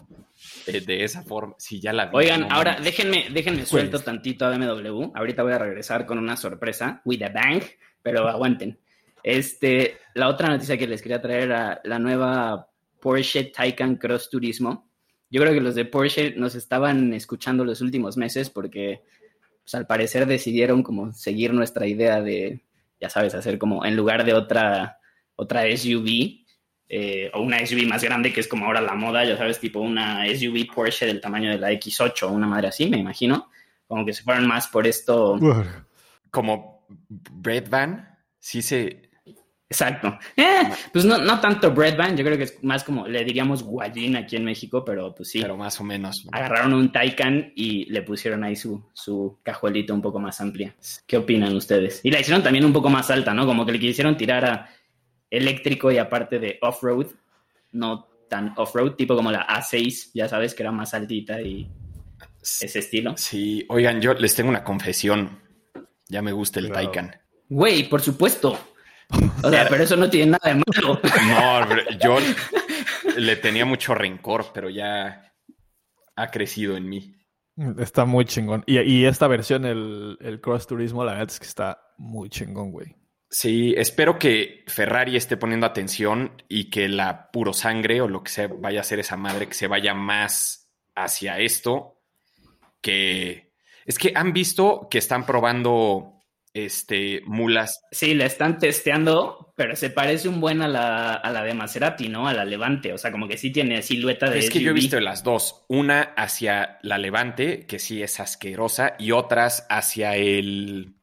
de 0.73 1.05
esa 1.05 1.23
forma, 1.23 1.55
si 1.59 1.81
ya 1.81 1.93
la 1.93 2.07
vi, 2.07 2.17
Oigan, 2.17 2.43
no 2.43 2.49
ahora 2.51 2.79
déjenme, 2.83 3.27
déjenme 3.31 3.65
suelto 3.67 3.99
tantito 4.01 4.47
a 4.47 4.57
BMW. 4.57 5.11
Ahorita 5.15 5.43
voy 5.43 5.53
a 5.53 5.59
regresar 5.59 6.07
con 6.07 6.19
una 6.19 6.37
sorpresa, 6.37 7.03
with 7.05 7.23
a 7.23 7.29
bang, 7.29 7.63
pero 8.03 8.29
aguanten. 8.29 8.79
Este, 9.23 9.99
la 10.15 10.29
otra 10.29 10.49
noticia 10.49 10.79
que 10.79 10.87
les 10.87 11.03
quería 11.03 11.21
traer 11.21 11.45
era 11.45 11.81
la 11.85 11.99
nueva 11.99 12.69
Porsche 13.01 13.45
Taycan 13.45 13.97
Cross 13.97 14.31
Turismo. 14.31 14.91
Yo 15.31 15.41
creo 15.41 15.53
que 15.53 15.61
los 15.61 15.75
de 15.75 15.85
Porsche 15.85 16.35
nos 16.37 16.55
estaban 16.55 17.13
escuchando 17.13 17.65
los 17.65 17.81
últimos 17.81 18.17
meses 18.17 18.51
porque, 18.51 19.03
pues, 19.63 19.75
al 19.75 19.87
parecer 19.87 20.27
decidieron 20.27 20.83
como 20.83 21.13
seguir 21.13 21.53
nuestra 21.53 21.87
idea 21.87 22.23
de, 22.23 22.63
ya 23.01 23.11
sabes, 23.11 23.35
hacer 23.35 23.59
como 23.59 23.85
en 23.85 23.97
lugar 23.97 24.25
de 24.25 24.35
otra, 24.35 24.99
otra 25.37 25.65
SUV, 25.77 26.47
eh, 26.89 27.31
o 27.35 27.43
una 27.43 27.65
SUV 27.65 27.87
más 27.87 28.03
grande 28.03 28.33
que 28.33 28.41
es 28.41 28.49
como 28.49 28.67
ahora 28.67 28.81
la 28.81 28.95
moda, 28.95 29.25
ya 29.25 29.37
sabes, 29.37 29.61
tipo 29.61 29.81
una 29.81 30.25
SUV 30.27 30.67
Porsche 30.75 31.07
del 31.07 31.21
tamaño 31.21 31.51
de 31.51 31.59
la 31.59 31.71
X8 31.73 32.23
o 32.23 32.29
una 32.29 32.47
madre 32.47 32.69
así, 32.69 32.89
me 32.89 32.99
imagino. 32.99 33.51
Como 33.87 34.05
que 34.05 34.13
se 34.13 34.23
fueron 34.23 34.47
más 34.47 34.69
por 34.69 34.87
esto. 34.87 35.35
Uf. 35.35 35.67
como 36.31 36.87
Bread 37.09 37.69
Van, 37.69 38.19
sí 38.39 38.63
se... 38.63 39.09
Exacto. 39.71 40.19
Eh, 40.35 40.63
pues 40.93 41.05
no, 41.05 41.19
no 41.19 41.41
tanto 41.41 41.71
Breadban, 41.73 42.17
yo 42.17 42.25
creo 42.25 42.39
que 42.39 42.45
es 42.45 42.65
más 42.65 42.85
como 42.85 43.07
le 43.07 43.23
diríamos 43.23 43.63
guayín 43.63 44.17
aquí 44.17 44.37
en 44.37 44.45
México, 44.45 44.83
pero 44.83 45.15
pues 45.15 45.29
sí. 45.31 45.43
Pero 45.43 45.59
más 45.59 45.79
o 45.79 45.85
menos. 45.85 46.27
Agarraron 46.33 46.73
un 46.73 46.91
Taycan 46.91 47.53
y 47.55 47.85
le 47.87 48.01
pusieron 48.01 48.45
ahí 48.45 48.57
su, 48.57 48.83
su 48.95 49.39
cajuelita 49.43 49.93
un 49.93 50.01
poco 50.01 50.19
más 50.21 50.41
amplia. 50.41 50.75
¿Qué 51.07 51.19
opinan 51.19 51.55
ustedes? 51.55 52.01
Y 52.03 52.11
la 52.11 52.21
hicieron 52.21 52.43
también 52.43 52.65
un 52.65 52.73
poco 52.73 52.89
más 52.89 53.11
alta, 53.11 53.35
¿no? 53.35 53.45
Como 53.45 53.67
que 53.67 53.73
le 53.73 53.79
quisieron 53.79 54.17
tirar 54.17 54.45
a 54.47 54.71
eléctrico 55.31 55.91
y 55.91 55.99
aparte 55.99 56.39
de 56.39 56.59
off-road, 56.63 57.07
no 57.73 58.09
tan 58.29 58.55
off-road, 58.57 58.95
tipo 58.95 59.17
como 59.17 59.31
la 59.31 59.47
A6, 59.47 60.11
ya 60.15 60.29
sabes, 60.29 60.55
que 60.55 60.63
era 60.63 60.73
más 60.73 60.95
altita 60.95 61.41
y 61.41 61.71
ese 62.43 62.79
estilo. 62.79 63.17
Sí, 63.17 63.65
oigan, 63.69 64.01
yo 64.01 64.15
les 64.15 64.35
tengo 64.35 64.51
una 64.51 64.65
confesión. 64.65 65.41
Ya 66.09 66.23
me 66.23 66.33
gusta 66.33 66.61
el 66.61 66.69
Cuidado. 66.69 66.87
Taycan. 66.87 67.17
Güey, 67.49 67.89
por 67.89 68.01
supuesto. 68.01 68.59
O 69.43 69.51
sea, 69.51 69.67
pero 69.69 69.85
eso 69.85 69.97
no 69.97 70.09
tiene 70.09 70.33
nada 70.33 70.55
de 70.55 70.63
malo. 70.67 71.01
No, 71.27 71.99
yo 71.99 72.19
le 73.17 73.37
tenía 73.37 73.65
mucho 73.65 73.95
rencor, 73.95 74.47
pero 74.53 74.69
ya 74.69 75.33
ha 76.17 76.31
crecido 76.31 76.77
en 76.77 76.89
mí. 76.89 77.15
Está 77.79 78.05
muy 78.05 78.25
chingón. 78.25 78.63
Y, 78.67 78.79
y 78.81 79.05
esta 79.07 79.27
versión, 79.27 79.65
el, 79.65 80.17
el 80.21 80.41
Cross 80.41 80.67
Turismo, 80.67 81.05
la 81.05 81.13
verdad 81.13 81.29
es 81.31 81.41
que 81.41 81.47
está 81.47 81.81
muy 81.97 82.29
chingón, 82.29 82.71
güey. 82.71 82.95
Sí, 83.31 83.75
espero 83.77 84.19
que 84.19 84.65
Ferrari 84.69 85.17
esté 85.17 85.37
poniendo 85.37 85.67
atención 85.67 86.43
y 86.49 86.71
que 86.71 86.89
la 86.89 87.31
puro 87.31 87.53
sangre 87.53 88.01
o 88.01 88.09
lo 88.09 88.23
que 88.23 88.31
sea 88.31 88.49
vaya 88.49 88.81
a 88.81 88.85
ser 88.85 89.01
esa 89.01 89.17
madre 89.17 89.49
que 89.49 89.55
se 89.55 89.67
vaya 89.67 89.93
más 89.95 90.71
hacia 90.95 91.39
esto. 91.39 92.01
Que 92.81 93.53
es 93.85 93.99
que 93.99 94.13
han 94.15 94.33
visto 94.33 94.89
que 94.91 94.99
están 94.99 95.27
probando 95.27 96.19
este 96.55 97.23
mulas. 97.27 97.81
Sí, 97.91 98.15
la 98.15 98.27
están 98.27 98.59
testeando, 98.59 99.53
pero 99.57 99.77
se 99.77 99.91
parece 99.91 100.29
un 100.29 100.41
buen 100.41 100.63
a 100.63 100.69
la, 100.69 101.15
a 101.15 101.31
la 101.31 101.43
de 101.43 101.55
Maserati, 101.55 102.09
¿no? 102.09 102.29
A 102.29 102.35
la 102.35 102.45
Levante. 102.45 102.93
O 102.93 102.99
sea, 102.99 103.13
como 103.13 103.29
que 103.29 103.37
sí 103.37 103.51
tiene 103.51 103.83
silueta 103.83 104.29
de 104.31 104.39
Es 104.39 104.51
que 104.51 104.61
yo 104.61 104.71
he 104.71 104.75
visto 104.75 104.99
las 105.01 105.23
dos. 105.23 105.65
Una 105.69 106.03
hacia 106.17 106.79
la 106.83 106.99
Levante, 106.99 107.67
que 107.67 107.79
sí 107.79 108.03
es 108.03 108.21
asquerosa, 108.21 108.95
y 108.99 109.13
otras 109.13 109.67
hacia 109.69 110.17
el. 110.17 110.95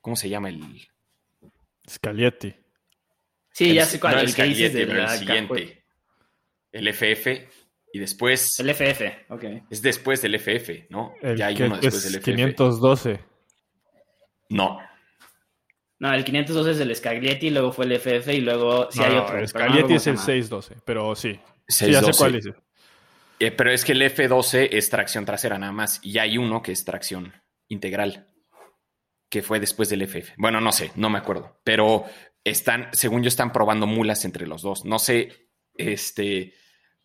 ¿Cómo 0.00 0.16
se 0.16 0.28
llama 0.28 0.48
el? 0.48 0.60
Scalietti. 1.88 2.54
Sí, 3.52 3.70
el- 3.70 3.76
ya 3.76 3.84
sé 3.86 3.98
cuál. 4.00 4.14
no 4.14 4.20
el 4.20 4.34
que 4.34 4.42
dices 4.44 4.70
Scaglietti, 4.72 4.78
de 4.78 4.86
pero 4.86 5.02
la 5.02 5.12
el 5.12 5.18
siguiente. 5.18 5.84
El 6.72 6.88
FF. 6.88 7.48
Y 7.92 7.98
después. 7.98 8.60
El 8.60 8.70
FF, 8.70 9.26
ok. 9.30 9.44
Es 9.70 9.82
después 9.82 10.22
del 10.22 10.36
FF, 10.36 10.86
¿no? 10.90 11.14
El 11.20 11.36
ya 11.36 11.46
hay 11.46 11.56
que 11.56 11.64
uno 11.64 11.74
después 11.76 11.94
es 11.96 12.04
del 12.12 12.20
FF. 12.20 12.24
512. 12.36 13.20
No. 14.50 14.78
No, 15.98 16.14
el 16.14 16.24
512 16.24 16.70
es 16.70 16.80
el 16.80 16.94
Scaglietti, 16.96 17.50
luego 17.50 17.72
fue 17.72 17.84
el 17.84 17.92
FF 17.92 18.32
y 18.32 18.40
luego 18.40 18.90
sí 18.90 19.02
hay 19.02 19.16
otro. 19.16 19.38
el 19.38 19.48
Scalietti 19.48 19.78
acuerdo 19.78 19.96
es 19.96 20.06
el 20.06 20.14
cómo 20.14 20.24
se 20.24 20.32
llama. 20.32 20.40
612, 20.42 20.76
pero 20.84 21.14
sí. 21.16 21.40
Sí, 21.68 21.90
ya 21.90 22.00
sé 22.00 22.12
612. 22.12 22.18
cuál 22.18 22.32
dice. 22.32 22.54
Eh, 23.40 23.50
pero 23.50 23.70
es 23.72 23.84
que 23.84 23.92
el 23.92 24.02
F12 24.02 24.68
es 24.72 24.88
tracción 24.88 25.24
trasera 25.24 25.58
nada 25.58 25.72
más. 25.72 26.00
Y 26.04 26.18
hay 26.18 26.38
uno 26.38 26.62
que 26.62 26.72
es 26.72 26.84
tracción 26.84 27.32
integral. 27.68 28.26
Que 29.30 29.42
fue 29.42 29.60
después 29.60 29.88
del 29.88 30.02
FF. 30.02 30.34
Bueno, 30.36 30.60
no 30.60 30.72
sé, 30.72 30.90
no 30.96 31.08
me 31.08 31.18
acuerdo. 31.18 31.60
Pero 31.64 32.04
están, 32.44 32.88
según 32.92 33.22
yo, 33.22 33.28
están 33.28 33.52
probando 33.52 33.86
mulas 33.86 34.24
entre 34.26 34.46
los 34.46 34.60
dos. 34.60 34.84
No 34.84 34.98
sé, 34.98 35.48
este. 35.74 36.52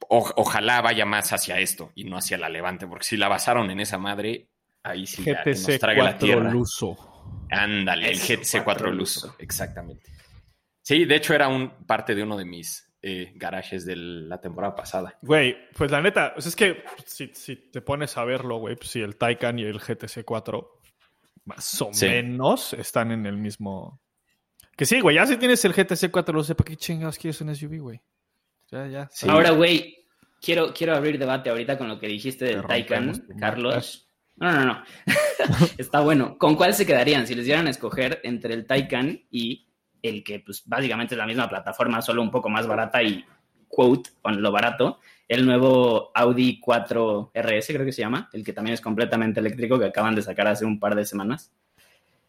o- 0.10 0.34
ojalá 0.36 0.82
vaya 0.82 1.06
más 1.06 1.32
hacia 1.32 1.60
esto 1.60 1.92
y 1.96 2.04
no 2.04 2.18
hacia 2.18 2.38
la 2.38 2.50
Levante, 2.50 2.88
porque 2.88 3.06
si 3.06 3.16
la 3.16 3.28
basaron 3.30 3.70
en 3.72 3.80
esa 3.80 3.98
madre, 3.98 4.50
ahí 4.84 5.06
sí 5.08 5.24
ya 5.24 5.44
que 5.44 5.52
nos 5.52 5.80
trague 5.80 6.02
la 6.02 6.12
4 6.14 6.26
tierra. 6.28 6.52
Luso. 6.52 6.98
Ándale, 7.50 8.08
el 8.10 8.16
Eso, 8.18 8.34
GTC 8.34 8.52
4 8.52 8.64
4 8.64 8.92
Luso, 8.92 9.36
exactamente. 9.40 10.12
Sí, 10.82 11.06
de 11.06 11.16
hecho 11.16 11.34
era 11.34 11.48
un 11.48 11.86
parte 11.86 12.14
de 12.16 12.24
uno 12.24 12.38
de 12.38 12.46
mis 12.46 12.92
eh, 13.02 13.32
garajes 13.36 13.86
de 13.86 13.96
la 13.96 14.42
temporada 14.42 14.76
pasada. 14.76 15.18
Güey, 15.22 15.56
pues 15.76 15.90
la 15.92 16.02
neta, 16.02 16.34
pues 16.34 16.48
es 16.48 16.56
que 16.56 16.84
si, 17.06 17.28
si 17.34 17.56
te 17.72 17.82
pones 17.82 18.18
a 18.18 18.24
verlo, 18.26 18.58
güey, 18.58 18.76
pues 18.76 18.90
si 18.90 19.02
el 19.02 19.16
Taycan 19.16 19.58
y 19.60 19.64
el 19.64 19.80
GTC 19.80 20.24
4 20.26 20.82
más 21.46 21.82
o 21.82 21.93
Sí. 21.93 22.08
menos 22.08 22.74
están 22.74 23.12
en 23.12 23.26
el 23.26 23.38
mismo. 23.38 24.00
Que 24.76 24.86
sí, 24.86 25.00
güey, 25.00 25.16
ya 25.16 25.26
si 25.26 25.38
tienes 25.38 25.64
el 25.66 25.74
GTC 25.74 26.12
4 26.12 26.34
Luso, 26.36 26.56
¿para 26.56 26.68
qué 26.68 26.76
chingados 26.76 27.18
quieres 27.18 27.39
un 27.41 27.56
SUV, 27.56 27.80
güey? 27.80 28.02
Ya, 28.72 28.88
ya. 28.88 29.10
Sí. 29.12 29.28
Ahora, 29.30 29.52
güey, 29.52 30.06
quiero, 30.41 30.74
quiero 30.74 30.96
abrir 30.96 31.18
debate 31.18 31.50
ahorita 31.50 31.78
con 31.78 31.88
lo 31.88 31.98
que 32.00 32.08
dijiste 32.08 32.46
del 32.46 32.66
Taycan, 32.66 33.28
Carlos. 33.39 34.08
No, 34.36 34.52
no, 34.52 34.66
no. 34.66 34.84
Está 35.78 36.02
bueno. 36.02 36.38
¿Con 36.38 36.56
cuál 36.56 36.74
se 36.74 36.86
quedarían 36.86 37.26
si 37.26 37.36
les 37.36 37.46
dieran 37.46 37.68
a 37.68 37.70
escoger 37.70 38.20
entre 38.24 38.54
el 38.54 38.66
Taycan 38.66 39.22
y 39.32 39.68
el 40.02 40.24
que, 40.24 40.39
pues, 40.41 40.64
básicamente 40.66 41.16
es 41.16 41.18
la 41.20 41.26
misma 41.26 41.48
plataforma, 41.48 42.02
solo 42.02 42.22
un 42.22 42.32
poco 42.32 42.50
más 42.50 42.68
barata 42.68 43.02
y 43.02 43.24
quote 43.68 44.09
con 44.22 44.41
lo 44.41 44.51
barato? 44.51 44.99
El 45.28 45.45
nuevo 45.45 46.11
Audi 46.13 46.59
4 46.59 47.32
RS, 47.34 47.68
creo 47.68 47.86
que 47.86 47.91
se 47.91 48.01
llama, 48.01 48.30
el 48.32 48.43
que 48.43 48.53
también 48.53 48.76
es 48.76 48.82
completamente 48.82 49.39
eléctrico, 49.39 49.80
que 49.80 49.86
acaban 49.86 50.16
de 50.16 50.22
sacar 50.22 50.47
hace 50.47 50.66
un 50.66 50.80
par 50.80 50.95
de 50.95 51.05
semanas. 51.05 51.51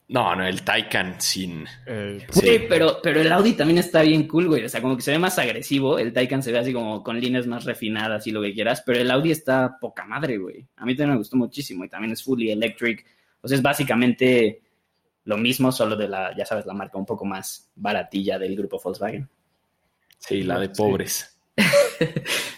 No, 0.09 0.37
no, 0.37 0.47
el 0.47 0.63
Taycan 0.63 1.21
sin... 1.21 1.67
Eh, 1.85 2.25
Sí. 2.31 2.61
Pero, 2.69 2.99
pero 3.03 3.21
el 3.21 3.33
Audi 3.33 3.55
también 3.55 3.79
está 3.79 4.03
bien 4.03 4.29
cool, 4.29 4.47
güey. 4.47 4.65
O 4.65 4.69
sea, 4.69 4.81
como 4.81 4.97
que 4.97 5.03
se 5.03 5.11
ve 5.11 5.19
más 5.19 5.39
agresivo. 5.39 5.99
El 5.99 6.13
Taycan 6.13 6.45
se 6.45 6.53
ve 6.53 6.59
así 6.59 6.73
como 6.73 7.03
con 7.03 7.21
líneas 7.21 7.47
más 7.49 7.65
refinadas 7.65 8.25
y 8.27 8.31
lo 8.31 8.41
que 8.41 8.55
quieras. 8.55 8.83
Pero 8.87 9.01
el 9.01 9.11
Audi 9.11 9.33
está 9.33 9.79
poca 9.81 10.05
madre, 10.05 10.39
güey. 10.39 10.65
A 10.77 10.87
mí 10.87 10.95
también 10.95 11.11
me 11.11 11.19
gustó 11.19 11.37
muchísimo. 11.37 11.85
Y 11.85 11.89
también 11.89 12.13
es 12.13 12.23
fully 12.23 12.53
electric. 12.53 13.05
O 13.41 13.49
sea, 13.49 13.57
es 13.57 13.63
básicamente 13.63 14.63
lo 15.25 15.37
mismo, 15.37 15.73
solo 15.73 15.97
de 15.97 16.07
la, 16.07 16.37
ya 16.37 16.47
sabes, 16.47 16.67
la 16.67 16.75
marca 16.75 16.99
un 16.99 17.07
poco 17.07 17.25
más 17.25 17.69
baratilla 17.75 18.39
del 18.39 18.57
grupo 18.57 18.81
Volkswagen. 18.83 19.29
Sí, 20.19 20.43
la 20.43 20.59
de 20.59 20.67
Sí. 20.67 20.73
pobres. 20.77 21.39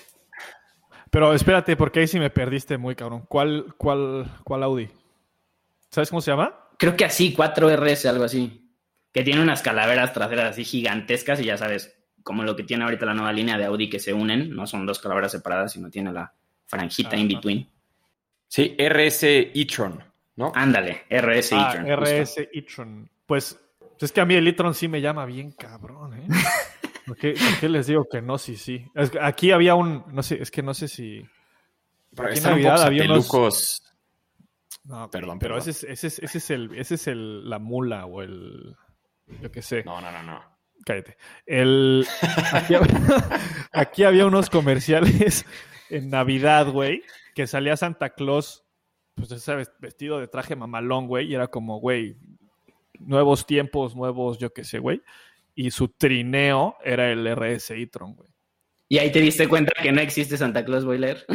Pero 1.11 1.33
espérate, 1.33 1.77
porque 1.77 2.01
ahí 2.01 2.07
sí 2.07 2.19
me 2.19 2.31
perdiste 2.31 2.77
muy 2.77 2.95
cabrón. 2.95 3.25
¿Cuál, 3.29 3.75
cuál, 3.79 4.31
cuál 4.45 4.63
Audi? 4.63 4.89
¿Sabes 5.91 6.11
cómo 6.11 6.21
se 6.21 6.31
llama? 6.31 6.55
Creo 6.79 6.97
que 6.97 7.05
así, 7.07 7.35
4RS, 7.35 8.09
algo 8.09 8.25
así. 8.25 8.71
Que 9.13 9.23
tiene 9.25 9.41
unas 9.43 9.63
calaveras 9.63 10.13
traseras 10.13 10.51
así 10.51 10.65
gigantescas 10.65 11.41
y 11.41 11.45
ya 11.47 11.57
sabes, 11.57 11.97
como 12.23 12.43
lo 12.45 12.55
que 12.57 12.63
tiene 12.63 12.85
ahorita 12.85 13.07
la 13.07 13.15
nueva 13.15 13.33
línea 13.33 13.57
de 13.57 13.65
Audi 13.65 13.89
que 13.89 13.99
se 13.99 14.13
unen. 14.13 14.55
No 14.55 14.67
son 14.67 14.85
dos 14.85 14.99
calaveras 14.99 15.33
separadas, 15.33 15.73
sino 15.73 15.91
tiene 15.91 16.13
la 16.13 16.33
franjita 16.67 17.17
in 17.17 17.29
between. 17.29 17.71
Sí, 18.47 18.77
RS 18.79 19.51
e-tron, 19.55 20.03
¿no? 20.37 20.53
Ándale, 20.55 21.05
RS 21.11 21.53
Ah, 21.55 21.71
e-tron. 21.75 21.87
RS 22.05 22.49
e-tron. 22.53 23.11
Pues 23.27 23.59
es 23.99 24.13
que 24.13 24.21
a 24.21 24.27
mí 24.27 24.35
el 24.35 24.47
e-tron 24.47 24.75
sí 24.75 24.89
me 24.89 25.01
llama 25.01 25.25
bien 25.25 25.53
cabrón, 25.53 26.15
¿eh? 26.15 26.27
¿Por 27.09 27.17
qué, 27.17 27.33
por 27.33 27.61
qué 27.61 27.69
les 27.69 27.87
digo 27.89 28.07
que 28.11 28.23
no? 28.23 28.39
Sí, 28.39 28.57
sí. 28.57 28.87
Es 28.95 29.11
que 29.11 29.19
aquí 29.21 29.51
había 29.51 29.75
un, 29.75 30.05
no 30.13 30.23
sé, 30.23 30.41
es 30.41 30.51
que 30.51 30.63
no 30.63 30.75
sé 30.75 30.87
si... 30.89 31.25
Pero 32.15 32.29
Aquí 32.29 32.39
en 32.39 32.45
Navidad 32.45 32.83
había 32.83 33.05
unos-. 33.05 33.83
No, 34.85 35.11
Perdón, 35.11 35.39
pero 35.39 35.55
perdón. 35.57 35.69
ese 35.69 35.71
es, 35.71 35.85
ese 35.85 36.07
es, 36.07 36.19
ese 36.21 36.39
es 36.39 36.51
el, 36.51 36.75
ese 36.79 36.95
es 36.95 37.07
el, 37.09 37.49
la 37.49 37.59
mula 37.59 38.07
o 38.07 38.23
el, 38.23 38.75
yo 39.43 39.51
qué 39.51 39.61
sé. 39.63 39.83
No, 39.85 40.01
no, 40.01 40.11
no, 40.11 40.23
no. 40.23 40.43
Cállate. 40.85 41.19
El, 41.45 42.07
aquí, 42.53 42.75
hab- 42.75 43.41
aquí 43.73 44.05
había 44.05 44.25
unos 44.27 44.49
comerciales 44.49 45.45
en 45.91 46.09
Navidad, 46.09 46.71
güey, 46.71 47.03
que 47.35 47.47
salía 47.47 47.77
Santa 47.77 48.11
Claus, 48.11 48.65
pues 49.15 49.31
ese 49.33 49.55
ves- 49.57 49.73
vestido 49.79 50.21
de 50.21 50.29
traje 50.29 50.57
mamalón, 50.57 51.07
güey, 51.07 51.27
y 51.31 51.35
era 51.35 51.49
como, 51.49 51.81
güey, 51.81 52.17
nuevos 52.99 53.45
tiempos, 53.47 53.95
nuevos, 53.95 54.39
yo 54.39 54.53
qué 54.55 54.65
sé, 54.65 54.79
güey. 54.79 55.03
Y 55.61 55.73
su 55.73 55.89
trineo 55.89 56.77
era 56.85 57.11
el 57.11 57.27
RS 57.27 57.73
e-tron, 57.73 58.15
güey. 58.15 58.31
Y 58.89 58.99
ahí 58.99 59.11
te 59.11 59.21
diste 59.21 59.49
cuenta 59.49 59.73
que 59.83 59.91
no 59.91 60.01
existe 60.01 60.37
Santa 60.37 60.65
Claus 60.65 60.85
Boiler. 60.85 61.27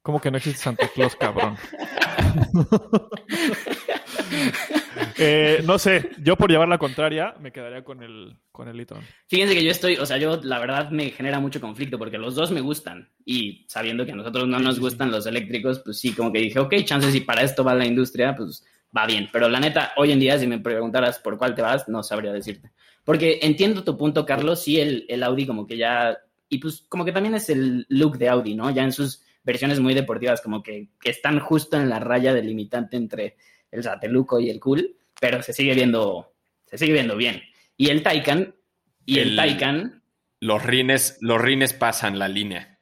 ¿Cómo 0.00 0.20
que 0.20 0.30
no 0.30 0.36
existe 0.36 0.60
Santa 0.60 0.86
Claus, 0.94 1.16
cabrón? 1.16 1.56
Eh, 5.18 5.62
no 5.64 5.78
sé, 5.78 6.10
yo 6.18 6.36
por 6.36 6.50
llevar 6.50 6.68
la 6.68 6.76
contraria 6.76 7.34
me 7.40 7.50
quedaría 7.50 7.82
con 7.82 8.02
el, 8.02 8.36
con 8.52 8.68
el 8.68 8.78
e-tron. 8.78 9.02
Fíjense 9.28 9.54
que 9.54 9.64
yo 9.64 9.70
estoy, 9.70 9.96
o 9.96 10.04
sea, 10.04 10.18
yo 10.18 10.40
la 10.42 10.58
verdad 10.58 10.90
me 10.90 11.10
genera 11.10 11.40
mucho 11.40 11.58
conflicto 11.58 11.98
porque 11.98 12.18
los 12.18 12.34
dos 12.34 12.50
me 12.50 12.60
gustan 12.60 13.10
y 13.24 13.64
sabiendo 13.68 14.04
que 14.04 14.12
a 14.12 14.16
nosotros 14.16 14.46
no 14.46 14.58
nos 14.58 14.78
gustan 14.78 15.10
los 15.10 15.26
eléctricos, 15.26 15.80
pues 15.80 15.98
sí, 15.98 16.12
como 16.12 16.32
que 16.32 16.40
dije, 16.40 16.58
ok, 16.58 16.74
chances 16.84 17.12
si 17.12 17.20
para 17.20 17.42
esto 17.42 17.64
va 17.64 17.74
la 17.74 17.86
industria, 17.86 18.34
pues 18.36 18.62
va 18.96 19.06
bien. 19.06 19.28
Pero 19.32 19.48
la 19.48 19.60
neta, 19.60 19.92
hoy 19.96 20.12
en 20.12 20.20
día, 20.20 20.38
si 20.38 20.46
me 20.46 20.58
preguntaras 20.58 21.18
por 21.18 21.36
cuál 21.38 21.54
te 21.54 21.62
vas, 21.62 21.88
no 21.88 22.02
sabría 22.02 22.32
decirte. 22.32 22.70
Porque 23.04 23.38
entiendo 23.42 23.84
tu 23.84 23.96
punto, 23.96 24.24
Carlos, 24.26 24.62
sí, 24.62 24.80
el, 24.80 25.04
el 25.08 25.22
Audi 25.22 25.46
como 25.46 25.66
que 25.66 25.76
ya, 25.76 26.18
y 26.48 26.58
pues 26.58 26.84
como 26.88 27.04
que 27.04 27.12
también 27.12 27.34
es 27.34 27.48
el 27.50 27.86
look 27.88 28.18
de 28.18 28.28
Audi, 28.28 28.54
¿no? 28.54 28.70
Ya 28.70 28.82
en 28.82 28.92
sus 28.92 29.22
versiones 29.44 29.78
muy 29.78 29.94
deportivas, 29.94 30.40
como 30.40 30.62
que, 30.62 30.88
que 31.00 31.10
están 31.10 31.38
justo 31.38 31.76
en 31.76 31.88
la 31.88 32.00
raya 32.00 32.34
delimitante 32.34 32.96
entre 32.96 33.36
el 33.70 33.82
sateluco 33.82 34.40
y 34.40 34.50
el 34.50 34.58
cool, 34.58 34.96
pero 35.20 35.42
se 35.42 35.52
sigue 35.52 35.74
viendo, 35.74 36.34
se 36.64 36.78
sigue 36.78 36.92
viendo 36.94 37.16
bien. 37.16 37.42
Y 37.76 37.90
el 37.90 38.02
Taycan, 38.02 38.54
y 39.04 39.18
el, 39.20 39.28
El- 39.30 39.36
Taycan, 39.36 40.02
Los 40.40 40.64
rines, 40.64 41.18
los 41.20 41.40
rines 41.40 41.72
pasan 41.74 42.18
la 42.18 42.26
línea. 42.28 42.75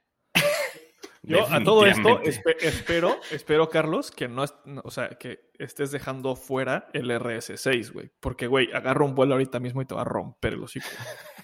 Yo 1.26 1.46
a 1.50 1.62
todo 1.62 1.86
esto 1.86 2.20
espe- 2.22 2.56
espero, 2.60 3.18
espero, 3.30 3.68
Carlos, 3.70 4.10
que 4.10 4.28
no, 4.28 4.44
o 4.82 4.90
sea, 4.90 5.08
que 5.10 5.50
estés 5.58 5.90
dejando 5.90 6.36
fuera 6.36 6.88
el 6.92 7.10
RS6, 7.10 7.92
güey. 7.92 8.10
Porque, 8.20 8.46
güey, 8.46 8.68
agarra 8.72 9.04
un 9.04 9.14
vuelo 9.14 9.34
ahorita 9.34 9.58
mismo 9.60 9.80
y 9.80 9.86
te 9.86 9.94
va 9.94 10.02
a 10.02 10.04
romper 10.04 10.52
el 10.54 10.62
hocico. 10.62 10.86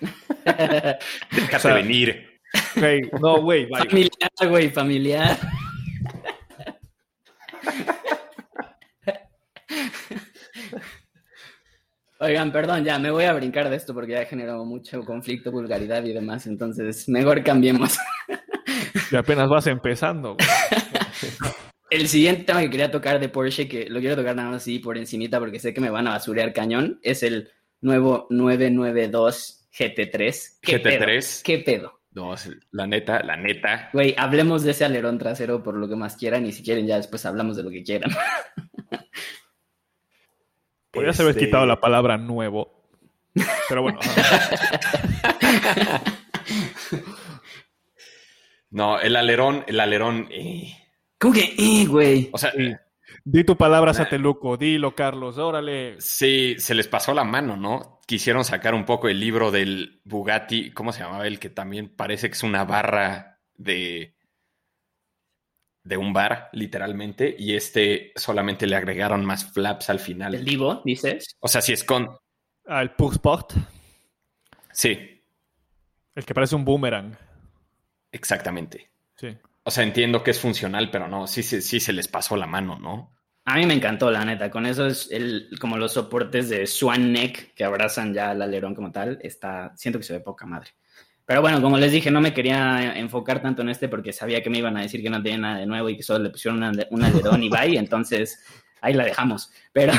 Déjate 0.44 1.56
o 1.56 1.60
sea, 1.60 1.74
venir. 1.74 2.40
Güey, 2.76 3.02
no, 3.20 3.40
güey, 3.40 3.66
vaya. 3.70 3.84
familiar, 3.88 4.30
güey, 4.48 4.70
familiar. 4.70 5.38
Oigan, 12.22 12.52
perdón, 12.52 12.84
ya 12.84 12.98
me 12.98 13.10
voy 13.10 13.24
a 13.24 13.32
brincar 13.32 13.70
de 13.70 13.76
esto 13.76 13.94
porque 13.94 14.12
ya 14.12 14.26
generó 14.26 14.62
mucho 14.66 15.02
conflicto, 15.04 15.50
vulgaridad 15.50 16.04
y 16.04 16.12
demás, 16.12 16.46
entonces 16.46 17.08
mejor 17.08 17.42
cambiemos. 17.42 17.96
Y 19.10 19.16
apenas 19.16 19.48
vas 19.48 19.66
empezando, 19.66 20.36
güey. 20.36 20.48
El 21.90 22.06
siguiente 22.08 22.44
tema 22.44 22.60
que 22.60 22.70
quería 22.70 22.90
tocar 22.90 23.18
de 23.18 23.28
Porsche, 23.28 23.66
que 23.68 23.90
lo 23.90 23.98
quiero 23.98 24.14
tocar 24.14 24.36
nada 24.36 24.50
más 24.50 24.62
así 24.62 24.78
por 24.78 24.96
encimita 24.96 25.40
porque 25.40 25.58
sé 25.58 25.74
que 25.74 25.80
me 25.80 25.90
van 25.90 26.06
a 26.06 26.12
basurear 26.12 26.52
cañón, 26.52 27.00
es 27.02 27.24
el 27.24 27.50
nuevo 27.80 28.28
992 28.30 29.68
GT3. 29.76 30.58
¿Qué 30.62 30.82
GT3. 30.82 30.84
Pedo? 30.98 31.42
¿Qué 31.42 31.58
pedo? 31.58 32.00
No, 32.12 32.34
la 32.72 32.86
neta, 32.86 33.22
la 33.24 33.36
neta. 33.36 33.90
Güey, 33.92 34.14
hablemos 34.16 34.62
de 34.62 34.70
ese 34.72 34.84
alerón 34.84 35.18
trasero 35.18 35.62
por 35.62 35.76
lo 35.76 35.88
que 35.88 35.96
más 35.96 36.16
quieran 36.16 36.46
y 36.46 36.52
si 36.52 36.62
quieren 36.62 36.86
ya 36.86 36.96
después 36.96 37.24
hablamos 37.26 37.56
de 37.56 37.62
lo 37.64 37.70
que 37.70 37.82
quieran. 37.82 38.10
Podrías 40.92 41.18
haber 41.20 41.30
Este- 41.32 41.46
quitado 41.46 41.66
la 41.66 41.80
palabra 41.80 42.18
nuevo. 42.18 42.88
Pero 43.68 43.82
bueno. 43.82 43.98
No, 48.70 49.00
el 49.00 49.16
alerón, 49.16 49.64
el 49.66 49.80
alerón. 49.80 50.28
eh, 50.30 50.72
¿Cómo 51.18 51.34
que, 51.34 51.54
eh, 51.58 51.86
güey? 51.86 52.30
O 52.32 52.38
sea, 52.38 52.52
Di 53.24 53.44
tu 53.44 53.56
palabra, 53.56 53.92
Sateluco. 53.92 54.56
Dilo, 54.56 54.94
Carlos. 54.94 55.36
Órale. 55.38 56.00
sí, 56.00 56.56
se 56.58 56.74
les 56.74 56.88
pasó 56.88 57.12
la 57.12 57.24
mano, 57.24 57.56
¿no? 57.56 58.00
Quisieron 58.06 58.44
sacar 58.44 58.74
un 58.74 58.84
poco 58.84 59.08
el 59.08 59.20
libro 59.20 59.50
del 59.50 60.00
Bugatti, 60.04 60.72
¿cómo 60.72 60.92
se 60.92 61.00
llamaba? 61.00 61.26
El 61.26 61.38
que 61.38 61.50
también 61.50 61.94
parece 61.94 62.28
que 62.28 62.34
es 62.34 62.42
una 62.42 62.64
barra 62.64 63.40
de. 63.54 64.16
de 65.84 65.96
un 65.96 66.12
bar, 66.12 66.48
literalmente. 66.52 67.34
Y 67.38 67.54
este 67.54 68.12
solamente 68.16 68.66
le 68.66 68.76
agregaron 68.76 69.24
más 69.24 69.52
flaps 69.52 69.90
al 69.90 70.00
final. 70.00 70.34
¿El 70.34 70.44
Divo, 70.44 70.82
dices? 70.84 71.36
O 71.40 71.48
sea, 71.48 71.60
si 71.60 71.72
es 71.72 71.84
con. 71.84 72.08
Al 72.66 72.94
Sport. 72.98 73.52
Sí, 74.72 75.22
El 76.14 76.24
que 76.24 76.34
parece 76.34 76.54
un 76.54 76.64
boomerang. 76.64 77.16
Exactamente. 78.12 78.90
Sí. 79.16 79.36
O 79.62 79.70
sea, 79.70 79.84
entiendo 79.84 80.22
que 80.22 80.30
es 80.30 80.40
funcional, 80.40 80.90
pero 80.90 81.08
no, 81.08 81.26
sí, 81.26 81.42
sí, 81.42 81.60
sí 81.62 81.80
se 81.80 81.92
les 81.92 82.08
pasó 82.08 82.36
la 82.36 82.46
mano, 82.46 82.78
¿no? 82.78 83.14
A 83.44 83.56
mí 83.56 83.66
me 83.66 83.74
encantó, 83.74 84.10
la 84.10 84.24
neta. 84.24 84.50
Con 84.50 84.66
esos, 84.66 85.10
el, 85.10 85.48
como 85.60 85.76
los 85.76 85.92
soportes 85.94 86.48
de 86.48 86.66
Swan 86.66 87.12
Neck 87.12 87.54
que 87.54 87.64
abrazan 87.64 88.14
ya 88.14 88.30
al 88.30 88.42
alerón 88.42 88.74
como 88.74 88.92
tal, 88.92 89.18
está, 89.22 89.72
siento 89.76 89.98
que 89.98 90.04
se 90.04 90.12
ve 90.14 90.20
poca 90.20 90.46
madre. 90.46 90.70
Pero 91.24 91.40
bueno, 91.42 91.60
como 91.62 91.78
les 91.78 91.92
dije, 91.92 92.10
no 92.10 92.20
me 92.20 92.34
quería 92.34 92.96
enfocar 92.98 93.40
tanto 93.40 93.62
en 93.62 93.68
este 93.68 93.88
porque 93.88 94.12
sabía 94.12 94.42
que 94.42 94.50
me 94.50 94.58
iban 94.58 94.76
a 94.76 94.82
decir 94.82 95.02
que 95.02 95.10
no 95.10 95.22
tenía 95.22 95.38
nada 95.38 95.58
de 95.58 95.66
nuevo 95.66 95.88
y 95.88 95.96
que 95.96 96.02
solo 96.02 96.24
le 96.24 96.30
pusieron 96.30 96.58
una- 96.62 96.86
un 96.90 97.02
alerón 97.04 97.42
y 97.42 97.48
bye, 97.50 97.76
entonces 97.78 98.44
ahí 98.80 98.94
la 98.94 99.04
dejamos. 99.04 99.52
Pero 99.72 99.92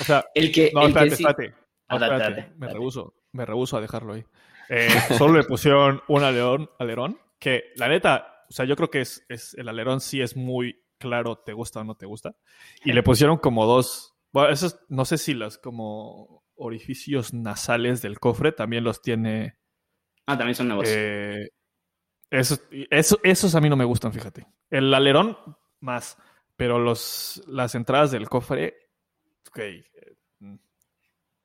O 0.00 0.04
sea, 0.04 0.24
el 0.34 0.52
que, 0.52 0.70
no, 0.74 0.82
el 0.82 0.88
espérate, 0.88 1.10
que 1.10 1.16
sí... 1.16 1.24
espérate. 1.26 1.54
Ah, 1.88 1.98
No, 1.98 2.04
espérate. 2.04 2.52
me 2.56 2.68
rehuso. 2.68 3.14
Me 3.32 3.44
rehuso 3.46 3.76
a 3.76 3.80
dejarlo 3.80 4.14
ahí. 4.14 4.24
Eh, 4.68 4.88
solo 5.18 5.38
le 5.38 5.44
pusieron 5.44 6.02
un 6.08 6.22
alerón, 6.22 6.70
alerón 6.78 7.18
que 7.44 7.72
la 7.76 7.88
neta, 7.88 8.44
o 8.48 8.52
sea, 8.52 8.64
yo 8.64 8.74
creo 8.74 8.88
que 8.90 9.02
es, 9.02 9.22
es 9.28 9.52
el 9.54 9.68
alerón 9.68 10.00
sí 10.00 10.22
es 10.22 10.34
muy 10.34 10.82
claro, 10.96 11.36
te 11.36 11.52
gusta 11.52 11.80
o 11.80 11.84
no 11.84 11.94
te 11.94 12.06
gusta. 12.06 12.34
Y 12.82 12.92
le 12.94 13.02
pusieron 13.02 13.36
como 13.36 13.66
dos, 13.66 14.14
bueno, 14.32 14.48
esos, 14.48 14.80
no 14.88 15.04
sé 15.04 15.18
si 15.18 15.34
los 15.34 15.58
como 15.58 16.42
orificios 16.56 17.34
nasales 17.34 18.00
del 18.00 18.18
cofre 18.18 18.52
también 18.52 18.82
los 18.82 19.02
tiene. 19.02 19.58
Ah, 20.26 20.38
también 20.38 20.54
son 20.54 20.68
nuevos. 20.68 20.88
eh, 20.88 21.50
esos, 22.30 22.62
eso- 22.90 23.20
esos 23.22 23.54
a 23.54 23.60
mí 23.60 23.68
no 23.68 23.76
me 23.76 23.84
gustan, 23.84 24.12
fíjate. 24.14 24.46
El 24.70 24.94
alerón 24.94 25.36
más, 25.80 26.16
pero 26.56 26.78
los, 26.78 27.42
las 27.46 27.74
entradas 27.74 28.10
del 28.10 28.28
cofre, 28.30 28.74
ok, 29.50 29.58
eh, 29.58 29.84
mm, 30.38 30.56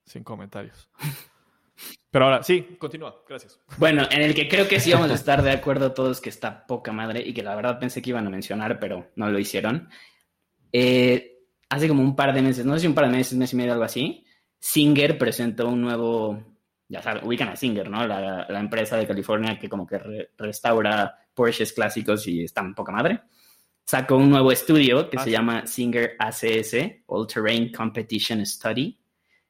sin 0.05 0.23
comentarios. 0.23 0.89
Pero 2.11 2.25
ahora, 2.25 2.41
sí, 2.43 2.75
continúa, 2.79 3.23
gracias. 3.27 3.59
Bueno, 3.77 4.07
en 4.09 4.21
el 4.21 4.33
que 4.33 4.47
creo 4.47 4.67
que 4.67 4.79
sí 4.79 4.91
vamos 4.91 5.11
a 5.11 5.13
estar 5.13 5.41
de 5.43 5.51
acuerdo 5.51 5.93
todos 5.93 6.19
que 6.21 6.29
está 6.29 6.65
poca 6.65 6.91
madre 6.91 7.21
y 7.25 7.33
que 7.33 7.43
la 7.43 7.55
verdad 7.55 7.79
pensé 7.79 8.01
que 8.01 8.09
iban 8.09 8.25
a 8.25 8.29
mencionar, 8.31 8.79
pero 8.79 9.11
no 9.15 9.29
lo 9.29 9.37
hicieron. 9.37 9.89
Eh, 10.71 11.37
hace 11.69 11.87
como 11.87 12.01
un 12.03 12.15
par 12.15 12.33
de 12.33 12.41
meses, 12.41 12.65
no 12.65 12.73
sé 12.73 12.81
si 12.81 12.87
un 12.87 12.93
par 12.95 13.05
de 13.05 13.11
meses, 13.17 13.37
mes 13.37 13.53
y 13.53 13.55
medio, 13.55 13.73
algo 13.73 13.83
así, 13.85 14.25
Singer 14.59 15.17
presentó 15.17 15.67
un 15.69 15.81
nuevo, 15.81 16.43
ya 16.87 17.01
saben, 17.01 17.25
ubican 17.25 17.49
a 17.49 17.55
Singer, 17.55 17.89
¿no? 17.89 18.05
La, 18.07 18.45
la 18.49 18.59
empresa 18.59 18.97
de 18.97 19.07
California 19.07 19.57
que 19.59 19.69
como 19.69 19.85
que 19.87 19.97
re- 19.99 20.31
restaura 20.37 21.15
Porsches 21.33 21.73
clásicos 21.73 22.27
y 22.27 22.43
están 22.43 22.75
poca 22.75 22.91
madre. 22.91 23.21
Sacó 23.85 24.17
un 24.17 24.29
nuevo 24.29 24.51
estudio 24.51 25.09
que 25.09 25.17
Ah, 25.17 25.21
se 25.21 25.25
sí. 25.25 25.31
llama 25.31 25.65
Singer 25.65 26.15
ACS, 26.19 26.75
All 27.07 27.25
Terrain 27.27 27.71
Competition 27.71 28.45
Study, 28.45 28.98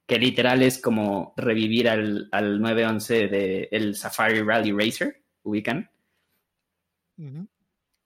que 0.10 0.18
literal 0.18 0.64
es 0.64 0.82
como 0.82 1.36
revivir 1.38 1.88
al, 1.88 2.28
al 2.32 2.60
911 2.60 3.28
de 3.28 3.70
el 3.72 3.96
Safari 3.96 4.42
Rally 4.42 4.72
Racer, 4.72 5.24
ubican. 5.44 5.90
Sí. 7.16 7.48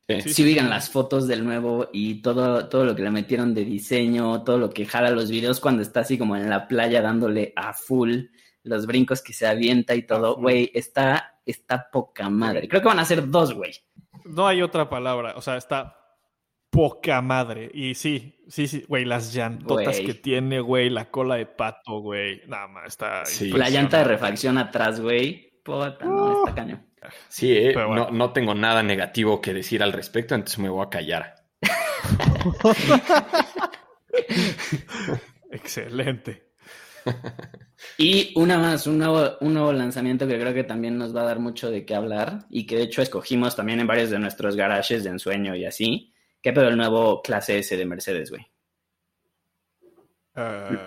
Sí, 0.10 0.34
Si 0.34 0.43
ubican 0.43 0.70
las 0.70 0.89
fotos 0.89 1.30
del 1.30 1.45
nuevo 1.45 1.88
y 1.93 2.22
todo, 2.22 2.68
todo 2.68 2.84
lo 2.84 2.93
que 2.93 3.04
le 3.04 3.10
metieron 3.10 3.54
de 3.54 3.64
diseño, 3.64 4.43
todo 4.43 4.58
lo 4.58 4.70
que 4.70 4.86
jala 4.86 5.12
los 5.12 5.30
videos 5.30 5.62
cuando 5.62 5.82
está 5.82 6.01
así 6.01 6.18
como 6.18 6.36
en 6.36 6.49
la 6.49 6.68
playa 6.68 7.01
dándole 7.01 7.54
a 7.56 7.74
full, 7.74 8.26
los 8.64 8.86
brincos 8.86 9.22
que 9.22 9.32
se 9.32 9.47
avienta 9.47 9.95
y 9.95 10.06
todo, 10.06 10.36
güey, 10.36 10.72
está, 10.74 11.39
está 11.45 11.89
poca 11.89 12.30
madre. 12.30 12.68
Creo 12.68 12.82
que 12.82 12.89
van 12.89 12.99
a 12.99 13.06
ser 13.06 13.30
dos, 13.30 13.54
güey. 13.54 13.72
No 14.26 14.45
hay 14.45 14.62
otra 14.62 14.89
palabra, 14.89 15.36
o 15.38 15.41
sea, 15.41 15.56
está 15.56 16.03
poca 16.74 17.21
madre. 17.21 17.69
Y 17.71 17.93
sí, 17.93 18.36
sí, 18.47 18.67
sí, 18.67 18.84
güey, 18.88 19.05
las 19.05 19.32
llantotas 19.34 19.97
Güey. 19.97 20.07
que 20.07 20.13
tiene, 20.15 20.59
güey, 20.59 20.89
la 20.89 21.11
cola 21.11 21.36
de 21.36 21.45
pato, 21.45 21.99
güey. 21.99 22.41
Nada 22.47 22.67
más, 22.67 22.88
está. 22.88 23.26
Sí. 23.26 23.51
La 23.51 23.69
llanta 23.69 23.99
de 23.99 24.05
refacción 24.05 24.57
atrás, 24.57 24.99
güey. 24.99 25.53
Puta, 25.63 25.97
no, 26.03 26.39
está 26.39 26.55
cañón. 26.55 26.86
Sí, 27.30 27.51
eh, 27.51 27.71
Pero 27.74 27.88
bueno. 27.89 28.05
no, 28.05 28.11
no 28.11 28.34
tengo 28.34 28.55
nada 28.55 28.82
negativo 28.82 29.39
que 29.39 29.53
decir 29.53 29.84
al 29.84 29.93
respecto, 29.93 30.34
entonces 30.36 30.59
me 30.59 30.69
voy 30.69 30.86
a 30.86 30.89
callar. 30.89 31.36
Excelente. 35.51 36.49
Y 37.97 38.32
una 38.36 38.57
más, 38.57 38.88
un 38.88 38.97
nuevo, 38.97 39.32
un 39.41 39.53
nuevo 39.53 39.74
lanzamiento 39.74 40.28
que 40.28 40.39
creo 40.39 40.53
que 40.53 40.63
también 40.63 40.97
nos 40.97 41.15
va 41.15 41.21
a 41.21 41.26
dar 41.26 41.39
mucho 41.39 41.69
de 41.69 41.86
qué 41.86 41.95
hablar 41.95 42.45
y 42.49 42.65
que 42.65 42.78
de 42.78 42.84
hecho 42.84 43.01
escogimos 43.01 43.55
también 43.55 43.80
en 43.82 43.88
varios 43.88 44.09
de 44.09 44.19
nuestros 44.19 44.55
garages 44.55 45.03
de 45.03 45.09
ensueño 45.11 45.55
y 45.55 45.65
así. 45.65 46.12
¿Qué 46.43 46.51
pedo 46.51 46.67
el 46.67 46.75
nuevo 46.75 47.21
clase 47.21 47.57
S 47.59 47.75
de 47.75 47.85
Mercedes, 47.85 48.29
güey? 48.29 48.45
Eh, 50.35 50.77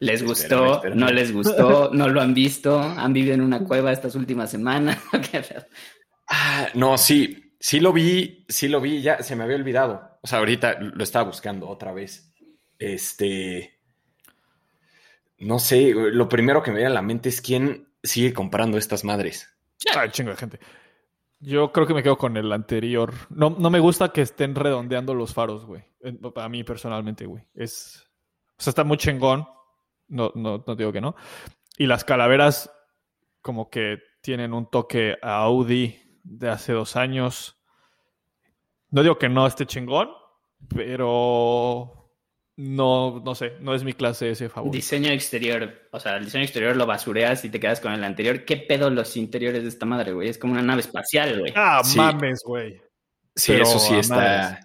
¿Les 0.00 0.24
gustó? 0.24 0.74
espérame. 0.74 0.98
¿No 0.98 1.06
les 1.06 1.32
gustó? 1.32 1.90
¿No 1.92 2.08
lo 2.08 2.20
han 2.20 2.34
visto? 2.34 2.80
¿Han 2.80 3.12
vivido 3.12 3.34
en 3.34 3.42
una 3.42 3.62
cueva 3.62 3.92
estas 3.92 4.14
últimas 4.16 4.50
semanas? 4.50 4.98
Ah, 6.32 6.68
no, 6.74 6.96
sí, 6.96 7.56
sí 7.58 7.80
lo 7.80 7.92
vi, 7.92 8.46
sí 8.48 8.68
lo 8.68 8.80
vi, 8.80 9.02
ya 9.02 9.20
se 9.20 9.34
me 9.34 9.42
había 9.42 9.56
olvidado. 9.56 10.16
O 10.22 10.28
sea, 10.28 10.38
ahorita 10.38 10.78
lo 10.78 11.02
estaba 11.02 11.24
buscando 11.24 11.68
otra 11.68 11.92
vez. 11.92 12.32
Este. 12.78 13.80
No 15.38 15.58
sé, 15.58 15.92
lo 15.92 16.28
primero 16.28 16.62
que 16.62 16.70
me 16.70 16.76
viene 16.76 16.92
a 16.92 16.94
la 16.94 17.02
mente 17.02 17.30
es 17.30 17.40
quién 17.40 17.88
sigue 18.00 18.32
comprando 18.32 18.78
estas 18.78 19.02
madres. 19.02 19.52
Ay, 19.96 20.10
chingo 20.10 20.30
de 20.30 20.36
gente. 20.36 20.60
Yo 21.40 21.72
creo 21.72 21.86
que 21.86 21.94
me 21.94 22.02
quedo 22.02 22.18
con 22.18 22.36
el 22.36 22.52
anterior. 22.52 23.14
No, 23.30 23.50
no 23.50 23.70
me 23.70 23.80
gusta 23.80 24.12
que 24.12 24.20
estén 24.20 24.54
redondeando 24.54 25.14
los 25.14 25.32
faros, 25.32 25.64
güey. 25.64 25.82
Eh, 26.02 26.18
A 26.36 26.48
mí 26.48 26.64
personalmente, 26.64 27.24
güey. 27.24 27.42
Es. 27.54 28.06
O 28.58 28.62
sea, 28.62 28.70
está 28.72 28.84
muy 28.84 28.98
chingón. 28.98 29.48
No, 30.08 30.32
no, 30.34 30.62
no 30.66 30.76
digo 30.76 30.92
que 30.92 31.00
no. 31.00 31.16
Y 31.78 31.86
las 31.86 32.04
calaveras, 32.04 32.70
como 33.40 33.70
que 33.70 33.98
tienen 34.20 34.52
un 34.52 34.68
toque 34.68 35.16
a 35.22 35.36
Audi 35.38 35.98
de 36.22 36.50
hace 36.50 36.74
dos 36.74 36.94
años. 36.96 37.56
No 38.90 39.02
digo 39.02 39.18
que 39.18 39.30
no 39.30 39.46
esté 39.46 39.64
chingón, 39.64 40.10
pero. 40.68 41.99
No, 42.56 43.22
no 43.24 43.34
sé, 43.34 43.54
no 43.60 43.74
es 43.74 43.84
mi 43.84 43.94
clase 43.94 44.30
ese 44.30 44.48
favorito. 44.48 44.76
Diseño 44.76 45.10
exterior, 45.10 45.88
o 45.92 45.98
sea, 46.00 46.16
el 46.16 46.24
diseño 46.26 46.44
exterior 46.44 46.76
lo 46.76 46.86
basureas 46.86 47.44
y 47.44 47.48
te 47.48 47.58
quedas 47.58 47.80
con 47.80 47.92
el 47.92 48.04
anterior. 48.04 48.44
¿Qué 48.44 48.58
pedo 48.58 48.90
los 48.90 49.16
interiores 49.16 49.62
de 49.62 49.68
esta 49.70 49.86
madre, 49.86 50.12
güey? 50.12 50.28
Es 50.28 50.36
como 50.36 50.52
una 50.52 50.62
nave 50.62 50.80
espacial, 50.82 51.38
güey. 51.40 51.52
Ah, 51.56 51.80
Sí. 51.84 51.96
mames, 51.96 52.42
güey. 52.44 52.80
Sí, 53.34 53.52
Pero 53.52 53.62
eso 53.64 53.78
sí 53.78 53.94
está. 53.94 54.60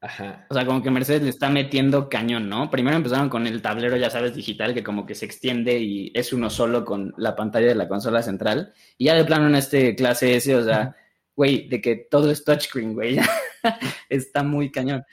Ajá. 0.00 0.46
O 0.50 0.54
sea, 0.54 0.66
como 0.66 0.82
que 0.82 0.90
Mercedes 0.90 1.22
le 1.22 1.30
está 1.30 1.48
metiendo 1.48 2.08
cañón, 2.08 2.48
¿no? 2.48 2.70
Primero 2.70 2.96
empezaron 2.96 3.28
con 3.30 3.46
el 3.46 3.60
tablero, 3.62 3.96
ya 3.96 4.10
sabes, 4.10 4.34
digital, 4.34 4.74
que 4.74 4.84
como 4.84 5.06
que 5.06 5.14
se 5.14 5.24
extiende 5.26 5.78
y 5.78 6.12
es 6.14 6.32
uno 6.32 6.50
solo 6.50 6.84
con 6.84 7.14
la 7.16 7.34
pantalla 7.34 7.68
de 7.68 7.74
la 7.74 7.88
consola 7.88 8.22
central. 8.22 8.72
Y 8.98 9.06
ya 9.06 9.14
de 9.14 9.24
plano 9.24 9.46
en 9.48 9.54
este 9.56 9.94
clase 9.96 10.36
S, 10.36 10.54
o 10.54 10.64
sea, 10.64 10.94
güey, 11.34 11.68
de 11.68 11.80
que 11.80 11.96
todo 12.10 12.30
es 12.30 12.44
touchscreen, 12.44 12.94
güey. 12.94 13.18
está 14.08 14.42
muy 14.42 14.70
cañón. 14.70 15.04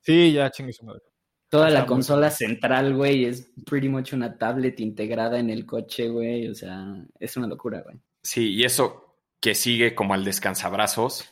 Sí, 0.00 0.32
ya 0.32 0.50
chingue 0.50 0.72
su 0.72 0.84
madre. 0.86 1.02
Toda 1.48 1.70
la 1.70 1.86
consola 1.86 2.30
central, 2.30 2.94
güey, 2.94 3.24
es 3.24 3.50
pretty 3.64 3.88
much 3.88 4.12
una 4.12 4.36
tablet 4.36 4.80
integrada 4.80 5.38
en 5.38 5.48
el 5.48 5.64
coche, 5.64 6.08
güey. 6.08 6.48
O 6.48 6.54
sea, 6.54 7.02
es 7.18 7.36
una 7.36 7.46
locura, 7.46 7.82
güey. 7.82 7.96
Sí, 8.22 8.54
y 8.54 8.64
eso 8.64 9.14
que 9.40 9.54
sigue 9.54 9.94
como 9.94 10.14
al 10.14 10.24
descansabrazos 10.24 11.30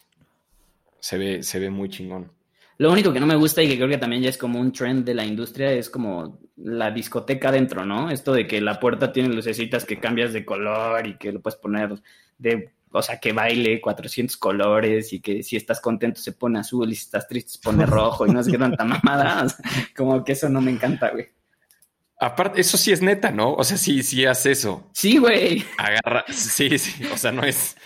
se 1.01 1.19
ve, 1.19 1.43
se 1.43 1.59
ve 1.59 1.71
muy 1.71 1.89
chingón. 1.91 2.31
Lo 2.79 2.93
único 2.93 3.12
que 3.12 3.21
no 3.21 3.27
me 3.27 3.37
gusta 3.37 3.62
y 3.62 3.69
que 3.69 3.77
creo 3.77 3.89
que 3.89 3.99
también 3.99 4.23
ya 4.23 4.29
es 4.29 4.37
como 4.37 4.61
un 4.61 4.73
trend 4.73 5.05
de 5.05 5.14
la 5.14 5.25
industria 5.25 5.73
es 5.73 5.89
como 5.89 6.39
la 6.57 6.91
discoteca 6.91 7.51
dentro, 7.51 7.87
¿no? 7.87 8.11
Esto 8.11 8.33
de 8.35 8.47
que 8.47 8.61
la 8.61 8.79
puerta 8.79 9.12
tiene 9.12 9.35
lucecitas 9.35 9.85
que 9.85 9.99
cambias 9.99 10.33
de 10.33 10.45
color 10.45 11.07
y 11.07 11.17
que 11.17 11.33
lo 11.33 11.41
puedes 11.41 11.59
poner 11.59 11.95
de, 12.39 12.71
o 12.97 13.03
sea, 13.03 13.18
que 13.18 13.32
baile 13.32 13.80
400 13.80 14.36
colores 14.36 15.12
y 15.12 15.20
que 15.20 15.42
si 15.42 15.57
estás 15.57 15.80
contento 15.80 16.20
se 16.20 16.32
pone 16.32 16.59
azul 16.59 16.90
y 16.90 16.94
si 16.97 17.05
estás 17.05 17.28
triste 17.28 17.53
se 17.53 17.59
pone 17.59 17.86
rojo 17.86 18.26
y 18.26 18.30
no 18.30 18.42
sé 18.42 18.51
qué 18.51 18.59
tanta 18.59 18.84
mamada. 18.84 19.44
O 19.44 19.49
sea, 19.49 19.59
como 19.97 20.24
que 20.24 20.32
eso 20.32 20.49
no 20.49 20.61
me 20.61 20.70
encanta, 20.70 21.11
güey. 21.11 21.26
Aparte, 22.18 22.61
eso 22.61 22.78
sí 22.78 22.92
es 22.92 23.03
neta, 23.03 23.30
¿no? 23.30 23.53
O 23.55 23.62
sea, 23.62 23.76
sí, 23.76 24.03
sí 24.03 24.24
hace 24.24 24.53
eso. 24.53 24.88
Sí, 24.94 25.18
güey. 25.18 25.62
Agarra. 25.76 26.24
Sí, 26.32 26.78
sí. 26.78 27.05
O 27.12 27.16
sea, 27.18 27.30
no 27.30 27.42
es. 27.42 27.76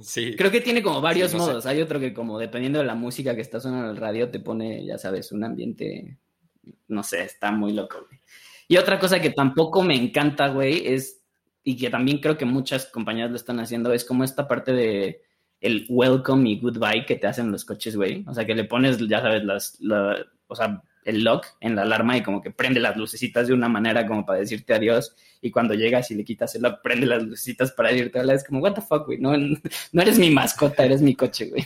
Sí. 0.00 0.34
Creo 0.36 0.50
que 0.50 0.60
tiene 0.60 0.82
como 0.82 1.00
varios 1.00 1.30
Sí, 1.30 1.36
no 1.36 1.44
sé. 1.44 1.50
modos. 1.50 1.66
Hay 1.66 1.80
otro 1.80 2.00
que 2.00 2.12
como 2.12 2.38
dependiendo 2.40 2.80
de 2.80 2.84
la 2.84 2.96
música 2.96 3.36
que 3.36 3.40
está 3.40 3.60
sonando 3.60 3.84
en 3.84 3.90
el 3.92 3.96
radio 3.98 4.30
te 4.30 4.40
pone, 4.40 4.84
ya 4.84 4.98
sabes, 4.98 5.30
un 5.30 5.44
ambiente, 5.44 6.18
no 6.88 7.04
sé, 7.04 7.22
está 7.22 7.52
muy 7.52 7.72
loco, 7.72 7.98
güey. 8.08 8.20
Y 8.66 8.78
otra 8.78 8.98
cosa 8.98 9.20
que 9.20 9.30
tampoco 9.30 9.82
me 9.82 9.94
encanta, 9.94 10.48
güey, 10.48 10.92
es, 10.92 11.21
y 11.64 11.76
que 11.76 11.90
también 11.90 12.18
creo 12.18 12.36
que 12.36 12.44
muchas 12.44 12.86
compañías 12.86 13.30
lo 13.30 13.36
están 13.36 13.60
haciendo, 13.60 13.92
es 13.92 14.04
como 14.04 14.24
esta 14.24 14.48
parte 14.48 14.72
de 14.72 15.22
el 15.60 15.86
welcome 15.88 16.50
y 16.50 16.60
goodbye 16.60 17.06
que 17.06 17.14
te 17.16 17.28
hacen 17.28 17.52
los 17.52 17.64
coches, 17.64 17.94
güey. 17.96 18.24
O 18.26 18.34
sea, 18.34 18.44
que 18.44 18.54
le 18.54 18.64
pones, 18.64 18.98
ya 19.06 19.20
sabes, 19.20 19.44
las, 19.44 19.76
la- 19.80 20.16
o 20.48 20.56
sea, 20.56 20.82
el 21.04 21.22
lock 21.24 21.46
en 21.60 21.74
la 21.76 21.82
alarma 21.82 22.16
y 22.16 22.22
como 22.22 22.40
que 22.42 22.50
prende 22.50 22.78
las 22.80 22.96
lucecitas 22.96 23.46
de 23.48 23.54
una 23.54 23.68
manera 23.68 24.06
como 24.06 24.26
para 24.26 24.40
decirte 24.40 24.74
adiós. 24.74 25.14
Y 25.40 25.50
cuando 25.52 25.74
llegas 25.74 26.10
y 26.10 26.16
le 26.16 26.24
quitas 26.24 26.54
el 26.56 26.62
lock, 26.62 26.80
prende 26.82 27.06
las 27.06 27.22
lucecitas 27.22 27.70
para 27.72 27.90
decirte 27.90 28.18
hola. 28.20 28.34
Es 28.34 28.44
como, 28.44 28.60
what 28.60 28.74
the 28.74 28.80
fuck, 28.80 29.06
güey. 29.06 29.18
No, 29.18 29.36
no 29.36 30.02
eres 30.02 30.18
mi 30.18 30.30
mascota, 30.30 30.84
eres 30.84 31.00
mi 31.00 31.14
coche, 31.14 31.48
güey. 31.50 31.64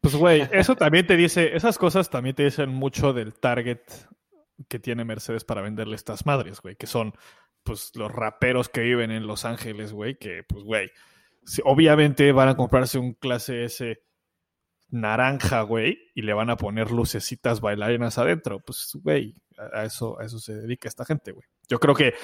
Pues, 0.00 0.14
güey, 0.16 0.48
eso 0.52 0.74
también 0.74 1.06
te 1.06 1.16
dice, 1.16 1.54
esas 1.56 1.76
cosas 1.78 2.08
también 2.10 2.34
te 2.34 2.44
dicen 2.44 2.70
mucho 2.70 3.12
del 3.12 3.34
target 3.34 3.80
que 4.68 4.78
tiene 4.78 5.04
Mercedes 5.04 5.44
para 5.44 5.62
venderle 5.62 5.96
estas 5.96 6.26
madres, 6.26 6.60
güey, 6.60 6.76
que 6.76 6.86
son, 6.86 7.12
pues, 7.64 7.92
los 7.94 8.12
raperos 8.12 8.68
que 8.68 8.82
viven 8.82 9.10
en 9.10 9.26
Los 9.26 9.44
Ángeles, 9.44 9.92
güey, 9.92 10.16
que, 10.18 10.42
pues, 10.44 10.62
güey, 10.64 10.90
obviamente 11.64 12.30
van 12.32 12.48
a 12.48 12.56
comprarse 12.56 12.98
un 12.98 13.14
clase 13.14 13.64
S 13.64 14.00
naranja, 14.90 15.62
güey, 15.62 15.98
y 16.14 16.22
le 16.22 16.32
van 16.34 16.50
a 16.50 16.56
poner 16.56 16.90
lucecitas 16.90 17.60
bailarinas 17.60 18.18
adentro. 18.18 18.60
Pues, 18.60 18.90
güey, 19.02 19.34
a 19.72 19.84
eso, 19.84 20.20
a 20.20 20.24
eso 20.24 20.38
se 20.38 20.54
dedica 20.54 20.88
esta 20.88 21.04
gente, 21.04 21.32
güey. 21.32 21.44
Yo 21.68 21.80
creo 21.80 21.94
que 21.94 22.14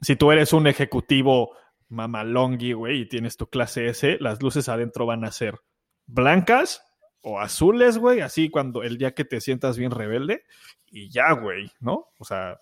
si 0.00 0.16
tú 0.16 0.30
eres 0.32 0.52
un 0.52 0.66
ejecutivo 0.66 1.56
mamalongui, 1.88 2.72
güey, 2.72 3.02
y 3.02 3.08
tienes 3.08 3.36
tu 3.36 3.48
clase 3.48 3.88
S, 3.88 4.18
las 4.20 4.42
luces 4.42 4.68
adentro 4.68 5.06
van 5.06 5.24
a 5.24 5.32
ser 5.32 5.60
blancas 6.06 6.82
o 7.22 7.40
azules, 7.40 7.98
güey, 7.98 8.20
así 8.20 8.48
cuando 8.48 8.82
el 8.82 8.98
día 8.98 9.14
que 9.14 9.24
te 9.24 9.40
sientas 9.40 9.76
bien 9.76 9.90
rebelde 9.90 10.44
y 10.90 11.10
ya, 11.10 11.32
güey, 11.32 11.70
¿no? 11.80 12.08
O 12.18 12.24
sea, 12.24 12.60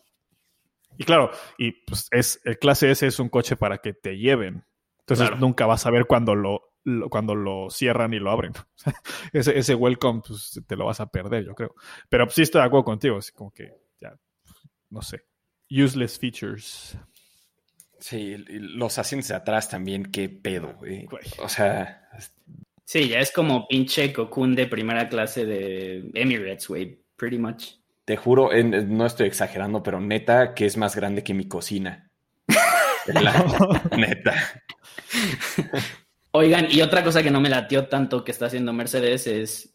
y 0.97 1.05
claro, 1.05 1.31
y 1.59 1.73
pues 1.73 2.09
es 2.11 2.41
el 2.45 2.59
clase 2.59 2.91
S 2.91 3.07
es 3.07 3.19
un 3.19 3.29
coche 3.29 3.57
para 3.57 3.79
que 3.79 3.93
te 3.93 4.17
lleven. 4.17 4.65
Entonces 5.01 5.29
Claro. 5.29 5.41
nunca 5.41 5.67
vas 5.67 5.87
a 5.87 5.91
ver 5.91 6.07
cuando 6.07 6.35
lo, 6.35 6.73
lo- 6.85 7.09
cuando 7.09 7.35
lo 7.35 7.71
cierran 7.71 8.13
y 8.15 8.19
lo 8.19 8.31
abren. 8.31 8.53
ese, 9.33 9.59
ese 9.59 9.75
welcome 9.75 10.23
pues, 10.27 10.61
te 10.67 10.77
lo 10.77 10.87
vas 10.87 11.01
a 11.01 11.07
perder, 11.11 11.45
yo 11.45 11.55
creo. 11.55 11.75
Pero 12.09 12.25
pues, 12.27 12.35
sí 12.35 12.43
estoy 12.43 12.61
de 12.61 12.67
acuerdo 12.67 12.85
contigo, 12.85 13.19
es 13.19 13.33
como 13.33 13.51
que 13.53 13.73
ya 14.01 14.15
no 14.91 15.03
sé. 15.03 15.25
Useless 15.71 16.19
features. 16.19 16.97
Sí, 18.01 18.17
y 18.49 18.59
los 18.59 18.97
asientos 18.99 19.29
de 19.29 19.35
atrás 19.35 19.69
también, 19.69 20.05
qué 20.05 20.29
pedo, 20.29 20.75
güey. 20.79 21.05
Güey. 21.07 21.25
O 21.43 21.49
sea, 21.49 22.09
Sí, 22.85 23.07
ya 23.09 23.19
es 23.21 23.31
como 23.33 23.69
pinche 23.69 24.13
cocoon 24.15 24.55
de 24.55 24.67
primera 24.67 25.11
clase 25.11 25.45
de 25.45 26.11
Emirates, 26.15 26.69
güey. 26.69 27.05
Pretty 27.17 27.37
much. 27.39 27.73
Te 28.09 28.17
juro, 28.17 28.55
en- 28.55 28.97
no 28.97 29.05
estoy 29.05 29.27
exagerando, 29.27 29.83
pero 29.83 30.01
neta 30.01 30.55
que 30.55 30.65
es 30.65 30.79
más 30.79 30.97
grande 30.97 31.23
que 31.23 31.35
mi 31.35 31.47
cocina. 31.47 32.11
La- 33.07 33.83
neta. 33.99 34.35
Oigan, 36.31 36.69
y 36.71 36.81
otra 36.81 37.05
cosa 37.05 37.23
que 37.23 37.31
no 37.31 37.39
me 37.39 37.51
latió 37.51 37.87
tanto 37.87 38.25
que 38.25 38.31
está 38.33 38.47
haciendo 38.47 38.73
Mercedes 38.73 39.27
es. 39.27 39.75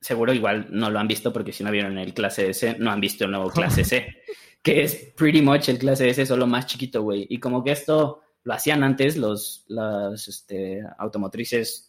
Seguro 0.00 0.32
igual 0.32 0.66
no 0.70 0.90
lo 0.90 0.98
han 0.98 1.06
visto 1.06 1.32
porque 1.32 1.52
si 1.52 1.62
no 1.62 1.70
vieron 1.70 1.96
el 1.98 2.12
clase 2.12 2.50
S, 2.50 2.74
no 2.80 2.90
han 2.90 3.00
visto 3.00 3.24
el 3.24 3.30
nuevo 3.30 3.50
clase 3.50 3.84
C, 3.84 4.16
que 4.62 4.82
es 4.82 5.12
pretty 5.16 5.40
much 5.40 5.68
el 5.68 5.78
clase 5.78 6.08
S, 6.08 6.26
solo 6.26 6.48
más 6.48 6.66
chiquito, 6.66 7.02
güey. 7.02 7.24
Y 7.30 7.38
como 7.38 7.62
que 7.62 7.70
esto 7.70 8.20
lo 8.42 8.52
hacían 8.52 8.82
antes 8.82 9.16
los, 9.16 9.64
las 9.68 10.26
este, 10.26 10.82
automotrices, 10.98 11.87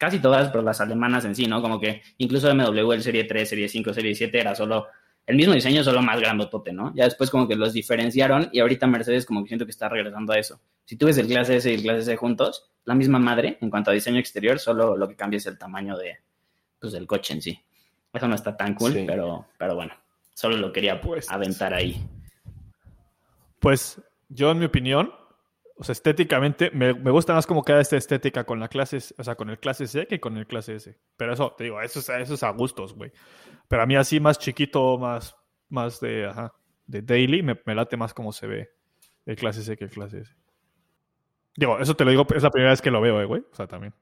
casi 0.00 0.18
todas, 0.18 0.48
pero 0.48 0.62
las 0.62 0.80
alemanas 0.80 1.26
en 1.26 1.34
sí, 1.34 1.46
¿no? 1.46 1.60
Como 1.60 1.78
que 1.78 2.00
incluso 2.16 2.48
BMW, 2.48 2.92
el 2.94 3.02
Serie 3.02 3.24
3, 3.24 3.46
Serie 3.46 3.68
5, 3.68 3.92
Serie 3.92 4.14
7 4.14 4.40
era 4.40 4.54
solo 4.54 4.86
el 5.26 5.36
mismo 5.36 5.52
diseño, 5.52 5.84
solo 5.84 6.00
más 6.00 6.18
grandotote, 6.18 6.72
¿no? 6.72 6.92
Ya 6.96 7.04
después 7.04 7.28
como 7.30 7.46
que 7.46 7.54
los 7.54 7.74
diferenciaron 7.74 8.48
y 8.50 8.60
ahorita 8.60 8.86
Mercedes 8.86 9.26
como 9.26 9.42
que 9.42 9.48
siento 9.48 9.66
que 9.66 9.70
está 9.72 9.90
regresando 9.90 10.32
a 10.32 10.38
eso. 10.38 10.58
Si 10.86 10.96
tú 10.96 11.04
ves 11.04 11.18
el 11.18 11.26
clase 11.28 11.56
S 11.56 11.70
y 11.70 11.74
el 11.74 11.82
clase 11.82 12.02
C 12.02 12.16
juntos, 12.16 12.70
la 12.86 12.94
misma 12.94 13.18
madre 13.18 13.58
en 13.60 13.68
cuanto 13.68 13.90
a 13.90 13.94
diseño 13.94 14.18
exterior, 14.18 14.58
solo 14.58 14.96
lo 14.96 15.06
que 15.06 15.16
cambia 15.16 15.36
es 15.36 15.44
el 15.46 15.58
tamaño 15.58 15.98
de, 15.98 16.16
pues, 16.80 16.94
del 16.94 17.06
coche 17.06 17.34
en 17.34 17.42
sí. 17.42 17.60
Eso 18.12 18.26
no 18.26 18.34
está 18.34 18.56
tan 18.56 18.74
cool, 18.74 18.94
Sí. 18.94 19.04
pero, 19.06 19.44
pero 19.58 19.74
bueno, 19.74 19.92
solo 20.34 20.56
lo 20.56 20.72
quería 20.72 20.98
Pues- 21.00 21.30
aventar 21.30 21.74
ahí. 21.74 22.02
Pues 23.60 24.00
yo, 24.30 24.50
en 24.50 24.58
mi 24.60 24.64
opinión, 24.64 25.12
o 25.80 25.84
sea, 25.84 25.94
estéticamente, 25.94 26.70
me, 26.72 26.92
me 26.92 27.10
gusta 27.10 27.32
más 27.34 27.46
cómo 27.46 27.64
queda 27.64 27.80
esta 27.80 27.96
estética 27.96 28.44
con 28.44 28.60
la 28.60 28.68
clase, 28.68 28.98
S- 28.98 29.14
o 29.16 29.24
sea, 29.24 29.34
con 29.34 29.48
el 29.48 29.58
clase 29.58 29.86
C 29.86 30.06
que 30.06 30.20
con 30.20 30.36
el 30.36 30.46
clase 30.46 30.74
S. 30.76 30.94
Pero 31.16 31.32
eso, 31.32 31.54
te 31.56 31.64
digo, 31.64 31.80
eso 31.80 32.00
es, 32.00 32.08
eso 32.10 32.34
es 32.34 32.42
a 32.42 32.50
gustos, 32.50 32.94
güey. 32.94 33.10
Pero 33.66 33.82
a 33.82 33.86
mí 33.86 33.96
así 33.96 34.20
más 34.20 34.38
chiquito, 34.38 34.98
más, 34.98 35.34
más 35.70 35.98
de, 36.00 36.26
ajá, 36.26 36.52
de 36.86 37.00
daily, 37.02 37.42
me, 37.42 37.58
me 37.64 37.74
late 37.74 37.96
más 37.96 38.12
cómo 38.12 38.30
se 38.32 38.46
ve 38.46 38.70
el 39.24 39.36
clase 39.36 39.62
C 39.62 39.76
que 39.76 39.84
el 39.84 39.90
clase 39.90 40.18
S. 40.20 40.34
Digo, 41.56 41.78
eso 41.78 41.96
te 41.96 42.04
lo 42.04 42.10
digo, 42.10 42.26
es 42.34 42.42
la 42.42 42.50
primera 42.50 42.70
vez 42.72 42.82
que 42.82 42.90
lo 42.90 43.00
veo, 43.00 43.20
eh, 43.20 43.24
güey. 43.24 43.42
O 43.50 43.54
sea, 43.56 43.66
también. 43.66 43.94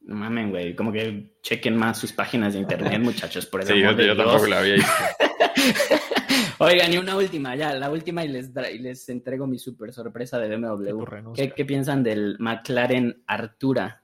No 0.00 0.16
mamen, 0.16 0.50
güey, 0.50 0.74
como 0.76 0.92
que 0.92 1.36
chequen 1.42 1.76
más 1.76 1.98
sus 1.98 2.12
páginas 2.12 2.54
de 2.54 2.60
internet, 2.60 3.00
muchachos, 3.02 3.46
por 3.46 3.60
el 3.62 3.66
Sí, 3.68 3.80
yo, 3.80 3.92
yo 3.92 3.96
Dios. 3.96 4.16
tampoco 4.16 4.46
la 4.46 4.58
había 4.58 4.74
visto. 4.74 4.92
Oigan, 6.58 6.92
y 6.92 6.98
una 6.98 7.16
última, 7.16 7.54
ya, 7.56 7.74
la 7.74 7.90
última 7.90 8.24
y 8.24 8.28
les, 8.28 8.50
y 8.72 8.78
les 8.78 9.08
entrego 9.08 9.46
mi 9.46 9.58
super 9.58 9.92
sorpresa 9.92 10.38
de 10.38 10.56
BMW. 10.56 11.32
¿Qué, 11.34 11.52
qué 11.52 11.64
piensan 11.64 12.02
del 12.02 12.36
McLaren 12.38 13.22
Artura? 13.26 14.02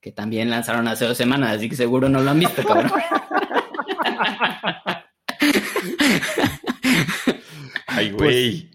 Que 0.00 0.12
también 0.12 0.48
lanzaron 0.50 0.88
hace 0.88 1.04
dos 1.04 1.16
semanas, 1.16 1.56
así 1.56 1.68
que 1.68 1.76
seguro 1.76 2.08
no 2.08 2.20
lo 2.20 2.30
han 2.30 2.38
visto, 2.38 2.62
cabrón. 2.64 2.90
Ay, 7.86 8.10
güey. 8.12 8.70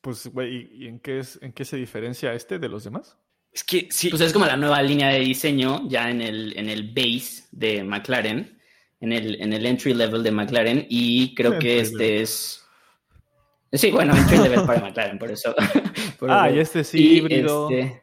Pues, 0.00 0.26
güey, 0.26 0.68
¿y 0.72 0.88
en 0.88 0.98
qué, 0.98 1.20
es, 1.20 1.38
en 1.42 1.52
qué 1.52 1.64
se 1.64 1.76
diferencia 1.76 2.34
este 2.34 2.58
de 2.58 2.68
los 2.68 2.84
demás? 2.84 3.16
Es 3.52 3.62
que 3.64 3.88
sí. 3.90 4.08
Pues 4.08 4.20
es 4.22 4.32
como 4.32 4.46
la 4.46 4.56
nueva 4.56 4.82
línea 4.82 5.08
de 5.08 5.20
diseño 5.20 5.88
ya 5.88 6.10
en 6.10 6.20
el, 6.20 6.58
en 6.58 6.68
el 6.68 6.92
base 6.92 7.44
de 7.52 7.84
McLaren, 7.84 8.58
en 9.02 9.12
el, 9.12 9.42
en 9.42 9.52
el 9.52 9.66
entry 9.66 9.92
level 9.92 10.22
de 10.22 10.30
McLaren, 10.32 10.86
y 10.88 11.34
creo 11.34 11.58
que 11.58 11.80
este 11.80 12.22
es. 12.22 12.64
Sí, 13.72 13.90
bueno, 13.90 14.16
entry 14.16 14.38
level 14.38 14.64
para 14.64 14.80
McLaren, 14.88 15.18
por 15.18 15.30
eso. 15.30 15.54
por 16.18 16.30
Ah, 16.30 16.50
y 16.50 16.58
este 16.58 16.80
es 16.80 16.94
Y, 16.94 17.16
híbrido. 17.18 17.68
este, 17.70 18.02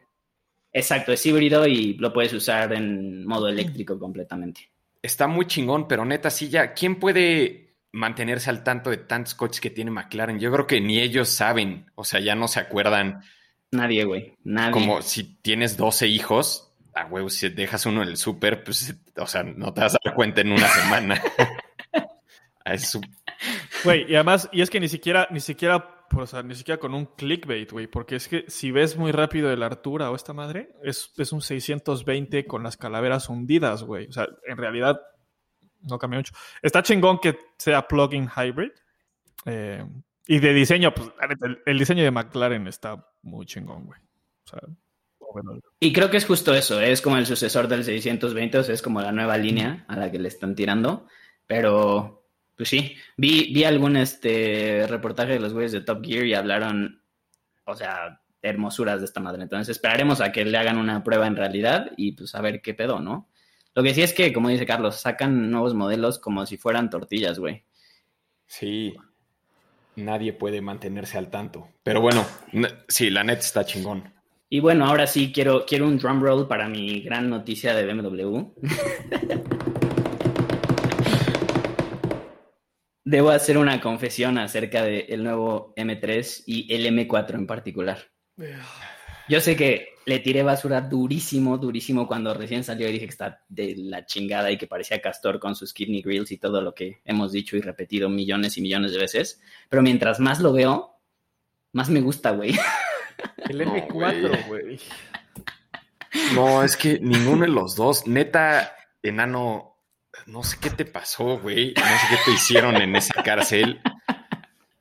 exacto, 0.72 1.12
es 1.12 1.24
híbrido 1.26 1.66
y 1.66 1.94
lo 1.94 2.12
puedes 2.12 2.32
usar 2.32 2.72
en 2.72 3.24
modo 3.26 3.48
eléctrico 3.48 3.98
completamente. 3.98 4.70
Está 5.02 5.26
muy 5.26 5.46
chingón, 5.46 5.88
pero 5.88 6.04
neta, 6.04 6.28
sí, 6.30 6.48
ya. 6.48 6.74
¿Quién 6.74 6.96
puede 7.00 7.76
mantenerse 7.92 8.50
al 8.50 8.62
tanto 8.62 8.90
de 8.90 8.98
tantos 8.98 9.34
coches 9.34 9.60
que 9.60 9.70
tiene 9.70 9.90
McLaren? 9.90 10.38
Yo 10.38 10.52
creo 10.52 10.66
que 10.66 10.80
ni 10.80 11.00
ellos 11.00 11.28
saben. 11.30 11.86
O 11.94 12.04
sea, 12.04 12.20
ya 12.20 12.34
no 12.34 12.48
se 12.48 12.60
acuerdan. 12.60 13.22
Nadie, 13.72 14.04
güey. 14.04 14.34
Nadie. 14.44 14.72
Como 14.72 15.00
si 15.00 15.24
tienes 15.40 15.76
12 15.78 16.08
hijos, 16.08 16.69
a 17.00 17.06
huevo, 17.06 17.28
si 17.30 17.48
dejas 17.48 17.86
uno 17.86 18.02
en 18.02 18.08
el 18.08 18.16
súper, 18.16 18.62
pues, 18.64 18.94
o 19.16 19.26
sea, 19.26 19.42
no 19.42 19.72
te 19.72 19.80
vas 19.80 19.94
a 19.94 19.98
dar 20.04 20.14
cuenta 20.14 20.40
en 20.40 20.52
una 20.52 20.68
semana. 20.68 21.22
Es 22.64 22.90
su- 22.90 23.00
Güey, 23.84 24.04
y 24.10 24.14
además, 24.14 24.48
y 24.52 24.60
es 24.60 24.68
que 24.70 24.78
ni 24.80 24.88
siquiera, 24.88 25.26
ni 25.30 25.40
siquiera, 25.40 26.06
pues, 26.10 26.24
o 26.24 26.26
sea, 26.36 26.42
ni 26.42 26.54
siquiera 26.54 26.78
con 26.78 26.94
un 26.94 27.06
clickbait, 27.06 27.72
güey, 27.72 27.86
porque 27.86 28.16
es 28.16 28.28
que 28.28 28.44
si 28.48 28.70
ves 28.70 28.96
muy 28.96 29.12
rápido 29.12 29.50
el 29.50 29.62
Artura 29.62 30.10
o 30.10 30.14
esta 30.14 30.34
madre, 30.34 30.76
es, 30.84 31.10
es 31.16 31.32
un 31.32 31.40
620 31.40 32.46
con 32.46 32.62
las 32.62 32.76
calaveras 32.76 33.28
hundidas, 33.30 33.82
güey. 33.82 34.06
O 34.08 34.12
sea, 34.12 34.28
en 34.46 34.58
realidad 34.58 35.00
no 35.80 35.98
cambia 35.98 36.18
mucho. 36.18 36.34
Está 36.60 36.82
chingón 36.82 37.18
que 37.18 37.38
sea 37.58 37.88
plug-in 37.88 38.28
hybrid. 38.28 38.70
eh, 39.46 39.84
y 40.26 40.38
de 40.38 40.52
diseño, 40.52 40.94
pues, 40.94 41.10
el, 41.42 41.62
el 41.64 41.78
diseño 41.78 42.04
de 42.04 42.10
McLaren 42.10 42.68
está 42.68 43.04
muy 43.22 43.46
chingón, 43.46 43.86
güey. 43.86 43.98
O 44.44 44.48
sea, 44.48 44.60
Y 45.78 45.92
creo 45.92 46.10
que 46.10 46.16
es 46.16 46.26
justo 46.26 46.54
eso, 46.54 46.80
es 46.80 47.00
como 47.00 47.16
el 47.16 47.26
sucesor 47.26 47.68
del 47.68 47.84
620, 47.84 48.58
o 48.58 48.62
sea, 48.62 48.74
es 48.74 48.82
como 48.82 49.00
la 49.00 49.12
nueva 49.12 49.36
línea 49.38 49.84
a 49.88 49.96
la 49.96 50.10
que 50.10 50.18
le 50.18 50.28
están 50.28 50.54
tirando. 50.54 51.06
Pero, 51.46 52.26
pues 52.56 52.68
sí, 52.68 52.96
vi, 53.16 53.52
vi 53.52 53.64
algún 53.64 53.96
este 53.96 54.86
reportaje 54.88 55.32
de 55.32 55.40
los 55.40 55.52
güeyes 55.52 55.72
de 55.72 55.80
Top 55.80 56.04
Gear 56.04 56.26
y 56.26 56.34
hablaron, 56.34 57.02
o 57.64 57.74
sea, 57.74 58.20
hermosuras 58.42 59.00
de 59.00 59.06
esta 59.06 59.20
madre. 59.20 59.42
Entonces 59.42 59.68
esperaremos 59.68 60.20
a 60.20 60.32
que 60.32 60.44
le 60.44 60.56
hagan 60.56 60.78
una 60.78 61.02
prueba 61.02 61.26
en 61.26 61.36
realidad 61.36 61.92
y 61.96 62.12
pues 62.12 62.34
a 62.34 62.40
ver 62.40 62.62
qué 62.62 62.74
pedo, 62.74 63.00
¿no? 63.00 63.28
Lo 63.74 63.82
que 63.82 63.94
sí 63.94 64.02
es 64.02 64.12
que, 64.12 64.32
como 64.32 64.48
dice 64.48 64.66
Carlos, 64.66 64.96
sacan 64.96 65.50
nuevos 65.50 65.74
modelos 65.74 66.18
como 66.18 66.44
si 66.46 66.56
fueran 66.56 66.90
tortillas, 66.90 67.38
güey. 67.38 67.64
Sí. 68.46 68.94
Nadie 69.96 70.32
puede 70.32 70.60
mantenerse 70.60 71.18
al 71.18 71.30
tanto. 71.30 71.68
Pero 71.82 72.00
bueno, 72.00 72.26
sí, 72.88 73.10
la 73.10 73.22
neta 73.22 73.40
está 73.40 73.64
chingón. 73.64 74.12
Y 74.52 74.58
bueno, 74.58 74.84
ahora 74.84 75.06
sí 75.06 75.30
quiero, 75.32 75.64
quiero 75.64 75.86
un 75.86 75.96
drum 75.96 76.20
roll 76.20 76.48
para 76.48 76.68
mi 76.68 77.02
gran 77.02 77.30
noticia 77.30 77.72
de 77.72 77.86
BMW. 77.86 78.50
Debo 83.04 83.30
hacer 83.30 83.56
una 83.58 83.80
confesión 83.80 84.38
acerca 84.38 84.82
del 84.82 85.22
nuevo 85.22 85.72
M3 85.76 86.42
y 86.46 86.74
el 86.74 86.84
M4 86.86 87.34
en 87.34 87.46
particular. 87.46 88.10
Yo 89.28 89.40
sé 89.40 89.54
que 89.54 89.90
le 90.04 90.18
tiré 90.18 90.42
basura 90.42 90.80
durísimo, 90.80 91.56
durísimo 91.56 92.08
cuando 92.08 92.34
recién 92.34 92.64
salió 92.64 92.88
y 92.88 92.92
dije 92.92 93.04
que 93.04 93.12
está 93.12 93.44
de 93.48 93.76
la 93.76 94.04
chingada 94.04 94.50
y 94.50 94.58
que 94.58 94.66
parecía 94.66 95.00
Castor 95.00 95.38
con 95.38 95.54
sus 95.54 95.72
kidney 95.72 96.02
grills 96.02 96.32
y 96.32 96.38
todo 96.38 96.60
lo 96.60 96.74
que 96.74 97.02
hemos 97.04 97.30
dicho 97.30 97.56
y 97.56 97.60
repetido 97.60 98.08
millones 98.08 98.58
y 98.58 98.62
millones 98.62 98.90
de 98.90 98.98
veces. 98.98 99.40
Pero 99.68 99.80
mientras 99.82 100.18
más 100.18 100.40
lo 100.40 100.52
veo, 100.52 100.98
más 101.72 101.88
me 101.88 102.00
gusta, 102.00 102.32
güey. 102.32 102.52
el 103.48 103.58
No, 103.58 103.74
M4, 103.74 104.46
güey. 104.46 104.80
No, 106.34 106.64
es 106.64 106.76
que 106.76 106.98
ninguno 107.00 107.42
de 107.42 107.48
los 107.48 107.76
dos, 107.76 108.06
neta, 108.06 108.74
enano, 109.02 109.76
no 110.26 110.42
sé 110.42 110.58
qué 110.60 110.70
te 110.70 110.84
pasó, 110.84 111.38
güey. 111.38 111.74
No 111.74 111.82
sé 111.82 112.06
qué 112.10 112.16
te 112.24 112.30
hicieron 112.32 112.76
en 112.76 112.96
esa 112.96 113.22
cárcel. 113.22 113.80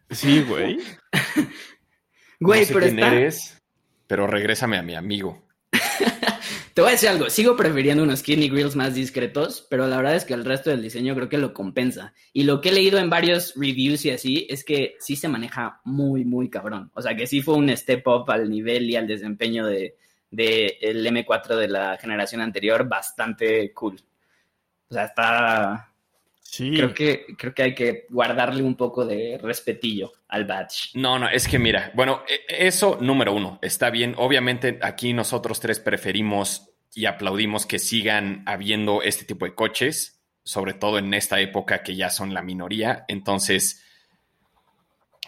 Sí, 0.09 0.41
güey. 0.41 0.79
Güey, 2.39 2.61
no 2.61 2.65
sé 2.67 2.73
pero 2.73 2.85
quién 2.85 2.99
está... 2.99 3.15
eres, 3.15 3.61
pero 4.07 4.25
regrésame 4.25 4.77
a 4.77 4.81
mi 4.81 4.95
amigo. 4.95 5.43
Te 6.79 6.83
voy 6.83 6.91
a 6.91 6.93
decir 6.93 7.09
algo, 7.09 7.29
sigo 7.29 7.57
prefiriendo 7.57 8.03
unos 8.03 8.23
kidney 8.23 8.47
grills 8.47 8.77
más 8.77 8.95
discretos, 8.95 9.67
pero 9.69 9.85
la 9.85 9.97
verdad 9.97 10.15
es 10.15 10.23
que 10.23 10.33
el 10.33 10.45
resto 10.45 10.69
del 10.69 10.81
diseño 10.81 11.13
creo 11.13 11.27
que 11.27 11.37
lo 11.37 11.53
compensa. 11.53 12.13
Y 12.31 12.43
lo 12.43 12.61
que 12.61 12.69
he 12.69 12.71
leído 12.71 12.99
en 12.99 13.09
varios 13.09 13.53
reviews 13.57 14.05
y 14.05 14.11
así 14.11 14.47
es 14.49 14.63
que 14.63 14.95
sí 14.97 15.17
se 15.17 15.27
maneja 15.27 15.81
muy, 15.83 16.23
muy 16.23 16.49
cabrón. 16.49 16.89
O 16.93 17.01
sea, 17.01 17.17
que 17.17 17.27
sí 17.27 17.41
fue 17.41 17.55
un 17.55 17.67
step 17.75 18.07
up 18.07 18.31
al 18.31 18.49
nivel 18.49 18.89
y 18.89 18.95
al 18.95 19.07
desempeño 19.07 19.65
de, 19.65 19.97
de 20.31 20.77
el 20.79 21.05
M4 21.05 21.57
de 21.57 21.67
la 21.67 21.97
generación 21.97 22.39
anterior 22.39 22.87
bastante 22.87 23.73
cool. 23.73 23.99
O 24.89 24.93
sea, 24.93 25.03
está... 25.03 25.91
Sí. 26.39 26.71
Creo 26.71 26.93
que, 26.93 27.25
creo 27.37 27.53
que 27.53 27.61
hay 27.61 27.75
que 27.75 28.05
guardarle 28.09 28.63
un 28.63 28.75
poco 28.75 29.05
de 29.05 29.37
respetillo 29.39 30.13
al 30.29 30.45
badge. 30.45 30.91
No, 30.95 31.19
no, 31.19 31.29
es 31.29 31.47
que 31.47 31.59
mira, 31.59 31.91
bueno, 31.93 32.23
e- 32.27 32.67
eso 32.67 32.97
número 33.01 33.33
uno, 33.33 33.59
está 33.61 33.91
bien. 33.91 34.15
Obviamente 34.17 34.79
aquí 34.81 35.13
nosotros 35.13 35.59
tres 35.59 35.79
preferimos 35.79 36.68
y 36.93 37.05
aplaudimos 37.05 37.65
que 37.65 37.79
sigan 37.79 38.43
habiendo 38.45 39.01
este 39.01 39.25
tipo 39.25 39.45
de 39.45 39.55
coches, 39.55 40.21
sobre 40.43 40.73
todo 40.73 40.97
en 40.97 41.13
esta 41.13 41.39
época 41.39 41.83
que 41.83 41.95
ya 41.95 42.09
son 42.09 42.33
la 42.33 42.41
minoría. 42.41 43.05
Entonces, 43.07 43.83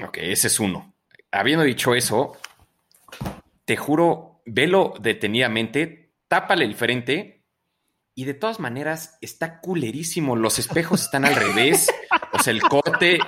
ok, 0.03 0.17
ese 0.21 0.47
es 0.47 0.59
uno. 0.59 0.95
Habiendo 1.31 1.63
dicho 1.63 1.93
eso, 1.93 2.37
te 3.65 3.77
juro, 3.77 4.41
velo 4.45 4.93
detenidamente, 4.99 6.13
tápale 6.27 6.65
el 6.65 6.75
frente 6.75 7.45
y 8.15 8.25
de 8.25 8.33
todas 8.33 8.59
maneras 8.59 9.17
está 9.21 9.61
culerísimo. 9.61 10.35
Los 10.35 10.59
espejos 10.59 11.03
están 11.03 11.25
al 11.25 11.35
revés. 11.35 11.89
O 12.33 12.39
sea, 12.39 12.51
el 12.51 12.61
corte, 12.61 13.19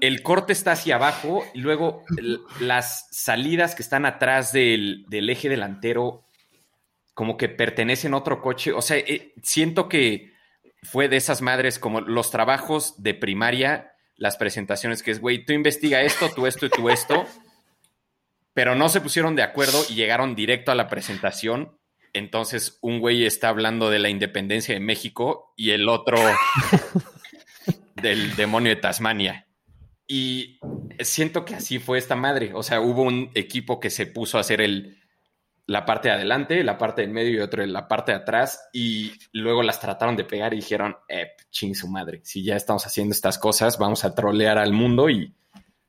el 0.00 0.22
corte 0.22 0.52
está 0.52 0.72
hacia 0.72 0.94
abajo 0.94 1.44
y 1.52 1.58
luego 1.58 2.04
las 2.60 3.08
salidas 3.10 3.74
que 3.74 3.82
están 3.82 4.06
atrás 4.06 4.52
del, 4.52 5.04
del 5.08 5.28
eje 5.28 5.48
delantero 5.48 6.24
como 7.18 7.36
que 7.36 7.48
pertenecen 7.48 8.14
a 8.14 8.18
otro 8.18 8.40
coche. 8.40 8.70
O 8.70 8.80
sea, 8.80 8.96
eh, 8.96 9.32
siento 9.42 9.88
que 9.88 10.34
fue 10.84 11.08
de 11.08 11.16
esas 11.16 11.42
madres 11.42 11.80
como 11.80 12.00
los 12.00 12.30
trabajos 12.30 13.02
de 13.02 13.12
primaria, 13.12 13.90
las 14.14 14.36
presentaciones 14.36 15.02
que 15.02 15.10
es, 15.10 15.20
güey, 15.20 15.44
tú 15.44 15.52
investiga 15.52 16.02
esto, 16.02 16.30
tú 16.32 16.46
esto 16.46 16.66
y 16.66 16.70
tú 16.70 16.88
esto, 16.90 17.26
pero 18.54 18.76
no 18.76 18.88
se 18.88 19.00
pusieron 19.00 19.34
de 19.34 19.42
acuerdo 19.42 19.84
y 19.88 19.96
llegaron 19.96 20.36
directo 20.36 20.70
a 20.70 20.76
la 20.76 20.86
presentación. 20.86 21.76
Entonces, 22.12 22.78
un 22.82 23.00
güey 23.00 23.26
está 23.26 23.48
hablando 23.48 23.90
de 23.90 23.98
la 23.98 24.10
independencia 24.10 24.74
de 24.74 24.80
México 24.80 25.52
y 25.56 25.70
el 25.70 25.88
otro 25.88 26.18
del 27.96 28.36
demonio 28.36 28.70
de 28.70 28.80
Tasmania. 28.80 29.48
Y 30.06 30.60
siento 31.00 31.44
que 31.44 31.56
así 31.56 31.80
fue 31.80 31.98
esta 31.98 32.14
madre. 32.14 32.52
O 32.54 32.62
sea, 32.62 32.80
hubo 32.80 33.02
un 33.02 33.32
equipo 33.34 33.80
que 33.80 33.90
se 33.90 34.06
puso 34.06 34.38
a 34.38 34.42
hacer 34.42 34.60
el, 34.60 34.97
la 35.68 35.84
parte 35.84 36.08
de 36.08 36.14
adelante, 36.14 36.64
la 36.64 36.78
parte 36.78 37.02
del 37.02 37.10
medio 37.10 37.30
y 37.30 37.40
otro 37.40 37.62
en 37.62 37.74
la 37.74 37.86
parte 37.86 38.12
de 38.12 38.18
atrás. 38.18 38.68
Y 38.72 39.12
luego 39.32 39.62
las 39.62 39.78
trataron 39.78 40.16
de 40.16 40.24
pegar 40.24 40.54
y 40.54 40.56
dijeron, 40.56 40.96
eh, 41.08 41.32
ching 41.50 41.74
su 41.74 41.88
madre. 41.88 42.22
Si 42.24 42.42
ya 42.42 42.56
estamos 42.56 42.86
haciendo 42.86 43.12
estas 43.12 43.38
cosas, 43.38 43.78
vamos 43.78 44.02
a 44.04 44.14
trolear 44.14 44.56
al 44.56 44.72
mundo 44.72 45.10
y 45.10 45.34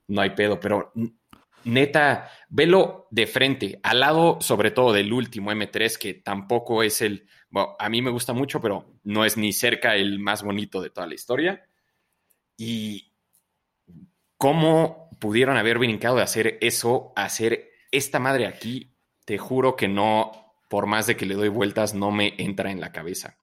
no 0.10 0.22
hay 0.22 0.32
pedo. 0.32 0.60
Pero 0.60 0.92
neta, 1.64 2.30
velo 2.50 3.08
de 3.10 3.26
frente, 3.26 3.80
al 3.82 4.02
lado 4.02 4.40
sobre 4.42 4.72
todo 4.72 4.92
del 4.92 5.14
último 5.14 5.50
M3, 5.54 5.98
que 5.98 6.14
tampoco 6.16 6.84
es 6.84 7.02
el, 7.02 7.26
bueno, 7.50 7.78
a 7.80 7.88
mí 7.88 8.02
me 8.02 8.12
gusta 8.12 8.34
mucho, 8.34 8.60
pero 8.60 9.00
no 9.04 9.24
es 9.24 9.38
ni 9.38 9.54
cerca 9.54 9.96
el 9.96 10.20
más 10.20 10.44
bonito 10.44 10.82
de 10.82 10.90
toda 10.90 11.08
la 11.08 11.16
historia. 11.16 11.66
Y 12.58 13.14
cómo 14.38 15.10
pudieron 15.22 15.56
haber 15.56 15.80
brincado 15.80 16.18
de 16.18 16.24
hacer 16.24 16.58
eso 16.60 17.14
hacer 17.16 17.70
esta 17.92 18.20
madre 18.20 18.46
aquí, 18.46 18.94
te 19.30 19.38
juro 19.38 19.76
que 19.76 19.88
no, 19.88 20.32
por 20.72 20.88
más 20.88 21.06
de 21.06 21.16
que 21.16 21.28
le 21.28 21.36
doy 21.36 21.50
vueltas, 21.50 21.94
no 21.94 22.10
me 22.10 22.34
entra 22.40 22.72
en 22.72 22.82
la 22.82 22.92
cabeza. 22.92 23.38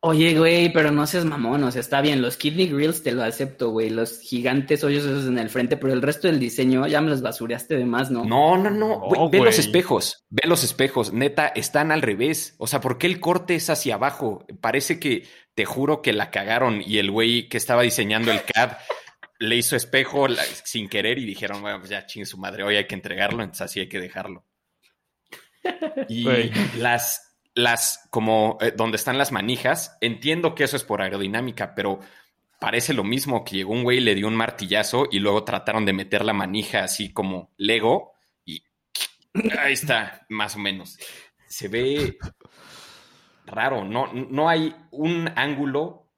Oye, 0.00 0.38
güey, 0.38 0.72
pero 0.72 0.90
no 0.92 1.06
seas 1.06 1.26
mamón, 1.26 1.62
o 1.62 1.70
sea, 1.70 1.82
está 1.82 2.00
bien, 2.00 2.22
los 2.22 2.38
kidney 2.38 2.68
grills 2.68 3.02
te 3.02 3.12
lo 3.12 3.22
acepto, 3.22 3.68
güey, 3.68 3.90
los 3.90 4.20
gigantes 4.20 4.82
hoyos 4.82 5.04
esos 5.04 5.26
en 5.26 5.38
el 5.38 5.50
frente, 5.50 5.76
pero 5.76 5.92
el 5.92 6.00
resto 6.00 6.26
del 6.26 6.40
diseño 6.40 6.86
ya 6.86 7.02
me 7.02 7.10
los 7.10 7.20
basureaste 7.20 7.76
de 7.76 7.84
más, 7.84 8.10
¿no? 8.10 8.24
No, 8.24 8.56
no, 8.56 8.70
no. 8.70 8.98
güey, 9.00 9.28
ve 9.30 9.40
los 9.44 9.58
espejos. 9.58 10.24
Ve 10.30 10.48
los 10.48 10.64
espejos. 10.64 11.12
Neta, 11.12 11.48
están 11.48 11.92
al 11.92 12.00
revés. 12.00 12.54
O 12.56 12.66
sea, 12.66 12.80
¿por 12.80 12.96
qué 12.96 13.06
el 13.08 13.20
corte 13.20 13.56
es 13.56 13.68
hacia 13.68 13.96
abajo? 13.96 14.46
Parece 14.62 14.98
que 14.98 15.26
te 15.54 15.66
juro 15.66 16.00
que 16.00 16.14
la 16.14 16.30
cagaron 16.30 16.80
y 16.80 16.96
el 16.96 17.10
güey 17.10 17.50
que 17.50 17.58
estaba 17.58 17.82
diseñando 17.82 18.32
el 18.32 18.40
CAD 18.42 18.72
le 19.38 19.56
hizo 19.56 19.76
espejo 19.76 20.28
la- 20.28 20.42
sin 20.64 20.88
querer 20.88 21.18
y 21.18 21.26
dijeron, 21.26 21.60
bueno, 21.60 21.78
pues 21.80 21.90
ya 21.90 22.06
chingue 22.06 22.24
su 22.24 22.38
madre, 22.38 22.62
hoy 22.62 22.76
hay 22.76 22.86
que 22.86 22.94
entregarlo, 22.94 23.42
entonces 23.42 23.60
así 23.66 23.80
hay 23.80 23.88
que 23.88 24.00
dejarlo. 24.00 24.45
Y 26.08 26.24
las, 26.78 27.36
las, 27.54 28.06
como 28.10 28.58
eh, 28.60 28.72
donde 28.76 28.96
están 28.96 29.18
las 29.18 29.32
manijas, 29.32 29.96
entiendo 30.00 30.54
que 30.54 30.64
eso 30.64 30.76
es 30.76 30.84
por 30.84 31.02
aerodinámica, 31.02 31.74
pero 31.74 32.00
parece 32.60 32.94
lo 32.94 33.04
mismo 33.04 33.44
que 33.44 33.56
llegó 33.56 33.72
un 33.72 33.82
güey, 33.82 34.00
le 34.00 34.14
dio 34.14 34.28
un 34.28 34.36
martillazo 34.36 35.06
y 35.10 35.18
luego 35.18 35.44
trataron 35.44 35.84
de 35.84 35.92
meter 35.92 36.24
la 36.24 36.32
manija 36.32 36.84
así 36.84 37.12
como 37.12 37.50
Lego 37.56 38.12
y 38.44 38.62
ahí 39.58 39.72
está, 39.72 40.26
más 40.28 40.56
o 40.56 40.58
menos. 40.58 40.98
Se 41.48 41.68
ve 41.68 42.18
raro, 43.46 43.84
no, 43.84 44.12
no 44.12 44.48
hay 44.48 44.74
un 44.90 45.30
ángulo 45.36 46.10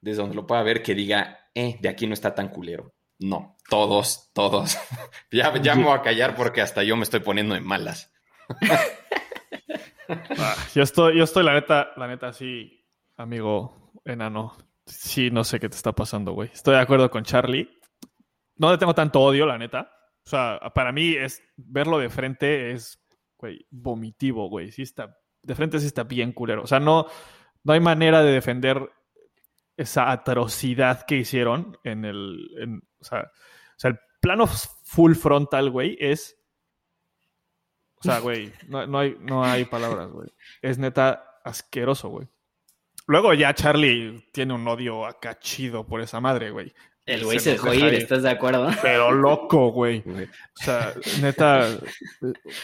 desde 0.00 0.20
donde 0.20 0.36
lo 0.36 0.46
pueda 0.46 0.62
ver 0.62 0.82
que 0.82 0.94
diga, 0.94 1.48
eh, 1.54 1.78
de 1.80 1.88
aquí 1.88 2.06
no 2.06 2.14
está 2.14 2.34
tan 2.34 2.48
culero. 2.48 2.92
No, 3.18 3.56
todos, 3.70 4.30
todos. 4.34 4.76
ya, 5.30 5.56
ya 5.62 5.74
me 5.74 5.84
voy 5.84 5.96
a 5.96 6.02
callar 6.02 6.34
porque 6.34 6.60
hasta 6.60 6.82
yo 6.82 6.96
me 6.96 7.04
estoy 7.04 7.20
poniendo 7.20 7.54
de 7.54 7.60
malas. 7.60 8.11
Yo 10.74 10.82
estoy, 10.82 11.16
yo 11.16 11.24
estoy 11.24 11.44
la 11.44 11.54
neta, 11.54 11.92
la 11.96 12.06
neta, 12.06 12.32
sí, 12.32 12.84
amigo 13.16 13.92
enano. 14.04 14.56
Sí, 14.84 15.30
no 15.30 15.44
sé 15.44 15.60
qué 15.60 15.68
te 15.68 15.76
está 15.76 15.92
pasando, 15.92 16.32
güey. 16.32 16.50
Estoy 16.52 16.74
de 16.74 16.80
acuerdo 16.80 17.10
con 17.10 17.24
Charlie. 17.24 17.68
No 18.56 18.70
le 18.70 18.78
tengo 18.78 18.94
tanto 18.94 19.20
odio, 19.20 19.46
la 19.46 19.58
neta. 19.58 19.90
O 20.24 20.28
sea, 20.28 20.60
para 20.74 20.92
mí 20.92 21.14
es 21.14 21.42
verlo 21.56 21.98
de 21.98 22.10
frente 22.10 22.72
es, 22.72 23.00
güey, 23.38 23.66
vomitivo, 23.70 24.48
güey. 24.48 24.72
Sí 24.72 24.82
está, 24.82 25.16
de 25.42 25.54
frente 25.54 25.80
sí 25.80 25.86
está 25.86 26.04
bien 26.04 26.32
culero. 26.32 26.62
O 26.62 26.66
sea, 26.66 26.80
no, 26.80 27.06
no 27.64 27.72
hay 27.72 27.80
manera 27.80 28.22
de 28.22 28.32
defender 28.32 28.90
esa 29.76 30.10
atrocidad 30.10 31.06
que 31.06 31.16
hicieron 31.16 31.78
en 31.84 32.04
el, 32.04 32.82
o 33.00 33.04
sea, 33.04 33.20
o 33.20 33.78
sea, 33.78 33.90
el 33.90 33.98
plano 34.20 34.46
full 34.46 35.14
frontal, 35.14 35.70
güey, 35.70 35.96
es 35.98 36.38
o 38.02 38.04
sea, 38.04 38.18
güey, 38.18 38.52
no, 38.66 38.84
no 38.86 38.98
hay, 38.98 39.16
no 39.20 39.44
hay 39.44 39.64
palabras, 39.64 40.10
güey. 40.10 40.28
Es 40.60 40.76
neta 40.76 41.38
asqueroso, 41.44 42.08
güey. 42.08 42.26
Luego 43.06 43.32
ya 43.32 43.54
Charlie 43.54 44.28
tiene 44.32 44.54
un 44.54 44.66
odio 44.66 45.06
acá 45.06 45.38
chido 45.38 45.86
por 45.86 46.00
esa 46.00 46.20
madre, 46.20 46.50
güey. 46.50 46.72
El 47.06 47.24
güey 47.24 47.38
Se 47.38 47.44
se 47.44 47.50
dejó 47.52 47.74
ir, 47.74 47.84
ir. 47.86 47.94
¿estás 47.94 48.22
de 48.22 48.30
acuerdo? 48.30 48.68
Pero 48.82 49.10
loco, 49.12 49.70
güey. 49.70 50.02
O 50.06 50.62
sea, 50.62 50.92
neta, 51.20 51.68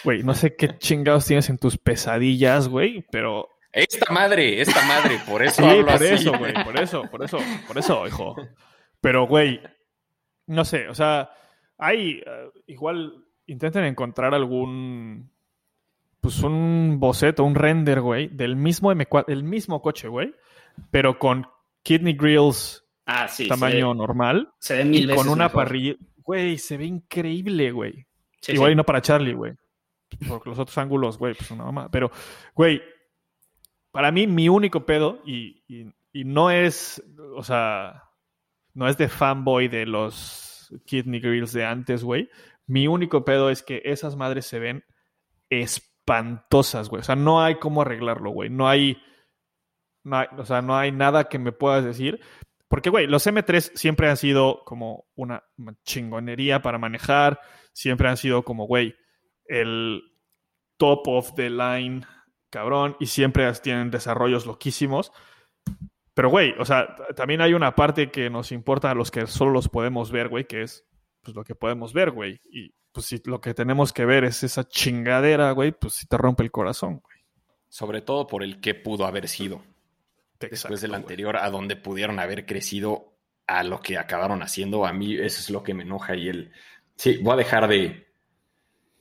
güey, 0.05 0.23
no 0.23 0.35
sé 0.35 0.55
qué 0.57 0.77
chingados 0.79 1.25
tienes 1.27 1.49
en 1.51 1.59
tus 1.59 1.79
pesadillas, 1.79 2.69
güey, 2.69 3.05
pero... 3.11 3.49
Esta 3.73 4.13
madre, 4.13 4.61
esta 4.61 4.83
madre, 4.87 5.21
por 5.29 5.43
eso 5.43 5.63
Sí, 5.63 5.69
hablo 5.69 5.85
por 5.85 5.95
así. 5.95 6.07
eso, 6.07 6.39
güey, 6.39 6.53
por 6.65 6.81
eso, 6.81 7.03
por 7.11 7.23
eso, 7.23 7.39
por 7.67 7.79
eso, 7.79 8.07
hijo. 8.07 8.37
Pero, 9.01 9.27
güey, 9.27 9.61
no 10.47 10.65
sé, 10.65 10.89
o 10.89 10.95
sea, 10.95 11.31
hay, 11.77 12.23
eh, 12.25 12.51
igual 12.67 13.13
intenten 13.49 13.85
encontrar 13.85 14.35
algún, 14.35 15.31
pues 16.21 16.41
un 16.43 16.97
boceto, 17.01 17.43
un 17.45 17.55
render, 17.55 18.01
güey, 18.01 18.29
del 18.29 18.55
mismo 18.57 18.93
M4, 18.93 19.25
el 19.29 19.43
mismo 19.43 19.83
coche, 19.83 20.09
güey, 20.09 20.33
pero 20.91 21.19
con 21.19 21.47
kidney 21.83 22.15
grills 22.15 22.85
Ah, 23.07 23.27
sí. 23.27 23.49
tamaño 23.49 23.95
normal 23.95 24.53
Se 24.59 24.75
ve, 24.75 24.81
se 24.81 24.85
ve 24.85 24.91
mil 24.91 25.03
y 25.03 25.07
veces 25.07 25.23
con 25.23 25.33
una 25.33 25.45
mejor. 25.45 25.65
parrilla, 25.65 25.95
güey, 26.19 26.59
se 26.59 26.77
ve 26.77 26.85
increíble, 26.85 27.73
güey. 27.73 28.07
Sí, 28.41 28.53
Igual 28.53 28.71
sí. 28.71 28.73
y 28.73 28.77
no 28.77 28.85
para 28.85 29.03
Charlie, 29.03 29.33
güey. 29.35 29.53
Porque 30.29 30.49
los 30.51 30.59
otros 30.59 30.77
ángulos, 30.79 31.19
güey, 31.19 31.35
pues 31.35 31.51
una 31.51 31.65
mamá. 31.65 31.91
Pero, 31.91 32.11
güey, 32.55 32.81
para 33.91 34.13
mí 34.13 34.27
mi 34.27 34.49
único 34.49 34.85
pedo, 34.87 35.21
y, 35.27 35.63
y- 35.69 35.93
y 36.13 36.25
no 36.25 36.51
es, 36.51 37.03
o 37.37 37.43
sea, 37.43 38.05
no 38.75 38.89
es 38.89 38.97
de 38.99 39.09
fanboy 39.09 39.69
de 39.69 39.87
los 39.87 40.73
kidney 40.87 41.21
grills 41.21 41.53
de 41.53 41.65
antes, 41.65 42.03
güey. 42.05 42.29
Mi 42.69 42.87
único 42.87 43.25
pedo 43.25 43.51
es 43.51 43.63
que 43.63 43.81
esas 43.85 44.15
madres 44.15 44.47
se 44.47 44.59
ven 44.59 44.85
espantosas, 45.49 46.91
güey. 46.91 47.01
O 47.01 47.03
sea, 47.03 47.17
no 47.17 47.43
hay 47.43 47.57
cómo 47.57 47.81
arreglarlo, 47.83 48.31
güey. 48.31 48.51
No 48.51 48.69
hay, 48.69 49.03
no 50.05 50.23
o 50.37 50.45
sea, 50.45 50.61
no 50.61 50.77
hay 50.77 50.93
nada 50.93 51.25
que 51.25 51.39
me 51.39 51.51
puedas 51.51 51.83
decir. 51.83 52.21
Porque, 52.69 52.91
güey, 52.91 53.07
los 53.07 53.27
M3 53.27 53.73
siempre 53.75 54.11
han 54.11 54.19
sido 54.19 54.63
como 54.67 55.07
una 55.15 55.43
chingonería 55.83 56.61
para 56.61 56.77
manejar. 56.77 57.41
Siempre 57.73 58.09
han 58.09 58.19
sido 58.19 58.45
como, 58.45 58.67
güey, 58.67 58.95
el 59.47 60.03
top 60.77 61.09
of 61.09 61.35
the 61.35 61.49
line, 61.49 62.03
cabrón. 62.51 62.97
Y 63.01 63.07
siempre 63.07 63.51
tienen 63.55 63.91
desarrollos 63.91 64.45
loquísimos. 64.45 65.11
Pero, 66.13 66.29
güey, 66.29 66.55
o 66.59 66.67
sea, 66.67 66.97
también 67.17 67.41
hay 67.41 67.55
una 67.55 67.75
parte 67.75 68.11
que 68.11 68.29
nos 68.29 68.53
importa 68.53 68.91
a 68.91 68.95
los 68.95 69.11
que 69.11 69.27
solo 69.27 69.53
los 69.53 69.71
podemos 69.71 70.13
ver, 70.13 70.29
güey, 70.29 70.47
que 70.47 70.63
es 70.63 70.88
pues 71.29 71.37
lo 71.37 71.45
que 71.45 71.55
podemos 71.55 71.93
ver, 71.93 72.11
güey. 72.11 72.41
Y 72.51 72.73
pues 72.91 73.05
si 73.05 73.21
lo 73.27 73.41
que 73.41 73.53
tenemos 73.53 73.93
que 73.93 74.07
ver 74.07 74.25
es 74.25 74.43
esa 74.43 74.67
chingadera, 74.67 75.51
güey, 75.53 75.73
pues 75.73 75.93
si 75.93 76.07
te 76.07 76.17
rompe 76.17 76.43
el 76.43 76.51
corazón, 76.51 77.03
güey. 77.05 77.19
Sobre 77.69 78.01
todo 78.01 78.27
por 78.27 78.43
el 78.43 78.63
que 78.63 78.75
pudo 78.75 79.05
haber 79.05 79.29
sido. 79.29 79.63
Después 80.41 80.81
del 80.81 80.93
güey. 80.93 81.03
anterior, 81.03 81.37
a 81.37 81.51
donde 81.51 81.77
pudieron 81.77 82.19
haber 82.19 82.47
crecido 82.47 83.19
a 83.47 83.63
lo 83.63 83.81
que 83.81 83.99
acabaron 83.99 84.43
haciendo, 84.43 84.87
a 84.87 84.93
mí 84.95 85.17
eso 85.17 85.41
es 85.41 85.51
lo 85.51 85.63
que 85.63 85.75
me 85.75 85.83
enoja 85.83 86.17
y 86.17 86.29
el... 86.29 86.53
Sí, 86.97 87.19
voy 87.19 87.35
a 87.35 87.37
dejar 87.37 87.69
de... 87.69 88.09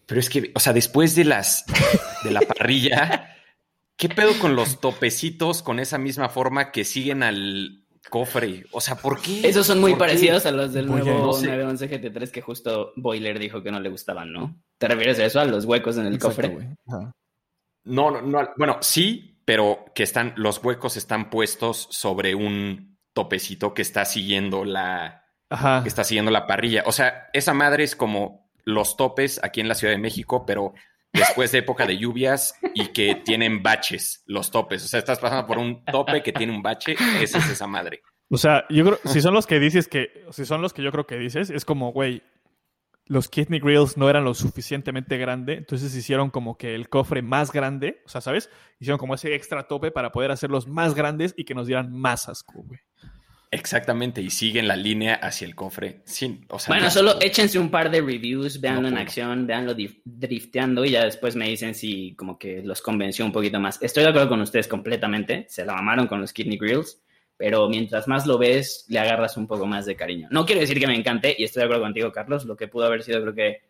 Pero 0.05 0.19
es 0.19 0.29
que, 0.29 0.51
o 0.53 0.59
sea, 0.59 0.73
después 0.73 1.15
de 1.15 1.23
las... 1.23 1.63
de 2.25 2.31
la 2.31 2.41
parrilla, 2.41 3.37
¿qué 3.95 4.09
pedo 4.09 4.37
con 4.39 4.57
los 4.57 4.81
topecitos 4.81 5.63
con 5.63 5.79
esa 5.79 5.97
misma 5.97 6.27
forma 6.27 6.73
que 6.73 6.83
siguen 6.83 7.23
al 7.23 7.86
cofre? 8.09 8.65
O 8.71 8.81
sea, 8.81 8.95
¿por 8.95 9.21
qué? 9.21 9.47
Esos 9.47 9.65
son 9.67 9.79
muy 9.81 9.95
parecidos 9.95 10.45
a 10.45 10.51
los 10.51 10.73
del 10.73 10.87
Voy 10.87 11.01
a- 11.01 11.03
nuevo 11.03 11.25
no 11.27 11.33
sé. 11.33 11.47
911 11.47 11.89
GT3 11.89 12.31
que 12.31 12.41
justo 12.41 12.93
Boiler 12.95 13.39
dijo 13.39 13.61
que 13.63 13.71
no 13.71 13.79
le 13.79 13.89
gustaban, 13.89 14.31
¿no? 14.33 14.55
¿Te 14.77 14.87
refieres 14.87 15.19
a 15.19 15.25
eso? 15.25 15.39
A 15.39 15.45
los 15.45 15.65
huecos 15.65 15.97
en 15.97 16.05
el 16.07 16.15
Exacto, 16.15 16.41
cofre. 16.41 16.67
No, 17.83 18.11
no, 18.11 18.21
no, 18.21 18.49
bueno, 18.57 18.77
sí, 18.81 19.39
pero 19.45 19.85
que 19.95 20.03
están, 20.03 20.33
los 20.35 20.63
huecos 20.63 20.97
están 20.97 21.29
puestos 21.29 21.87
sobre 21.91 22.35
un 22.35 22.97
topecito 23.13 23.73
que 23.73 23.81
está 23.81 24.03
siguiendo 24.05 24.65
la, 24.65 25.23
Ajá. 25.49 25.81
que 25.83 25.89
está 25.89 26.03
siguiendo 26.03 26.31
la 26.31 26.45
parrilla. 26.47 26.83
O 26.85 26.91
sea, 26.91 27.29
esa 27.33 27.53
madre 27.53 27.83
es 27.85 27.95
como 27.95 28.49
los 28.65 28.97
topes 28.97 29.39
aquí 29.41 29.61
en 29.61 29.69
la 29.69 29.75
Ciudad 29.75 29.93
de 29.93 29.99
México, 29.99 30.45
pero 30.45 30.73
después 31.17 31.51
de 31.51 31.59
época 31.59 31.85
de 31.85 31.97
lluvias 31.97 32.55
y 32.73 32.87
que 32.87 33.15
tienen 33.15 33.63
baches 33.63 34.23
los 34.25 34.51
topes. 34.51 34.85
O 34.85 34.87
sea, 34.87 34.99
estás 34.99 35.19
pasando 35.19 35.45
por 35.47 35.57
un 35.57 35.83
tope 35.85 36.21
que 36.23 36.31
tiene 36.31 36.53
un 36.53 36.61
bache, 36.61 36.95
esa 37.21 37.39
es 37.39 37.49
esa 37.49 37.67
madre. 37.67 38.01
O 38.29 38.37
sea, 38.37 38.65
yo 38.69 38.83
creo, 38.83 38.99
si 39.05 39.21
son 39.21 39.33
los 39.33 39.47
que 39.47 39.59
dices 39.59 39.87
que, 39.87 40.25
si 40.31 40.45
son 40.45 40.61
los 40.61 40.73
que 40.73 40.83
yo 40.83 40.91
creo 40.91 41.07
que 41.07 41.17
dices, 41.17 41.49
es 41.49 41.63
como, 41.63 41.91
güey, 41.91 42.23
los 43.05 43.29
kidney 43.29 43.59
grills 43.59 43.97
no 43.97 44.09
eran 44.09 44.25
lo 44.25 44.33
suficientemente 44.33 45.17
grande, 45.17 45.53
entonces 45.53 45.95
hicieron 45.95 46.29
como 46.29 46.57
que 46.57 46.75
el 46.75 46.89
cofre 46.89 47.21
más 47.21 47.51
grande, 47.51 48.01
o 48.05 48.09
sea, 48.09 48.21
¿sabes? 48.21 48.49
Hicieron 48.79 48.99
como 48.99 49.15
ese 49.15 49.33
extra 49.33 49.67
tope 49.67 49.91
para 49.91 50.11
poder 50.11 50.31
hacerlos 50.31 50.67
más 50.67 50.93
grandes 50.93 51.33
y 51.37 51.45
que 51.45 51.55
nos 51.55 51.67
dieran 51.67 51.91
más 51.91 52.27
asco, 52.27 52.63
güey. 52.63 52.79
Exactamente, 53.51 54.21
y 54.21 54.29
siguen 54.29 54.67
la 54.67 54.75
línea 54.75 55.15
hacia 55.15 55.45
el 55.47 55.55
cofre. 55.55 56.01
Sin, 56.05 56.45
o 56.49 56.59
sea, 56.59 56.73
Bueno, 56.73 56.85
no- 56.85 56.91
solo 56.91 57.21
échense 57.21 57.57
un 57.57 57.69
par 57.71 57.89
de 57.89 58.01
reviews, 58.01 58.59
véanlo 58.59 58.81
No 58.83 58.87
en 58.89 58.97
acción, 58.97 59.47
véanlo 59.47 59.73
dif- 59.75 60.01
drifteando 60.03 60.83
y 60.83 60.91
ya 60.91 61.05
después 61.05 61.35
me 61.35 61.47
dicen 61.47 61.73
si 61.73 62.13
como 62.15 62.37
que 62.37 62.61
los 62.63 62.81
convenció 62.81 63.23
un 63.25 63.31
poquito 63.31 63.59
más. 63.59 63.81
Estoy 63.81 64.03
de 64.03 64.09
acuerdo 64.09 64.29
con 64.29 64.41
ustedes 64.41 64.67
completamente, 64.67 65.45
se 65.49 65.65
la 65.65 65.73
mamaron 65.73 66.07
con 66.07 66.19
los 66.19 66.33
kidney 66.33 66.57
grills, 66.57 67.01
pero 67.37 67.69
mientras 67.69 68.07
más 68.07 68.25
lo 68.27 68.37
ves, 68.37 68.85
le 68.89 68.99
agarras 68.99 69.37
un 69.37 69.47
poco 69.47 69.65
más 69.65 69.85
de 69.85 69.95
cariño. 69.95 70.27
No 70.29 70.45
quiero 70.45 70.59
decir 70.59 70.79
que 70.79 70.87
me 70.87 70.95
encante, 70.95 71.33
y 71.37 71.43
estoy 71.45 71.61
de 71.61 71.65
acuerdo 71.65 71.83
contigo, 71.83 72.11
Carlos, 72.11 72.43
lo 72.45 72.57
que 72.57 72.67
pudo 72.67 72.85
haber 72.85 73.03
sido, 73.03 73.21
creo 73.21 73.33
que 73.35 73.61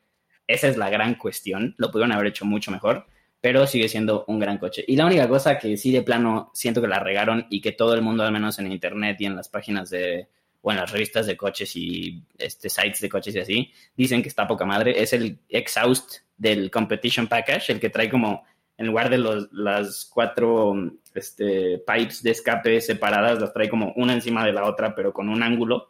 esa 0.47 0.67
es 0.69 0.77
la 0.77 0.89
gran 0.89 1.15
cuestión, 1.15 1.75
lo 1.77 1.91
pudieron 1.91 2.13
haber 2.13 2.27
hecho 2.27 2.45
mucho 2.45 2.71
mejor, 2.71 3.05
pero 3.41 3.67
sigue 3.67 3.87
siendo 3.87 4.25
un 4.27 4.39
gran 4.39 4.57
coche. 4.57 4.83
Y 4.87 4.95
la 4.95 5.05
única 5.05 5.27
cosa 5.27 5.57
que 5.57 5.77
sí 5.77 5.91
de 5.91 6.01
plano 6.01 6.51
siento 6.53 6.81
que 6.81 6.87
la 6.87 6.99
regaron 6.99 7.47
y 7.49 7.61
que 7.61 7.71
todo 7.71 7.93
el 7.93 8.01
mundo, 8.01 8.23
al 8.23 8.31
menos 8.31 8.59
en 8.59 8.71
internet 8.71 9.17
y 9.19 9.25
en 9.25 9.35
las 9.35 9.49
páginas 9.49 9.89
de, 9.89 10.27
o 10.61 10.71
en 10.71 10.77
las 10.77 10.91
revistas 10.91 11.27
de 11.27 11.37
coches 11.37 11.75
y 11.75 12.23
este, 12.37 12.69
sites 12.69 13.01
de 13.01 13.09
coches 13.09 13.35
y 13.35 13.39
así, 13.39 13.71
dicen 13.95 14.21
que 14.21 14.29
está 14.29 14.47
poca 14.47 14.65
madre, 14.65 15.01
es 15.01 15.13
el 15.13 15.39
exhaust 15.49 16.19
del 16.37 16.71
Competition 16.71 17.27
Package, 17.27 17.73
el 17.73 17.79
que 17.79 17.89
trae 17.89 18.09
como, 18.09 18.43
en 18.77 18.87
lugar 18.87 19.09
de 19.09 19.17
los, 19.17 19.51
las 19.51 20.09
cuatro 20.11 20.73
este, 21.13 21.79
pipes 21.79 22.21
de 22.23 22.31
escape 22.31 22.81
separadas, 22.81 23.39
las 23.39 23.53
trae 23.53 23.69
como 23.69 23.93
una 23.95 24.13
encima 24.13 24.45
de 24.45 24.53
la 24.53 24.65
otra, 24.65 24.93
pero 24.95 25.13
con 25.13 25.29
un 25.29 25.41
ángulo 25.43 25.89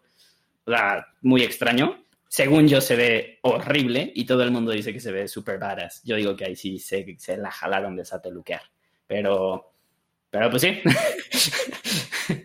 o 0.68 0.72
sea, 0.72 1.08
muy 1.22 1.44
extraño. 1.44 1.98
Según 2.30 2.68
yo 2.68 2.82
se 2.82 2.96
ve 2.96 3.40
horrible 3.44 4.12
y 4.14 4.26
todo 4.26 4.44
el 4.44 4.52
mundo 4.52 4.72
dice 4.72 4.94
que 4.94 5.00
se 5.00 5.12
ve 5.12 5.28
super 5.28 5.58
badass. 5.60 6.02
Yo 6.04 6.16
digo 6.16 6.36
que 6.36 6.46
ahí 6.46 6.56
sí 6.56 6.80
se, 6.80 7.16
se 7.18 7.38
la 7.38 7.52
jalaron 7.52 7.96
de 7.96 8.06
sateluquear. 8.06 8.62
Pero, 9.06 9.74
pero 10.30 10.50
pues 10.50 10.62
sí. 10.62 10.82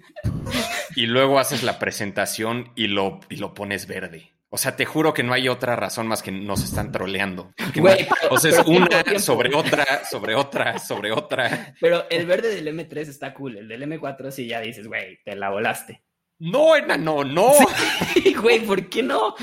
y 0.96 1.06
luego 1.06 1.38
haces 1.38 1.62
la 1.62 1.78
presentación 1.78 2.72
y 2.76 2.86
lo, 2.88 3.20
y 3.28 3.36
lo 3.36 3.54
pones 3.54 3.86
verde. 3.86 4.30
O 4.54 4.58
sea, 4.58 4.76
te 4.76 4.84
juro 4.84 5.14
que 5.14 5.22
no 5.22 5.32
hay 5.32 5.48
otra 5.48 5.76
razón 5.76 6.06
más 6.06 6.22
que 6.22 6.30
nos 6.30 6.62
están 6.62 6.92
troleando. 6.92 7.54
No- 7.74 7.90
o 8.30 8.38
sea, 8.38 8.50
es 8.50 8.58
una 8.66 8.86
sobre 9.18 9.54
otra, 9.54 10.04
sobre 10.04 10.34
otra, 10.34 10.78
sobre 10.78 11.10
otra. 11.10 11.74
Pero 11.80 12.04
el 12.10 12.26
verde 12.26 12.54
del 12.54 12.68
M3 12.68 12.98
está 13.08 13.32
cool. 13.32 13.56
El 13.56 13.68
del 13.68 13.82
M4 13.82 14.30
sí 14.30 14.46
ya 14.46 14.60
dices, 14.60 14.86
güey, 14.86 15.18
te 15.24 15.34
la 15.36 15.48
volaste. 15.48 16.02
No, 16.44 16.74
enano, 16.74 17.22
no. 17.22 17.52
Güey, 18.42 18.66
¿por 18.66 18.88
qué 18.88 19.00
no? 19.02 19.34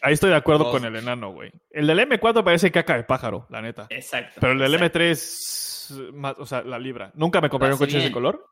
Ahí 0.00 0.14
estoy 0.14 0.30
de 0.30 0.36
acuerdo 0.36 0.64
Dos. 0.64 0.72
con 0.72 0.84
el 0.86 0.96
enano, 0.96 1.32
güey. 1.32 1.52
El 1.70 1.86
del 1.86 1.98
M4 1.98 2.42
parece 2.42 2.70
caca 2.72 2.96
de 2.96 3.04
pájaro, 3.04 3.46
la 3.50 3.60
neta. 3.60 3.86
Exacto. 3.90 4.40
Pero 4.40 4.54
el 4.54 4.58
del 4.60 4.74
exacto. 4.74 4.98
M3, 4.98 6.12
más, 6.14 6.34
o 6.38 6.46
sea, 6.46 6.62
la 6.62 6.78
libra. 6.78 7.12
Nunca 7.14 7.42
me 7.42 7.50
compré 7.50 7.70
un 7.70 7.76
coche 7.76 7.92
de 7.92 7.98
hace 7.98 8.06
ese 8.06 8.06
bien. 8.08 8.12
color, 8.14 8.46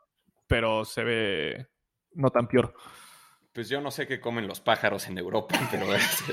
pero 0.46 0.84
se 0.84 1.04
ve 1.04 1.66
no 2.12 2.28
tan 2.30 2.46
peor. 2.48 2.74
Pues 3.54 3.68
yo 3.70 3.80
no 3.80 3.90
sé 3.90 4.06
qué 4.06 4.20
comen 4.20 4.46
los 4.46 4.60
pájaros 4.60 5.06
en 5.08 5.16
Europa, 5.16 5.58
pero 5.70 5.94
es- 5.94 6.24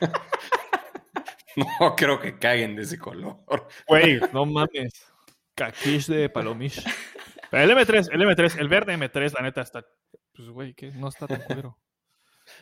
no 1.80 1.94
creo 1.96 2.18
que 2.18 2.38
caguen 2.38 2.76
de 2.76 2.82
ese 2.82 2.98
color. 2.98 3.36
Güey, 3.86 4.20
no 4.32 4.46
mames. 4.46 5.06
Caquish 5.54 6.06
de 6.06 6.30
palomish. 6.30 6.82
Pero 7.50 7.62
el 7.64 7.70
M3, 7.70 8.08
el 8.12 8.20
M3, 8.22 8.58
el 8.58 8.68
verde 8.68 8.94
M3, 8.96 9.32
la 9.34 9.42
neta 9.42 9.60
está. 9.62 9.84
Pues, 10.34 10.48
güey, 10.48 10.74
que 10.74 10.90
no 10.92 11.08
está 11.08 11.26
tan 11.26 11.40
culero. 11.42 11.76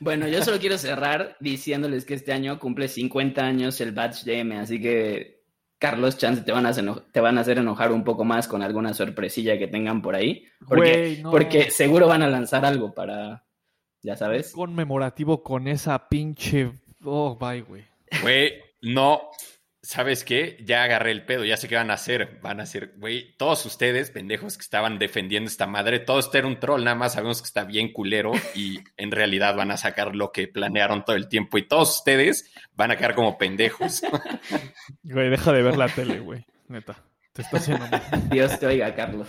Bueno, 0.01 0.28
yo 0.28 0.45
solo 0.45 0.59
quiero 0.59 0.76
cerrar 0.76 1.39
diciéndoles 1.41 2.05
que 2.05 2.12
este 2.12 2.34
año 2.34 2.59
cumple 2.59 2.89
50 2.89 3.43
años 3.43 3.80
el 3.80 3.93
Batch 3.93 4.24
DM, 4.24 4.53
así 4.59 4.82
que 4.82 5.39
Carlos, 5.78 6.18
chance 6.18 6.43
te 6.43 6.53
van 6.53 6.66
a, 6.66 6.72
te 6.74 7.20
van 7.20 7.39
a 7.39 7.41
hacer 7.41 7.57
enojar 7.57 7.93
un 7.93 8.05
poco 8.05 8.22
más 8.24 8.49
con 8.49 8.61
alguna 8.62 8.93
sorpresilla 8.93 9.59
que 9.59 9.66
tengan 9.66 10.03
por 10.03 10.14
ahí. 10.14 10.45
Porque, 10.66 10.91
Güey, 10.91 11.22
no. 11.22 11.30
porque 11.30 11.70
seguro 11.70 12.07
van 12.07 12.20
a 12.22 12.28
lanzar 12.28 12.66
algo 12.66 12.93
para, 12.93 13.47
ya 14.03 14.14
sabes. 14.14 14.53
Conmemorativo 14.53 15.43
con 15.43 15.68
esa 15.68 16.09
pinche. 16.11 16.70
Oh, 17.05 17.39
bye, 17.39 17.62
güey. 17.62 17.86
Güey, 18.20 18.61
no. 18.82 19.30
¿Sabes 19.89 20.22
qué? 20.22 20.59
Ya 20.66 20.82
agarré 20.82 21.12
el 21.12 21.24
pedo, 21.24 21.47
ya 21.47 21.57
sé 21.57 21.66
qué 21.66 21.76
van 21.76 21.91
a 21.91 21.95
hacer. 21.95 22.41
Van 22.43 22.61
a 22.61 22.64
hacer, 22.64 22.93
güey, 22.99 23.34
todos 23.39 23.64
ustedes, 23.64 24.11
pendejos 24.11 24.59
que 24.59 24.62
estaban 24.62 24.99
defendiendo 24.99 25.49
esta 25.49 25.66
madre, 25.66 25.99
todo 25.99 26.18
esto 26.18 26.36
era 26.36 26.47
un 26.47 26.61
troll, 26.61 26.84
nada 26.84 26.95
más 26.95 27.14
sabemos 27.14 27.41
que 27.41 27.47
está 27.47 27.64
bien 27.64 27.95
culero 27.95 28.32
y 28.55 28.80
en 28.99 29.11
realidad 29.11 29.57
van 29.57 29.70
a 29.70 29.78
sacar 29.78 30.14
lo 30.14 30.30
que 30.30 30.47
planearon 30.47 31.07
todo 31.07 31.16
el 31.16 31.30
tiempo 31.30 31.57
y 31.57 31.66
todos 31.66 31.97
ustedes 32.01 32.53
van 32.74 32.91
a 32.91 32.97
quedar 32.97 33.14
como 33.14 33.39
pendejos. 33.39 34.03
Güey, 35.05 35.30
deja 35.30 35.53
de 35.55 35.62
ver 35.62 35.78
la 35.78 35.89
tele, 35.89 36.20
güey. 36.20 36.45
Neta. 36.66 37.03
Te 37.32 37.41
está 37.41 37.57
haciendo 37.57 37.89
mal. 37.89 38.28
Dios 38.28 38.61
te 38.61 38.66
oiga, 38.66 38.95
Carlos. 38.95 39.26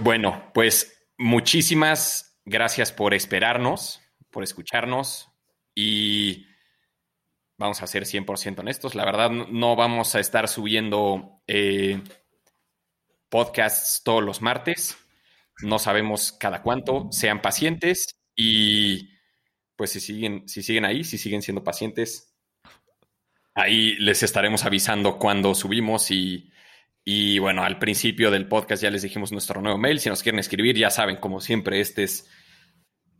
Bueno, 0.00 0.50
pues 0.52 1.08
muchísimas 1.16 2.38
gracias 2.44 2.92
por 2.92 3.14
esperarnos, 3.14 4.02
por 4.30 4.44
escucharnos 4.44 5.30
y 5.76 6.46
vamos 7.58 7.82
a 7.82 7.86
ser 7.86 8.04
100% 8.06 8.58
honestos. 8.60 8.94
La 8.96 9.04
verdad, 9.04 9.30
no- 9.30 9.76
vamos 9.76 10.14
a 10.16 10.20
estar 10.20 10.48
subiendo 10.48 11.42
eh, 11.46 12.02
podcasts 13.28 14.02
todos 14.02 14.24
los 14.24 14.42
martes. 14.42 14.96
No 15.62 15.78
sabemos 15.78 16.32
cada 16.32 16.62
cuánto. 16.62 17.08
Sean 17.12 17.40
pacientes 17.40 18.16
y 18.34 19.10
pues 19.76 19.90
si 19.92 20.00
siguen, 20.00 20.48
si 20.48 20.62
siguen 20.62 20.84
ahí, 20.86 21.04
si 21.04 21.18
siguen 21.18 21.42
siendo 21.42 21.62
pacientes, 21.62 22.34
ahí 23.54 23.94
les 23.96 24.22
estaremos 24.22 24.64
avisando 24.64 25.18
cuando 25.18 25.54
subimos 25.54 26.10
y 26.10 26.50
y 27.08 27.38
bueno, 27.38 27.62
al 27.62 27.78
principio 27.78 28.32
del 28.32 28.48
podcast 28.48 28.82
ya 28.82 28.90
les 28.90 29.02
dijimos 29.02 29.30
nuestro 29.30 29.62
nuevo 29.62 29.78
mail. 29.78 30.00
Si 30.00 30.08
nos 30.08 30.24
quieren 30.24 30.40
escribir, 30.40 30.76
ya 30.76 30.90
saben, 30.90 31.18
como 31.18 31.40
siempre, 31.40 31.78
este 31.80 32.02
es 32.02 32.28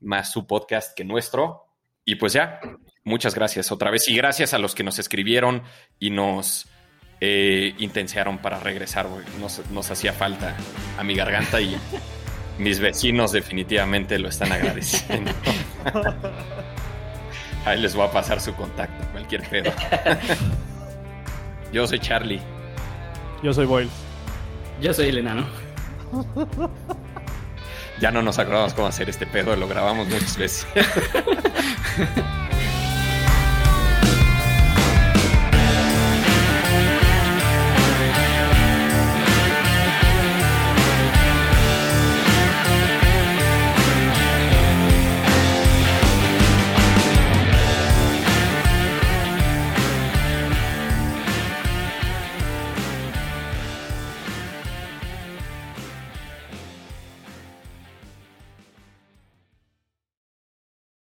más 0.01 0.33
su 0.33 0.45
podcast 0.49 0.93
que 0.97 1.05
nuestro. 1.05 1.66
Y 2.07 2.15
pues 2.15 2.33
ya, 2.33 2.61
muchas 3.05 3.35
gracias 3.35 3.71
otra 3.73 3.91
vez. 3.91 4.09
Y 4.09 4.17
gracias 4.17 4.55
a 4.55 4.59
los 4.59 4.75
que 4.75 4.85
nos 4.85 4.99
escribieron 4.99 5.63
y 5.99 6.11
nos 6.11 6.69
eh, 7.21 7.75
intensearon 7.79 8.39
para 8.39 8.61
regresar. 8.61 9.09
güey. 9.09 9.25
Nos, 9.41 9.61
nos 9.71 9.91
hacía 9.91 10.13
falta 10.13 10.57
a 10.97 11.05
mi 11.05 11.17
garganta 11.17 11.61
y 11.61 11.77
mis 12.59 12.79
vecinos 12.79 13.33
definitivamente 13.33 14.19
lo 14.21 14.29
están 14.29 14.53
agradeciendo. 14.53 15.33
Ahí 17.67 17.81
les 17.81 17.97
voy 17.97 18.07
a 18.07 18.13
pasar 18.13 18.41
su 18.41 18.55
contacto, 18.55 19.05
cualquier 19.11 19.43
pedo. 19.49 19.73
Yo 21.73 21.85
soy 21.89 21.99
Charlie. 21.99 22.41
Yo 23.43 23.53
soy 23.53 23.67
Boyle. 23.67 23.91
Yo 24.81 24.95
soy 24.95 25.09
el 25.09 25.19
enano. 25.19 25.45
Ya 28.01 28.11
no 28.11 28.23
nos 28.23 28.39
acordamos 28.39 28.75
cómo 28.75 28.89
hacer 28.89 29.09
este 29.09 29.27
pedo, 29.27 29.57
lo 29.57 29.69
grabamos 29.69 30.07
muchas 30.09 30.37
veces. 30.37 30.67